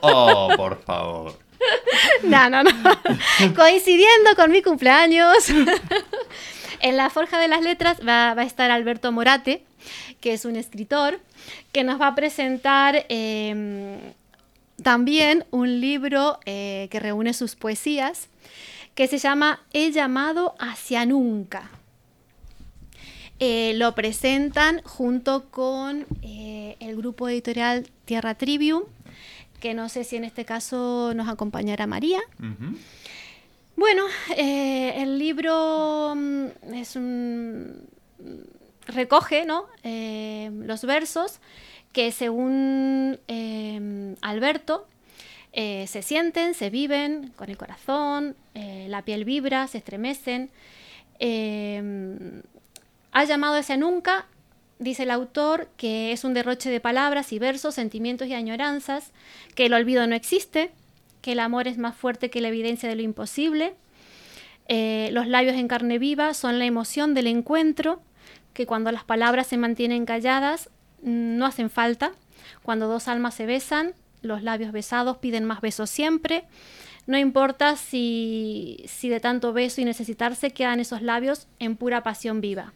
oh, 0.00 0.48
por 0.56 0.82
favor. 0.82 1.38
No, 2.22 2.48
no, 2.48 2.62
no. 2.62 2.72
Coincidiendo 3.54 4.34
con 4.34 4.50
mi 4.50 4.62
cumpleaños. 4.62 5.50
en 6.80 6.96
la 6.96 7.10
Forja 7.10 7.38
de 7.38 7.48
las 7.48 7.60
Letras 7.60 7.98
va, 8.00 8.32
va 8.32 8.42
a 8.42 8.46
estar 8.46 8.70
Alberto 8.70 9.12
Morate, 9.12 9.62
que 10.22 10.32
es 10.32 10.46
un 10.46 10.56
escritor, 10.56 11.20
que 11.72 11.84
nos 11.84 12.00
va 12.00 12.08
a 12.08 12.14
presentar 12.14 13.04
eh, 13.10 14.14
también 14.82 15.44
un 15.50 15.82
libro 15.82 16.38
eh, 16.46 16.88
que 16.90 17.00
reúne 17.00 17.34
sus 17.34 17.56
poesías, 17.56 18.28
que 18.96 19.06
se 19.06 19.18
llama 19.18 19.60
He 19.72 19.92
llamado 19.92 20.56
hacia 20.58 21.06
nunca. 21.06 21.70
Eh, 23.38 23.74
lo 23.76 23.94
presentan 23.94 24.80
junto 24.82 25.50
con 25.50 26.06
eh, 26.22 26.76
el 26.80 26.96
grupo 26.96 27.28
editorial 27.28 27.86
Tierra 28.06 28.34
Trivium, 28.34 28.84
que 29.60 29.74
no 29.74 29.90
sé 29.90 30.02
si 30.02 30.16
en 30.16 30.24
este 30.24 30.46
caso 30.46 31.12
nos 31.14 31.28
acompañará 31.28 31.86
María. 31.86 32.20
Bueno, 33.76 34.04
eh, 34.34 35.02
el 35.02 35.18
libro 35.18 36.14
mm, 36.16 36.72
es 36.72 36.96
un 36.96 37.86
recoge 38.86 39.44
¿no? 39.44 39.66
Los 39.84 40.86
versos 40.86 41.40
que 41.92 42.12
según 42.12 43.18
Alberto 44.22 44.86
eh, 45.56 45.86
se 45.88 46.02
sienten, 46.02 46.54
se 46.54 46.70
viven 46.70 47.32
con 47.34 47.50
el 47.50 47.56
corazón, 47.56 48.36
eh, 48.54 48.86
la 48.88 49.02
piel 49.02 49.24
vibra, 49.24 49.66
se 49.66 49.78
estremecen. 49.78 50.50
Eh, 51.18 52.42
ha 53.12 53.24
llamado 53.24 53.56
hacia 53.56 53.78
nunca, 53.78 54.26
dice 54.78 55.04
el 55.04 55.10
autor, 55.10 55.70
que 55.78 56.12
es 56.12 56.24
un 56.24 56.34
derroche 56.34 56.68
de 56.68 56.80
palabras 56.80 57.32
y 57.32 57.38
versos, 57.38 57.74
sentimientos 57.74 58.28
y 58.28 58.34
añoranzas, 58.34 59.12
que 59.54 59.64
el 59.64 59.72
olvido 59.72 60.06
no 60.06 60.14
existe, 60.14 60.70
que 61.22 61.32
el 61.32 61.40
amor 61.40 61.66
es 61.68 61.78
más 61.78 61.96
fuerte 61.96 62.28
que 62.28 62.42
la 62.42 62.48
evidencia 62.48 62.86
de 62.86 62.96
lo 62.96 63.00
imposible. 63.00 63.72
Eh, 64.68 65.08
los 65.12 65.26
labios 65.26 65.56
en 65.56 65.68
carne 65.68 65.98
viva 65.98 66.34
son 66.34 66.58
la 66.58 66.66
emoción 66.66 67.14
del 67.14 67.28
encuentro, 67.28 68.02
que 68.52 68.66
cuando 68.66 68.92
las 68.92 69.04
palabras 69.04 69.46
se 69.46 69.56
mantienen 69.56 70.04
calladas 70.04 70.68
mm, 71.00 71.38
no 71.38 71.46
hacen 71.46 71.70
falta. 71.70 72.12
Cuando 72.62 72.88
dos 72.88 73.08
almas 73.08 73.34
se 73.34 73.46
besan, 73.46 73.94
los 74.22 74.42
labios 74.42 74.72
besados 74.72 75.18
piden 75.18 75.44
más 75.44 75.60
besos 75.60 75.90
siempre. 75.90 76.44
No 77.06 77.18
importa 77.18 77.76
si, 77.76 78.84
si 78.88 79.08
de 79.08 79.20
tanto 79.20 79.52
beso 79.52 79.80
y 79.80 79.84
necesitarse 79.84 80.50
quedan 80.50 80.80
esos 80.80 81.02
labios 81.02 81.46
en 81.58 81.76
pura 81.76 82.02
pasión 82.02 82.40
viva. 82.40 82.72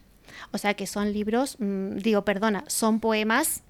O 0.52 0.58
sea 0.58 0.74
que 0.74 0.86
son 0.86 1.12
libros, 1.12 1.56
mm, 1.58 1.96
digo, 1.96 2.24
perdona, 2.24 2.64
son 2.68 3.00
poemas 3.00 3.62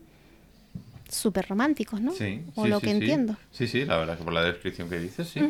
súper 1.09 1.49
románticos, 1.49 2.01
¿no? 2.01 2.12
Sí, 2.12 2.43
o 2.55 2.64
sí, 2.64 2.71
lo 2.71 2.81
sí, 2.81 2.85
que 2.85 2.91
sí. 2.91 2.97
entiendo. 2.99 3.37
Sí, 3.51 3.66
sí, 3.66 3.85
la 3.85 3.97
verdad 3.97 4.18
que 4.18 4.25
por 4.25 4.33
la 4.33 4.45
descripción 4.45 4.89
que 4.89 4.99
dices, 4.99 5.29
sí. 5.29 5.41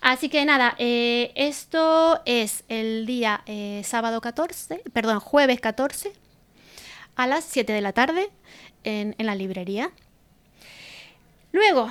Así 0.00 0.28
que 0.28 0.44
nada, 0.44 0.74
eh, 0.78 1.32
esto 1.36 2.20
es 2.24 2.64
el 2.68 3.06
día 3.06 3.42
eh, 3.46 3.82
sábado 3.84 4.20
14, 4.20 4.82
perdón, 4.92 5.20
jueves 5.20 5.60
14, 5.60 6.12
a 7.14 7.26
las 7.26 7.44
7 7.44 7.72
de 7.72 7.80
la 7.80 7.92
tarde 7.92 8.28
en, 8.82 9.14
en 9.18 9.26
la 9.26 9.34
librería. 9.36 9.92
Luego, 11.52 11.90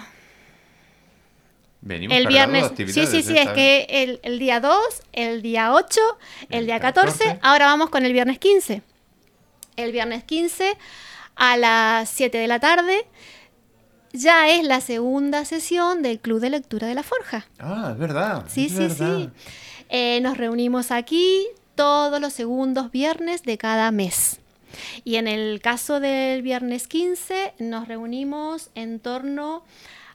Venimos 1.83 2.15
el 2.15 2.27
viernes, 2.27 2.71
sí, 2.75 2.85
sí, 3.07 3.23
sí, 3.23 3.37
es 3.37 3.49
que 3.49 3.87
el, 3.89 4.19
el 4.23 4.37
día 4.37 4.59
2, 4.59 4.77
el 5.13 5.41
día 5.41 5.73
8, 5.73 5.99
el, 6.49 6.59
El 6.59 6.65
día 6.67 6.79
14, 6.79 7.17
14. 7.17 7.39
ahora 7.41 7.65
vamos 7.65 7.89
con 7.89 8.05
el 8.05 8.13
viernes 8.13 8.37
15. 8.37 8.83
El 9.77 9.91
viernes 9.91 10.23
15 10.23 10.77
a 11.35 11.57
las 11.57 12.09
7 12.09 12.37
de 12.37 12.47
la 12.47 12.59
tarde 12.59 13.07
ya 14.13 14.49
es 14.49 14.63
la 14.63 14.81
segunda 14.81 15.45
sesión 15.45 16.03
del 16.03 16.19
Club 16.19 16.39
de 16.39 16.49
Lectura 16.51 16.87
de 16.87 16.95
la 16.95 17.03
Forja. 17.03 17.47
Ah, 17.59 17.89
es 17.93 17.97
verdad. 17.97 18.45
Sí, 18.47 18.65
es 18.65 18.73
sí, 18.73 18.77
verdad. 18.79 19.17
sí. 19.17 19.29
Eh, 19.89 20.19
nos 20.21 20.37
reunimos 20.37 20.91
aquí 20.91 21.47
todos 21.75 22.19
los 22.21 22.33
segundos 22.33 22.91
viernes 22.91 23.43
de 23.43 23.57
cada 23.57 23.89
mes. 23.91 24.40
Y 25.03 25.15
en 25.15 25.27
el 25.27 25.61
caso 25.61 25.99
del 25.99 26.41
viernes 26.41 26.87
15 26.87 27.53
nos 27.59 27.87
reunimos 27.87 28.69
en 28.75 28.99
torno 28.99 29.63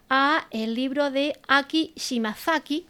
a 0.09 0.46
el 0.50 0.74
libro 0.74 1.11
de 1.11 1.38
Aki 1.48 1.92
Shimazaki. 1.96 2.86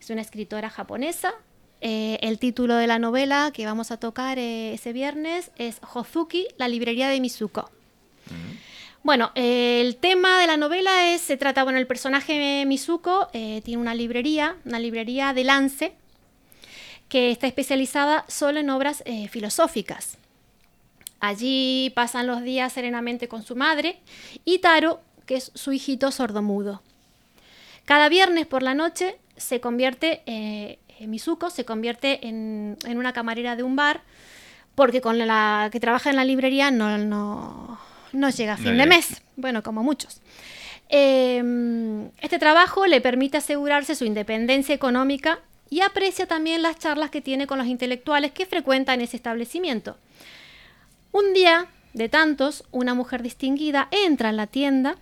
Es 0.00 0.10
una 0.10 0.20
escritora 0.20 0.70
japonesa. 0.70 1.34
Eh, 1.80 2.18
el 2.22 2.38
título 2.38 2.76
de 2.76 2.86
la 2.86 2.98
novela 2.98 3.50
que 3.52 3.66
vamos 3.66 3.90
a 3.90 3.96
tocar 3.96 4.38
eh, 4.38 4.74
ese 4.74 4.92
viernes 4.92 5.50
es 5.56 5.80
Hozuki, 5.92 6.46
la 6.56 6.68
librería 6.68 7.08
de 7.08 7.20
Mizuko. 7.20 7.70
Bueno, 9.02 9.32
eh, 9.34 9.80
el 9.80 9.96
tema 9.96 10.40
de 10.40 10.46
la 10.46 10.56
novela 10.56 11.12
es, 11.12 11.22
se 11.22 11.36
trata, 11.36 11.64
bueno, 11.64 11.80
el 11.80 11.88
personaje 11.88 12.64
Mizuko 12.66 13.28
eh, 13.32 13.60
tiene 13.64 13.82
una 13.82 13.94
librería, 13.94 14.56
una 14.64 14.78
librería 14.78 15.32
de 15.34 15.42
lance, 15.42 15.92
que 17.08 17.32
está 17.32 17.48
especializada 17.48 18.24
solo 18.28 18.60
en 18.60 18.70
obras 18.70 19.02
eh, 19.04 19.26
filosóficas. 19.26 20.18
Allí 21.22 21.92
pasan 21.94 22.26
los 22.26 22.42
días 22.42 22.72
serenamente 22.72 23.28
con 23.28 23.44
su 23.44 23.54
madre 23.54 24.00
y 24.44 24.58
Taro, 24.58 25.00
que 25.24 25.36
es 25.36 25.52
su 25.54 25.70
hijito 25.70 26.10
sordomudo. 26.10 26.82
Cada 27.84 28.08
viernes 28.08 28.44
por 28.44 28.64
la 28.64 28.74
noche 28.74 29.18
se 29.36 29.60
convierte, 29.60 30.22
eh, 30.26 30.80
eh, 30.98 31.06
Mizuko 31.06 31.50
se 31.50 31.64
convierte 31.64 32.26
en, 32.26 32.76
en 32.84 32.98
una 32.98 33.12
camarera 33.12 33.54
de 33.54 33.62
un 33.62 33.76
bar, 33.76 34.00
porque 34.74 35.00
con 35.00 35.16
la 35.16 35.68
que 35.70 35.78
trabaja 35.78 36.10
en 36.10 36.16
la 36.16 36.24
librería 36.24 36.72
no, 36.72 36.98
no, 36.98 37.78
no 38.12 38.30
llega 38.30 38.54
a 38.54 38.56
No 38.56 38.64
fin 38.64 38.76
de 38.76 38.86
mes, 38.86 39.22
bueno, 39.36 39.62
como 39.62 39.84
muchos. 39.84 40.20
Eh, 40.88 41.40
este 42.20 42.40
trabajo 42.40 42.88
le 42.88 43.00
permite 43.00 43.36
asegurarse 43.36 43.94
su 43.94 44.04
independencia 44.04 44.74
económica 44.74 45.38
y 45.70 45.82
aprecia 45.82 46.26
también 46.26 46.62
las 46.62 46.80
charlas 46.80 47.10
que 47.10 47.20
tiene 47.20 47.46
con 47.46 47.58
los 47.58 47.68
intelectuales 47.68 48.32
que 48.32 48.44
frecuentan 48.44 49.00
ese 49.00 49.16
establecimiento. 49.16 49.96
Un 51.12 51.34
día, 51.34 51.66
de 51.92 52.08
tantos, 52.08 52.64
una 52.70 52.94
mujer 52.94 53.22
distinguida 53.22 53.88
entra 53.90 54.30
en 54.30 54.38
la 54.38 54.46
tienda, 54.46 54.96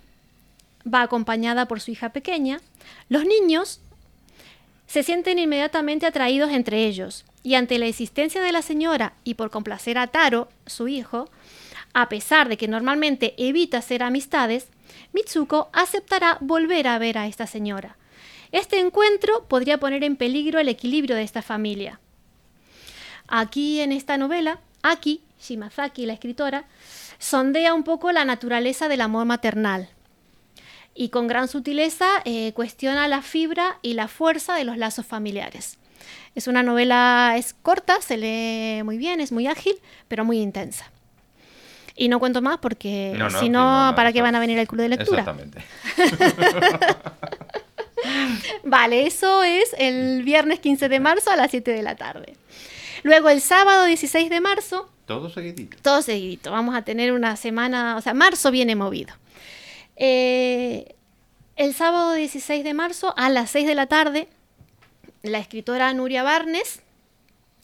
va 0.85 1.03
acompañada 1.03 1.67
por 1.69 1.79
su 1.79 1.91
hija 1.91 2.09
pequeña. 2.09 2.59
Los 3.07 3.25
niños 3.25 3.79
se 4.87 5.03
sienten 5.03 5.39
inmediatamente 5.39 6.05
atraídos 6.05 6.51
entre 6.51 6.85
ellos, 6.85 7.23
y 7.43 7.55
ante 7.55 7.79
la 7.79 7.85
existencia 7.87 8.41
de 8.41 8.51
la 8.51 8.61
señora 8.61 9.13
y 9.23 9.35
por 9.35 9.51
complacer 9.51 9.97
a 9.97 10.07
Taro, 10.07 10.49
su 10.65 10.89
hijo, 10.89 11.29
a 11.93 12.09
pesar 12.09 12.49
de 12.49 12.57
que 12.57 12.67
normalmente 12.67 13.33
evita 13.37 13.77
hacer 13.77 14.03
amistades, 14.03 14.67
Mitsuko 15.13 15.69
aceptará 15.71 16.37
volver 16.41 16.89
a 16.89 16.99
ver 16.99 17.17
a 17.17 17.27
esta 17.27 17.47
señora. 17.47 17.95
Este 18.51 18.79
encuentro 18.79 19.45
podría 19.47 19.79
poner 19.79 20.03
en 20.03 20.17
peligro 20.17 20.59
el 20.59 20.67
equilibrio 20.67 21.15
de 21.15 21.23
esta 21.23 21.41
familia. 21.41 22.01
Aquí 23.29 23.79
en 23.79 23.93
esta 23.93 24.17
novela, 24.17 24.59
Aki 24.83 25.21
Shimazaki, 25.41 26.05
la 26.05 26.13
escritora, 26.13 26.65
sondea 27.19 27.73
un 27.73 27.83
poco 27.83 28.11
la 28.11 28.25
naturaleza 28.25 28.87
del 28.87 29.01
amor 29.01 29.25
maternal 29.25 29.89
y 30.93 31.09
con 31.09 31.27
gran 31.27 31.47
sutileza 31.47 32.07
eh, 32.25 32.51
cuestiona 32.53 33.07
la 33.07 33.21
fibra 33.21 33.77
y 33.81 33.93
la 33.93 34.07
fuerza 34.07 34.55
de 34.55 34.63
los 34.63 34.77
lazos 34.77 35.05
familiares. 35.05 35.77
Es 36.35 36.47
una 36.47 36.63
novela, 36.63 37.35
es 37.37 37.53
corta, 37.53 38.01
se 38.01 38.17
lee 38.17 38.83
muy 38.83 38.97
bien, 38.97 39.21
es 39.21 39.31
muy 39.31 39.47
ágil, 39.47 39.75
pero 40.07 40.25
muy 40.25 40.39
intensa. 40.39 40.91
Y 41.95 42.07
no 42.07 42.19
cuento 42.19 42.41
más 42.41 42.57
porque 42.57 43.13
No, 43.17 43.29
no, 43.29 43.39
si 43.39 43.49
no, 43.49 43.93
¿para 43.95 44.13
qué 44.13 44.21
van 44.21 44.35
a 44.35 44.39
venir 44.39 44.59
al 44.59 44.67
club 44.67 44.81
de 44.81 44.89
lectura? 44.89 45.19
Exactamente. 45.19 45.63
Vale, 48.63 49.05
eso 49.05 49.43
es 49.43 49.75
el 49.77 50.23
viernes 50.23 50.59
15 50.59 50.89
de 50.89 50.99
marzo 50.99 51.29
a 51.31 51.35
las 51.35 51.51
7 51.51 51.71
de 51.71 51.83
la 51.83 51.95
tarde. 51.95 52.35
Luego 53.03 53.29
el 53.29 53.41
sábado 53.41 53.85
16 53.85 54.29
de 54.29 54.41
marzo, 54.41 54.89
Todo 55.19 55.29
seguidito. 55.29 55.77
todo 55.81 56.01
seguidito. 56.01 56.51
Vamos 56.51 56.75
a 56.75 56.83
tener 56.83 57.11
una 57.11 57.35
semana, 57.35 57.95
o 57.97 58.01
sea, 58.01 58.13
marzo 58.13 58.51
viene 58.51 58.75
movido. 58.75 59.13
Eh, 59.97 60.95
el 61.55 61.73
sábado 61.73 62.13
16 62.13 62.63
de 62.63 62.73
marzo 62.73 63.13
a 63.17 63.29
las 63.29 63.49
6 63.51 63.67
de 63.67 63.75
la 63.75 63.87
tarde, 63.87 64.27
la 65.21 65.37
escritora 65.39 65.93
Nuria 65.93 66.23
Barnes 66.23 66.81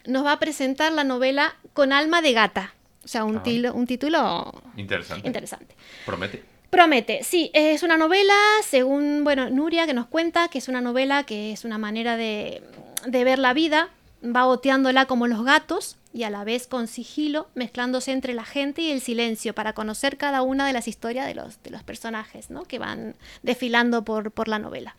nos 0.05 0.25
va 0.25 0.33
a 0.33 0.39
presentar 0.39 0.91
la 0.93 1.03
novela 1.03 1.55
Con 1.73 1.93
alma 1.93 2.21
de 2.21 2.33
gata. 2.33 2.73
O 3.03 3.07
sea, 3.07 3.23
un, 3.23 3.37
Ah. 3.37 3.43
tilo- 3.43 3.73
un 3.73 3.85
título 3.87 4.51
Interesante. 4.77 5.27
interesante. 5.27 5.75
Promete. 6.05 6.43
Promete, 6.69 7.23
sí, 7.23 7.49
es 7.53 7.81
una 7.83 7.97
novela, 7.97 8.33
según, 8.63 9.23
bueno, 9.23 9.49
Nuria 9.49 9.85
que 9.85 9.93
nos 9.93 10.07
cuenta 10.07 10.47
que 10.49 10.57
es 10.57 10.67
una 10.67 10.81
novela 10.81 11.23
que 11.23 11.53
es 11.53 11.63
una 11.65 11.77
manera 11.77 12.17
de, 12.17 12.61
de 13.05 13.23
ver 13.23 13.39
la 13.39 13.53
vida, 13.53 13.89
va 14.23 14.45
boteándola 14.45 15.05
como 15.05 15.27
los 15.27 15.43
gatos 15.45 15.95
y 16.17 16.23
a 16.23 16.31
la 16.31 16.43
vez 16.43 16.65
con 16.65 16.87
sigilo, 16.87 17.47
mezclándose 17.53 18.11
entre 18.11 18.33
la 18.33 18.43
gente 18.43 18.81
y 18.81 18.89
el 18.89 19.01
silencio 19.01 19.53
para 19.53 19.73
conocer 19.73 20.17
cada 20.17 20.41
una 20.41 20.65
de 20.65 20.73
las 20.73 20.87
historias 20.87 21.27
de 21.27 21.35
los, 21.35 21.61
de 21.61 21.69
los 21.69 21.83
personajes 21.83 22.49
¿no? 22.49 22.63
que 22.63 22.79
van 22.79 23.15
desfilando 23.43 24.03
por, 24.03 24.31
por 24.31 24.47
la 24.47 24.57
novela. 24.57 24.95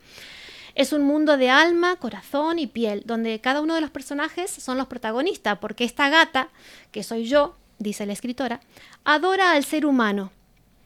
Es 0.77 0.93
un 0.93 1.03
mundo 1.03 1.37
de 1.37 1.51
alma, 1.51 1.97
corazón 1.97 2.61
y 2.61 2.69
piel, 2.69 3.03
donde 3.05 3.41
cada 3.41 3.61
uno 3.61 3.75
de 3.75 3.81
los 3.81 3.91
personajes 3.91 4.49
son 4.49 4.79
los 4.79 4.87
protagonistas, 4.87 5.59
porque 5.59 5.83
esta 5.83 6.09
gata, 6.09 6.51
que 6.93 7.03
soy 7.03 7.25
yo, 7.27 7.57
dice 7.81 8.07
la 8.07 8.13
escritora, 8.13 8.61
adora 9.03 9.51
al 9.55 9.65
ser 9.65 9.87
humano, 9.87 10.31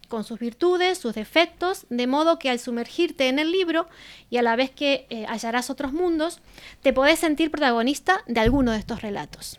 con 0.08 0.24
sus 0.24 0.38
virtudes, 0.38 0.96
sus 0.96 1.14
defectos, 1.14 1.84
de 1.90 2.06
modo 2.06 2.38
que 2.38 2.48
al 2.48 2.58
sumergirte 2.58 3.28
en 3.28 3.38
el 3.38 3.52
libro 3.52 3.86
y 4.30 4.38
a 4.38 4.42
la 4.42 4.56
vez 4.56 4.70
que 4.70 5.06
eh, 5.10 5.26
hallarás 5.26 5.68
otros 5.68 5.92
mundos, 5.92 6.40
te 6.80 6.94
podés 6.94 7.18
sentir 7.18 7.50
protagonista 7.50 8.24
de 8.26 8.40
alguno 8.40 8.72
de 8.72 8.78
estos 8.78 9.02
relatos. 9.02 9.58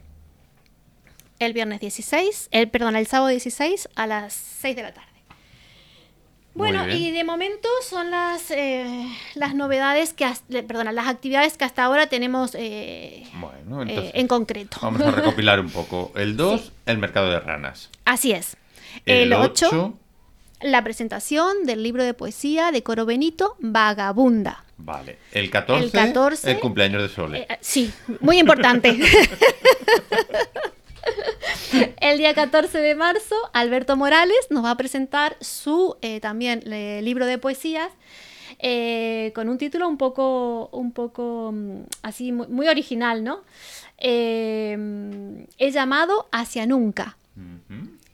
El 1.40 1.54
viernes 1.54 1.80
16, 1.82 2.50
el, 2.52 2.70
perdón, 2.70 2.96
el 2.96 3.08
sábado 3.08 3.30
16 3.30 3.90
a 3.96 4.08
las 4.08 4.34
6 4.34 4.76
de 4.76 4.84
la 4.84 4.94
tarde. 4.94 5.08
Bueno, 6.56 6.88
y 6.88 7.10
de 7.10 7.24
momento 7.24 7.68
son 7.90 8.12
las, 8.12 8.52
eh, 8.52 9.08
las 9.34 9.56
novedades 9.56 10.14
que, 10.14 10.32
perdona, 10.68 10.92
las 10.92 11.08
actividades 11.08 11.58
que 11.58 11.66
hasta 11.66 11.84
ahora 11.84 12.06
tenemos 12.08 12.52
eh, 12.54 13.24
Bueno, 13.34 13.84
eh, 13.90 14.12
en 14.14 14.28
concreto. 14.28 14.78
vamos 14.82 15.02
a 15.02 15.10
recopilar 15.10 15.60
un 15.60 15.72
poco. 15.72 16.12
El 16.16 16.38
2, 16.38 16.72
el 16.86 16.98
mercado 17.00 17.32
de 17.32 17.40
ranas. 17.40 17.90
Así 18.06 18.34
es. 18.34 18.56
El, 19.08 19.24
El 19.24 19.34
8, 19.34 19.68
8, 19.68 19.94
la 20.62 20.84
presentación 20.84 21.66
del 21.66 21.82
libro 21.82 22.04
de 22.04 22.14
poesía 22.14 22.72
de 22.72 22.84
Coro 22.84 23.08
Benito, 23.08 23.56
Vagabunda. 23.60 24.64
vale. 24.78 25.18
El 25.32 25.50
14, 25.50 25.86
El 25.86 25.92
14, 25.92 26.52
el 26.52 26.60
cumpleaños 26.60 27.02
de 27.02 27.10
Sole. 27.10 27.48
Sí, 27.62 27.92
muy 28.20 28.38
importante. 28.38 28.96
El 32.02 32.18
día 32.18 32.34
14 32.34 32.78
de 32.80 32.96
marzo, 32.96 33.36
Alberto 33.54 33.96
Morales 33.96 34.48
nos 34.50 34.64
va 34.64 34.72
a 34.72 34.78
presentar 34.78 35.38
su 35.42 35.98
eh, 36.02 36.20
también 36.20 36.64
libro 37.04 37.26
de 37.26 37.38
poesías 37.38 37.90
eh, 38.60 39.32
con 39.36 39.50
un 39.50 39.58
título 39.58 39.88
un 39.88 39.98
poco, 39.98 40.70
un 40.72 40.92
poco 40.92 41.52
mm, 41.54 41.84
así 42.02 42.32
muy, 42.32 42.48
muy 42.48 42.68
original, 42.68 43.24
¿no? 43.24 43.42
Eh, 43.98 45.46
es 45.58 45.74
llamado 45.74 46.28
Hacia 46.32 46.66
Nunca, 46.66 47.18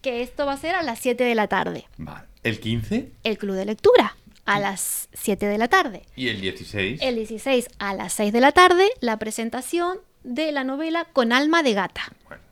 que 0.01 0.21
esto 0.21 0.45
va 0.45 0.53
a 0.53 0.57
ser 0.57 0.75
a 0.75 0.83
las 0.83 0.99
7 0.99 1.23
de 1.23 1.35
la 1.35 1.47
tarde. 1.47 1.85
Vale. 1.97 2.27
El 2.43 2.59
15 2.59 3.11
El 3.23 3.37
Club 3.37 3.55
de 3.55 3.65
Lectura, 3.65 4.15
a 4.45 4.59
las 4.59 5.09
7 5.13 5.45
de 5.45 5.57
la 5.57 5.67
tarde. 5.67 6.03
y 6.15 6.29
el 6.29 6.39
16. 6.41 7.01
El 7.01 7.15
16 7.15 7.69
a 7.79 7.93
las 7.93 8.13
6 8.13 8.31
de 8.31 8.39
la 8.39 8.51
tarde, 8.51 8.89
la 9.01 9.17
presentación 9.17 9.99
de 10.23 10.51
la 10.51 10.63
novela 10.63 11.05
Con 11.05 11.31
alma 11.31 11.63
de 11.63 11.73
gata. 11.73 12.11
Bueno, 12.27 12.43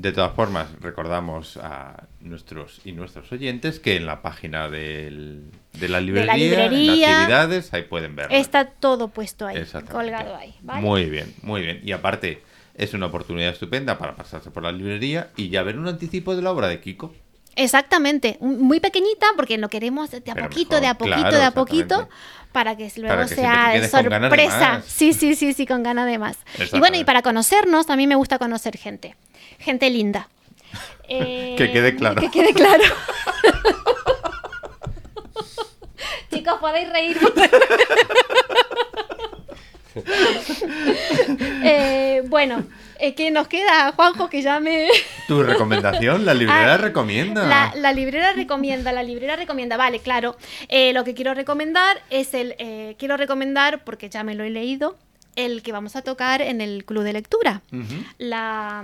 de 0.00 0.12
todas 0.12 0.32
formas, 0.32 0.68
recordamos 0.80 1.56
a 1.56 2.04
nuestros 2.20 2.80
y 2.84 2.92
nuestros 2.92 3.32
oyentes 3.32 3.80
que 3.80 3.96
en 3.96 4.06
la 4.06 4.22
página 4.22 4.68
del- 4.68 5.50
de 5.72 5.88
la 5.88 6.00
librería, 6.00 6.34
en 6.34 6.40
librería. 6.40 7.16
actividades, 7.18 7.74
ahí 7.74 7.82
pueden 7.82 8.14
verlo. 8.14 8.36
Está 8.36 8.66
todo 8.70 9.08
puesto 9.08 9.44
ahí, 9.44 9.56
colgado 9.90 10.36
ahí. 10.36 10.54
¿vale? 10.62 10.80
Muy 10.82 11.10
bien, 11.10 11.34
muy 11.42 11.62
bien. 11.62 11.80
Y 11.82 11.90
aparte, 11.90 12.42
es 12.76 12.94
una 12.94 13.06
oportunidad 13.06 13.50
estupenda 13.50 13.98
para 13.98 14.14
pasarse 14.14 14.52
por 14.52 14.62
la 14.62 14.70
librería 14.70 15.30
y 15.36 15.48
ya 15.48 15.64
ver 15.64 15.76
un 15.76 15.88
anticipo 15.88 16.36
de 16.36 16.42
la 16.42 16.52
obra 16.52 16.68
de 16.68 16.80
Kiko. 16.80 17.12
Exactamente, 17.58 18.38
muy 18.40 18.78
pequeñita 18.78 19.26
porque 19.34 19.58
lo 19.58 19.68
queremos 19.68 20.12
de 20.12 20.18
a 20.18 20.34
Pero 20.34 20.48
poquito, 20.48 20.76
mejor, 20.76 20.80
de 20.80 20.86
a 20.86 20.94
poquito, 20.94 21.18
claro, 21.18 21.38
de 21.38 21.44
a 21.44 21.50
poquito, 21.50 22.08
para 22.52 22.76
que 22.76 22.92
luego 22.96 23.16
Para 23.16 23.26
que 23.26 23.34
sea 23.34 23.88
sorpresa. 23.88 24.82
Sí, 24.86 25.12
sí, 25.12 25.34
sí, 25.34 25.52
sí, 25.52 25.66
con 25.66 25.82
ganas 25.82 26.06
de 26.06 26.18
más. 26.18 26.38
Y 26.72 26.78
bueno, 26.78 26.96
y 26.96 27.04
para 27.04 27.22
conocernos, 27.22 27.86
también 27.86 28.08
me 28.08 28.14
gusta 28.14 28.38
conocer 28.38 28.78
gente, 28.78 29.16
gente 29.58 29.90
linda. 29.90 30.28
Eh, 31.10 31.54
Que 31.56 31.72
quede 31.72 31.96
claro. 31.96 32.20
Que 32.20 32.30
quede 32.30 32.52
claro. 32.52 32.84
Chicos, 36.30 36.58
podéis 36.60 36.90
reír. 36.90 37.18
Eh, 41.62 42.22
bueno, 42.26 42.64
eh, 42.98 43.14
¿qué 43.14 43.30
nos 43.30 43.48
queda, 43.48 43.92
Juanjo? 43.92 44.28
Que 44.28 44.42
ya 44.42 44.60
me... 44.60 44.88
Tu 45.26 45.42
recomendación, 45.42 46.24
la 46.24 46.34
librera 46.34 46.74
Ah, 46.74 46.76
recomienda. 46.78 47.46
La, 47.46 47.72
la 47.76 47.92
librera 47.92 48.32
recomienda, 48.32 48.92
la 48.92 49.02
librera 49.02 49.36
recomienda. 49.36 49.76
Vale, 49.76 50.00
claro. 50.00 50.36
Eh, 50.68 50.92
lo 50.92 51.04
que 51.04 51.14
quiero 51.14 51.34
recomendar 51.34 52.00
es 52.10 52.34
el. 52.34 52.54
eh, 52.58 52.96
quiero 52.98 53.16
recomendar, 53.16 53.84
porque 53.84 54.08
ya 54.08 54.24
me 54.24 54.34
lo 54.34 54.44
he 54.44 54.50
leído, 54.50 54.96
el 55.36 55.62
que 55.62 55.72
vamos 55.72 55.96
a 55.96 56.02
tocar 56.02 56.42
en 56.42 56.60
el 56.60 56.84
club 56.84 57.02
de 57.04 57.12
lectura. 57.12 57.62
La, 58.18 58.82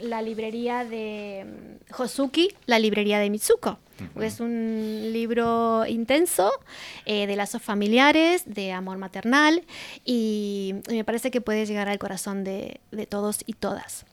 la 0.00 0.22
librería 0.22 0.84
de 0.84 1.46
mm, 1.46 2.00
Hosuki, 2.00 2.54
la 2.66 2.78
librería 2.78 3.18
de 3.18 3.30
Mitsuko. 3.30 3.78
Es 4.20 4.38
un 4.38 5.10
libro 5.12 5.84
intenso 5.86 6.52
eh, 7.04 7.26
de 7.26 7.34
lazos 7.34 7.60
familiares, 7.60 8.42
de 8.46 8.72
amor 8.72 8.96
maternal 8.98 9.64
y 10.04 10.74
me 10.88 11.02
parece 11.02 11.30
que 11.32 11.40
puede 11.40 11.66
llegar 11.66 11.88
al 11.88 11.98
corazón 11.98 12.44
de, 12.44 12.80
de 12.92 13.06
todos 13.06 13.40
y 13.46 13.54
todas. 13.54 14.06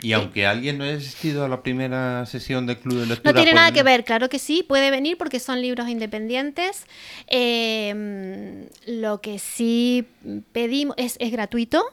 Y 0.00 0.12
aunque 0.12 0.46
alguien 0.46 0.78
no 0.78 0.84
haya 0.84 0.96
asistido 0.96 1.44
a 1.44 1.48
la 1.48 1.62
primera 1.62 2.26
sesión 2.26 2.66
del 2.66 2.78
club 2.78 3.00
de 3.00 3.06
lectura... 3.06 3.32
No 3.32 3.34
tiene 3.34 3.50
pues- 3.52 3.60
nada 3.60 3.72
que 3.72 3.82
ver, 3.82 4.04
claro 4.04 4.28
que 4.28 4.38
sí, 4.38 4.62
puede 4.62 4.90
venir 4.90 5.18
porque 5.18 5.40
son 5.40 5.60
libros 5.60 5.88
independientes. 5.88 6.86
Eh, 7.26 8.68
lo 8.86 9.20
que 9.20 9.38
sí 9.38 10.06
pedimos 10.52 10.94
es, 10.96 11.16
es 11.18 11.32
gratuito, 11.32 11.84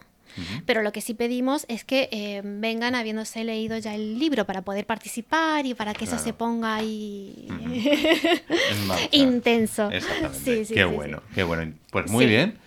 pero 0.65 0.81
lo 0.81 0.91
que 0.91 1.01
sí 1.01 1.13
pedimos 1.13 1.65
es 1.69 1.83
que 1.83 2.09
eh, 2.11 2.41
vengan 2.43 2.95
habiéndose 2.95 3.43
leído 3.43 3.77
ya 3.77 3.95
el 3.95 4.19
libro 4.19 4.45
para 4.45 4.61
poder 4.63 4.85
participar 4.85 5.65
y 5.65 5.73
para 5.73 5.93
que 5.93 6.05
eso 6.05 6.11
Claro. 6.13 6.23
se 6.25 6.33
ponga 6.33 6.75
ahí 6.75 7.47
intenso. 9.11 9.89
Exactamente. 9.91 10.39
Sí, 10.39 10.65
sí, 10.65 10.73
qué 10.73 10.83
sí, 10.83 10.89
bueno, 10.95 11.17
sí. 11.29 11.35
qué 11.35 11.43
bueno. 11.43 11.73
Pues 11.91 12.09
muy 12.09 12.25
Sí. 12.25 12.29
bien. 12.29 12.57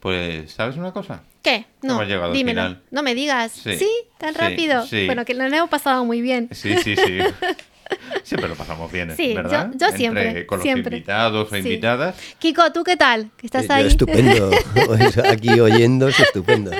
Pues, 0.00 0.52
¿sabes 0.52 0.76
una 0.76 0.92
cosa? 0.92 1.22
¿Qué? 1.42 1.64
No, 1.82 1.94
Hemos 1.94 2.06
llegado 2.08 2.26
al 2.26 2.32
dímelo. 2.32 2.62
final. 2.62 2.82
No 2.90 3.02
me 3.02 3.14
digas. 3.14 3.52
Sí, 3.52 3.76
Sí, 3.78 3.88
tan 4.18 4.34
sí, 4.34 4.40
rápido. 4.40 4.86
sí. 4.86 5.06
Bueno, 5.06 5.24
que 5.24 5.34
lo 5.34 5.44
hemos 5.44 5.70
pasado 5.70 6.04
muy 6.04 6.20
bien. 6.20 6.48
Sí, 6.52 6.76
sí, 6.82 6.94
sí. 6.96 7.18
Siempre 8.22 8.48
lo 8.48 8.54
pasamos 8.54 8.90
bien, 8.90 9.14
Sí, 9.14 9.34
¿verdad? 9.34 9.70
yo- 9.72 9.78
yo 9.78 9.86
Entre- 9.86 9.96
siempre, 9.98 10.46
Con 10.46 10.58
los 10.58 10.62
siempre. 10.62 10.96
invitados 10.96 11.48
o 11.48 11.54
Sí. 11.54 11.58
invitadas. 11.58 12.16
Kiko, 12.38 12.72
¿tú 12.72 12.82
qué 12.82 12.96
tal? 12.96 13.30
¿Que 13.36 13.46
¿Estás 13.46 13.64
Eh, 13.64 13.68
yo 13.68 13.74
ahí? 13.74 13.86
estupendo. 13.86 14.50
Aquí 15.30 15.60
oyendo 15.60 16.08
es 16.08 16.18
estupendo. 16.18 16.70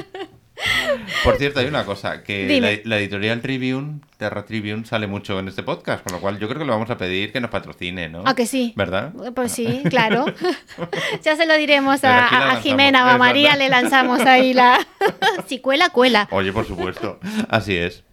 Por 1.25 1.37
cierto, 1.37 1.61
hay 1.61 1.67
una 1.67 1.85
cosa, 1.85 2.23
que 2.23 2.61
la, 2.61 2.71
la 2.89 2.99
editorial 2.99 3.41
Tribune, 3.41 4.01
Terra 4.17 4.45
Tribune, 4.45 4.85
sale 4.85 5.07
mucho 5.07 5.39
en 5.39 5.49
este 5.49 5.63
podcast, 5.63 6.05
con 6.05 6.13
lo 6.13 6.21
cual 6.21 6.39
yo 6.39 6.47
creo 6.49 6.61
que 6.61 6.65
le 6.65 6.71
vamos 6.71 6.89
a 6.91 6.97
pedir 6.97 7.33
que 7.33 7.41
nos 7.41 7.51
patrocine, 7.51 8.09
¿no? 8.09 8.23
Ah, 8.25 8.35
que 8.35 8.47
sí. 8.47 8.73
¿Verdad? 8.77 9.13
Pues 9.35 9.53
sí, 9.53 9.83
claro. 9.91 10.27
ya 11.23 11.37
se 11.37 11.47
lo 11.47 11.57
diremos 11.57 12.01
a. 12.05 12.61
Jimena 12.63 13.05
o 13.07 13.09
a 13.09 13.19
María, 13.19 13.57
le 13.57 13.69
lanzamos 13.69 14.21
ahí 14.21 14.55
la... 14.55 14.79
si 15.49 15.59
cuela, 15.59 15.91
cuela. 15.91 16.29
Oye, 16.31 16.53
por 16.53 16.67
supuesto. 16.67 17.19
Así 17.49 17.77
es. 17.77 18.05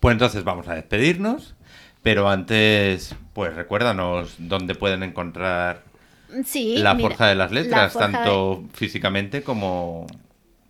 Pues 0.00 0.12
entonces 0.12 0.44
vamos 0.44 0.68
a 0.68 0.74
despedirnos, 0.74 1.54
pero 2.02 2.28
antes, 2.28 3.14
pues 3.32 3.54
recuérdanos 3.54 4.34
dónde 4.38 4.74
pueden 4.74 5.02
encontrar 5.02 5.82
Sí, 6.44 6.76
la 6.78 6.94
mira, 6.94 7.08
Forja 7.08 7.26
de 7.28 7.34
las 7.36 7.52
la 7.52 7.60
Letras, 7.60 7.94
de- 7.94 7.98
tanto 8.00 8.64
físicamente 8.74 9.42
como 9.42 10.06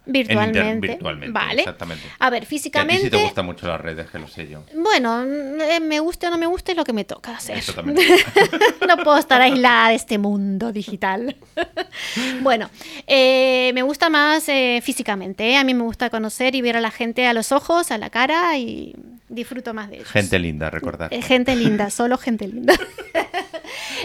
Virtualmente. 0.06 0.60
en 0.60 0.66
inter- 0.76 0.90
virtualmente, 0.90 1.32
Vale. 1.32 1.60
exactamente. 1.62 2.04
A 2.18 2.30
ver, 2.30 2.40
Que 2.40 2.46
a 2.46 2.48
ti 2.48 2.54
físicamente... 2.56 3.02
sí 3.04 3.10
te 3.10 3.22
gustan 3.22 3.46
mucho 3.46 3.66
las 3.66 3.80
redes, 3.80 4.10
que 4.10 4.18
lo 4.18 4.28
sé 4.28 4.48
yo. 4.48 4.62
Bueno, 4.74 5.22
eh, 5.24 5.80
me 5.80 6.00
guste 6.00 6.26
o 6.26 6.30
no 6.30 6.36
me 6.38 6.46
guste 6.46 6.72
es 6.72 6.76
lo 6.76 6.84
que 6.84 6.92
me 6.92 7.04
toca 7.04 7.32
hacer. 7.36 7.56
Eso 7.58 7.72
también. 7.72 7.96
no 8.88 8.96
puedo 8.98 9.16
estar 9.18 9.40
aislada 9.40 9.88
de 9.88 9.94
este 9.94 10.18
mundo 10.18 10.72
digital. 10.72 11.36
bueno, 12.42 12.70
eh, 13.06 13.70
me 13.74 13.82
gusta 13.82 14.10
más 14.10 14.48
eh, 14.48 14.80
físicamente. 14.82 15.48
¿eh? 15.50 15.56
A 15.56 15.64
mí 15.64 15.74
me 15.74 15.82
gusta 15.84 16.10
conocer 16.10 16.54
y 16.54 16.62
ver 16.62 16.76
a 16.76 16.80
la 16.80 16.90
gente 16.90 17.26
a 17.26 17.32
los 17.32 17.52
ojos, 17.52 17.90
a 17.90 17.98
la 17.98 18.10
cara 18.10 18.56
y 18.58 18.94
disfruto 19.28 19.72
más 19.74 19.88
de 19.90 19.96
ellos. 19.96 20.08
Gente 20.08 20.38
linda, 20.38 20.70
recordad. 20.70 21.08
Eh, 21.12 21.22
gente 21.22 21.56
linda, 21.56 21.90
solo 21.90 22.18
gente 22.18 22.46
linda. 22.48 22.74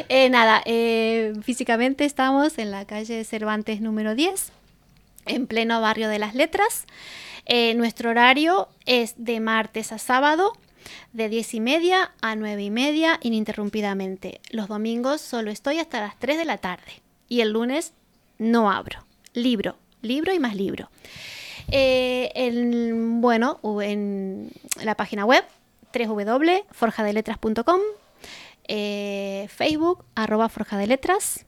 Eh, 0.08 0.30
nada, 0.30 0.64
físicamente 1.43 2.06
estamos 2.06 2.58
en 2.58 2.72
la 2.72 2.86
calle 2.86 3.24
Cervantes 3.26 3.82
número 3.82 4.16
10, 4.16 4.52
en 5.30 5.47
pleno 5.47 5.80
barrio 5.82 6.09
de 6.09 6.19
las 6.19 6.36
letras. 6.36 6.86
Eh, 7.45 7.73
nuestro 7.75 8.09
horario 8.11 8.67
es 8.86 9.15
de 9.17 9.39
martes 9.39 9.91
a 9.91 9.97
sábado, 9.97 10.53
de 11.13 11.30
10 11.30 11.53
y 11.55 11.59
media 11.61 12.11
a 12.21 12.36
9 12.36 12.61
y 12.63 12.69
media, 12.69 13.19
ininterrumpidamente. 13.21 14.41
Los 14.51 14.67
domingos 14.67 15.21
solo 15.21 15.49
estoy 15.51 15.80
hasta 15.80 15.99
las 16.01 16.17
3 16.19 16.38
de 16.38 16.45
la 16.45 16.57
tarde 16.57 17.01
y 17.27 17.41
el 17.41 17.51
lunes 17.53 17.93
no 18.38 18.69
abro. 18.71 19.05
Libro, 19.34 19.77
libro 20.01 20.34
y 20.34 20.39
más 20.39 20.55
libro. 20.55 20.89
Eh, 21.71 22.32
en- 22.36 23.21
bueno, 23.21 23.59
en 23.84 24.51
la 24.84 24.95
página 24.95 25.25
web 25.25 25.43
www.forjadeletras.com 25.93 27.80
Eh, 28.71 29.47
Facebook, 29.49 30.05
arroba 30.13 30.47
Forja 30.47 30.77
de 30.77 30.86
Letras. 30.86 31.45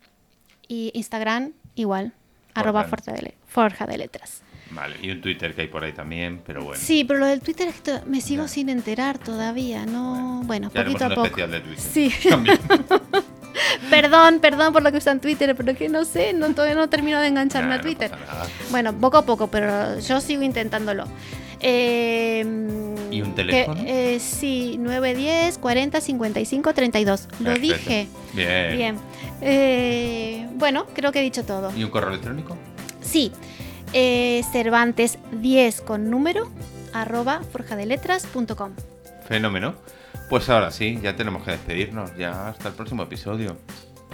Y 0.67 0.89
Instagram, 0.95 1.53
igual, 1.75 2.13
arroba 2.55 2.85
Forja. 2.85 3.11
De, 3.13 3.21
Le- 3.21 3.35
Forja 3.51 3.85
de 3.85 3.97
Letras. 3.97 4.41
Vale, 4.71 4.95
y 5.01 5.11
un 5.11 5.19
Twitter 5.19 5.53
que 5.53 5.61
hay 5.63 5.67
por 5.67 5.83
ahí 5.83 5.91
también, 5.91 6.41
pero 6.47 6.63
bueno. 6.63 6.81
Sí, 6.81 7.03
pero 7.03 7.19
lo 7.19 7.25
del 7.25 7.41
Twitter 7.41 7.67
es 7.67 7.81
que 7.81 7.99
me 8.05 8.21
sigo 8.21 8.47
sin 8.47 8.69
enterar 8.69 9.17
todavía, 9.17 9.85
¿no? 9.85 10.41
Bueno, 10.45 10.71
haremos 10.73 10.93
poquito 10.93 11.05
a 11.05 11.09
poco. 11.09 11.25
especial 11.25 11.51
de 11.51 11.59
Twitter. 11.59 11.79
Sí, 11.83 12.09
perdón, 13.89 14.39
perdón 14.39 14.71
por 14.71 14.81
lo 14.81 14.91
que 14.91 14.97
usan 14.99 15.19
Twitter, 15.19 15.55
pero 15.57 15.75
que 15.75 15.89
no 15.89 16.05
sé, 16.05 16.31
no, 16.31 16.49
todavía 16.53 16.75
no 16.75 16.87
termino 16.87 17.19
de 17.19 17.27
engancharme 17.27 17.69
Nah, 17.71 17.75
a 17.75 17.81
Twitter. 17.81 18.11
Bueno, 18.69 18.93
poco 18.93 19.17
a 19.17 19.25
poco, 19.25 19.47
pero 19.47 19.99
yo 19.99 20.21
sigo 20.21 20.41
intentándolo. 20.43 21.03
Eh, 21.59 22.39
¿Y 23.11 23.21
un 23.21 23.29
que, 23.33 23.35
teléfono? 23.35 23.81
eh, 23.85 24.19
sí, 24.19 24.77
910 24.79 25.57
40 25.57 26.01
55 26.01 26.73
32. 26.73 27.27
Lo 27.39 27.45
Perfecto. 27.45 27.67
dije. 27.77 28.07
Bien. 28.33 28.77
Bien. 28.77 28.97
Eh, 29.41 30.47
bueno, 30.55 30.85
creo 30.95 31.11
que 31.11 31.19
he 31.19 31.23
dicho 31.23 31.43
todo. 31.43 31.71
¿Y 31.75 31.83
un 31.83 31.89
correo 31.91 32.09
electrónico? 32.09 32.57
Sí. 33.11 33.31
Eh, 33.93 34.41
Cervantes 34.53 35.19
10 35.33 35.81
con 35.81 36.09
número 36.09 36.49
arroba 36.93 37.41
forjadeletras.com. 37.51 38.71
Fenómeno. 39.27 39.75
Pues 40.29 40.49
ahora 40.49 40.71
sí, 40.71 40.97
ya 41.03 41.17
tenemos 41.17 41.43
que 41.43 41.51
despedirnos. 41.51 42.15
Ya 42.15 42.47
hasta 42.47 42.69
el 42.69 42.73
próximo 42.73 43.03
episodio. 43.03 43.57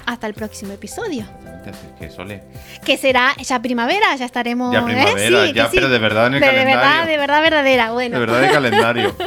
Hasta 0.07 0.25
el 0.25 0.33
próximo 0.33 0.73
episodio. 0.73 1.25
Que 1.99 2.09
Sole. 2.09 2.41
Que 2.85 2.95
será 2.95 3.35
ya 3.43 3.61
primavera, 3.61 4.15
ya 4.15 4.23
estaremos. 4.25 4.71
Ya 4.71 4.79
¿eh? 4.79 4.83
primavera, 4.85 5.45
Sí, 5.47 5.53
ya, 5.53 5.65
sí. 5.65 5.71
pero 5.75 5.89
de 5.89 5.99
verdad 5.99 6.27
en 6.27 6.35
el 6.35 6.39
de, 6.39 6.45
de 6.47 6.53
calendario. 6.53 6.79
verdad, 6.81 7.07
de 7.07 7.17
verdad 7.17 7.41
verdadera. 7.41 7.91
Bueno. 7.91 8.13
De 8.13 8.19
verdad 8.25 8.41
de 8.41 8.49
calendario. 8.49 9.15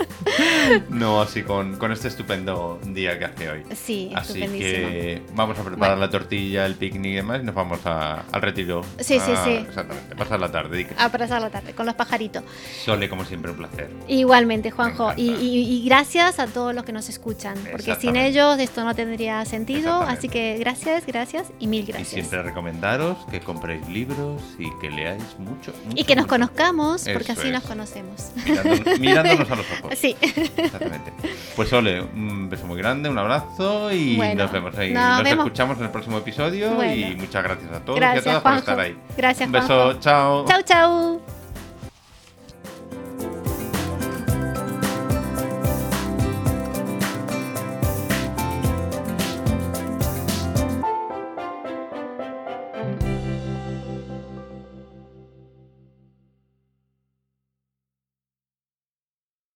No, 0.88 1.20
así 1.20 1.42
con, 1.42 1.76
con 1.76 1.90
este 1.92 2.08
estupendo 2.08 2.78
día 2.84 3.18
que 3.18 3.24
hace 3.24 3.50
hoy. 3.50 3.62
Sí, 3.74 4.12
Así 4.14 4.40
que 4.40 5.22
vamos 5.34 5.58
a 5.58 5.62
preparar 5.62 5.96
Bueno. 5.96 6.06
la 6.06 6.10
tortilla, 6.10 6.64
el 6.66 6.74
picnic 6.76 7.12
y 7.12 7.14
demás 7.16 7.40
y 7.42 7.44
nos 7.44 7.54
vamos 7.54 7.80
a- 7.84 8.22
al 8.30 8.42
retiro. 8.42 8.82
Sí, 8.98 9.18
sí, 9.18 9.32
a- 9.32 9.44
sí. 9.44 9.50
Exactamente, 9.68 10.14
pasar 10.16 10.38
la 10.40 10.50
tarde. 10.50 10.86
Que- 10.86 10.94
A 10.98 11.08
pasar 11.08 11.42
la 11.42 11.50
tarde 11.50 11.72
con 11.72 11.86
los 11.86 11.94
pajaritos. 11.94 12.42
Sole, 12.84 13.08
como 13.08 13.24
siempre, 13.24 13.50
un 13.50 13.56
placer. 13.58 13.90
Igualmente, 14.08 14.70
Juanjo. 14.70 15.12
Y, 15.16 15.30
y- 15.30 15.76
y 15.82 15.84
gracias 15.88 16.38
a 16.38 16.46
todos 16.46 16.74
los 16.74 16.84
que 16.84 16.92
nos 16.92 17.08
escuchan. 17.08 17.56
Porque 17.70 17.94
sin 17.96 18.16
ellos 18.16 18.58
esto 18.60 18.84
no 18.84 18.94
tendría 18.94 19.44
sentido. 19.44 20.00
Así 20.02 20.28
que 20.28 20.56
gracias, 20.58 20.69
gracias 21.06 21.48
y 21.58 21.66
mil 21.66 21.82
Y 21.82 21.86
gracias. 21.86 22.08
siempre 22.08 22.42
recomendaros 22.42 23.16
que 23.30 23.40
compréis 23.40 23.86
libros 23.88 24.40
y 24.58 24.70
que 24.78 24.90
leáis 24.90 25.22
mucho. 25.38 25.72
Y 25.94 26.04
que 26.04 26.14
nos 26.16 26.24
mucho. 26.24 26.34
conozcamos, 26.34 27.04
porque 27.12 27.32
Eso 27.32 27.40
así 27.40 27.50
nos 27.50 27.62
conocemos. 27.64 28.30
Mirándonos, 28.46 28.98
mirándonos 29.00 29.50
a 29.50 29.56
los 29.56 29.66
ojos. 29.82 29.98
Sí. 29.98 30.16
Exactamente. 30.20 31.12
Pues 31.56 31.68
Sole, 31.68 32.00
un 32.02 32.48
beso 32.48 32.66
muy 32.66 32.78
grande, 32.78 33.08
un 33.08 33.18
abrazo 33.18 33.92
y 33.92 34.16
Bueno, 34.16 34.44
nos 34.44 34.52
vemos 34.52 34.76
ahí. 34.78 34.92
nos 34.92 35.02
Nos, 35.16 35.22
vemos. 35.24 35.46
escuchamos 35.46 35.78
en 35.78 35.84
el 35.84 35.90
próximo 35.90 36.18
episodio 36.18 36.82
y 36.94 37.16
muchas 37.16 37.42
gracias 37.42 37.72
a 37.72 37.80
todos 37.80 37.96
y 37.98 38.00
Gracias, 38.00 38.26
a 38.26 38.28
todas 38.30 38.42
por 38.42 38.52
Juanjo. 38.52 38.70
estar 38.70 38.80
ahí. 38.80 38.96
Gracias, 39.16 39.46
Un 39.46 39.52
beso, 39.52 39.66
Juanjo. 39.66 40.00
chao. 40.00 40.44
Chau, 40.46 40.62
chau. 40.62 41.39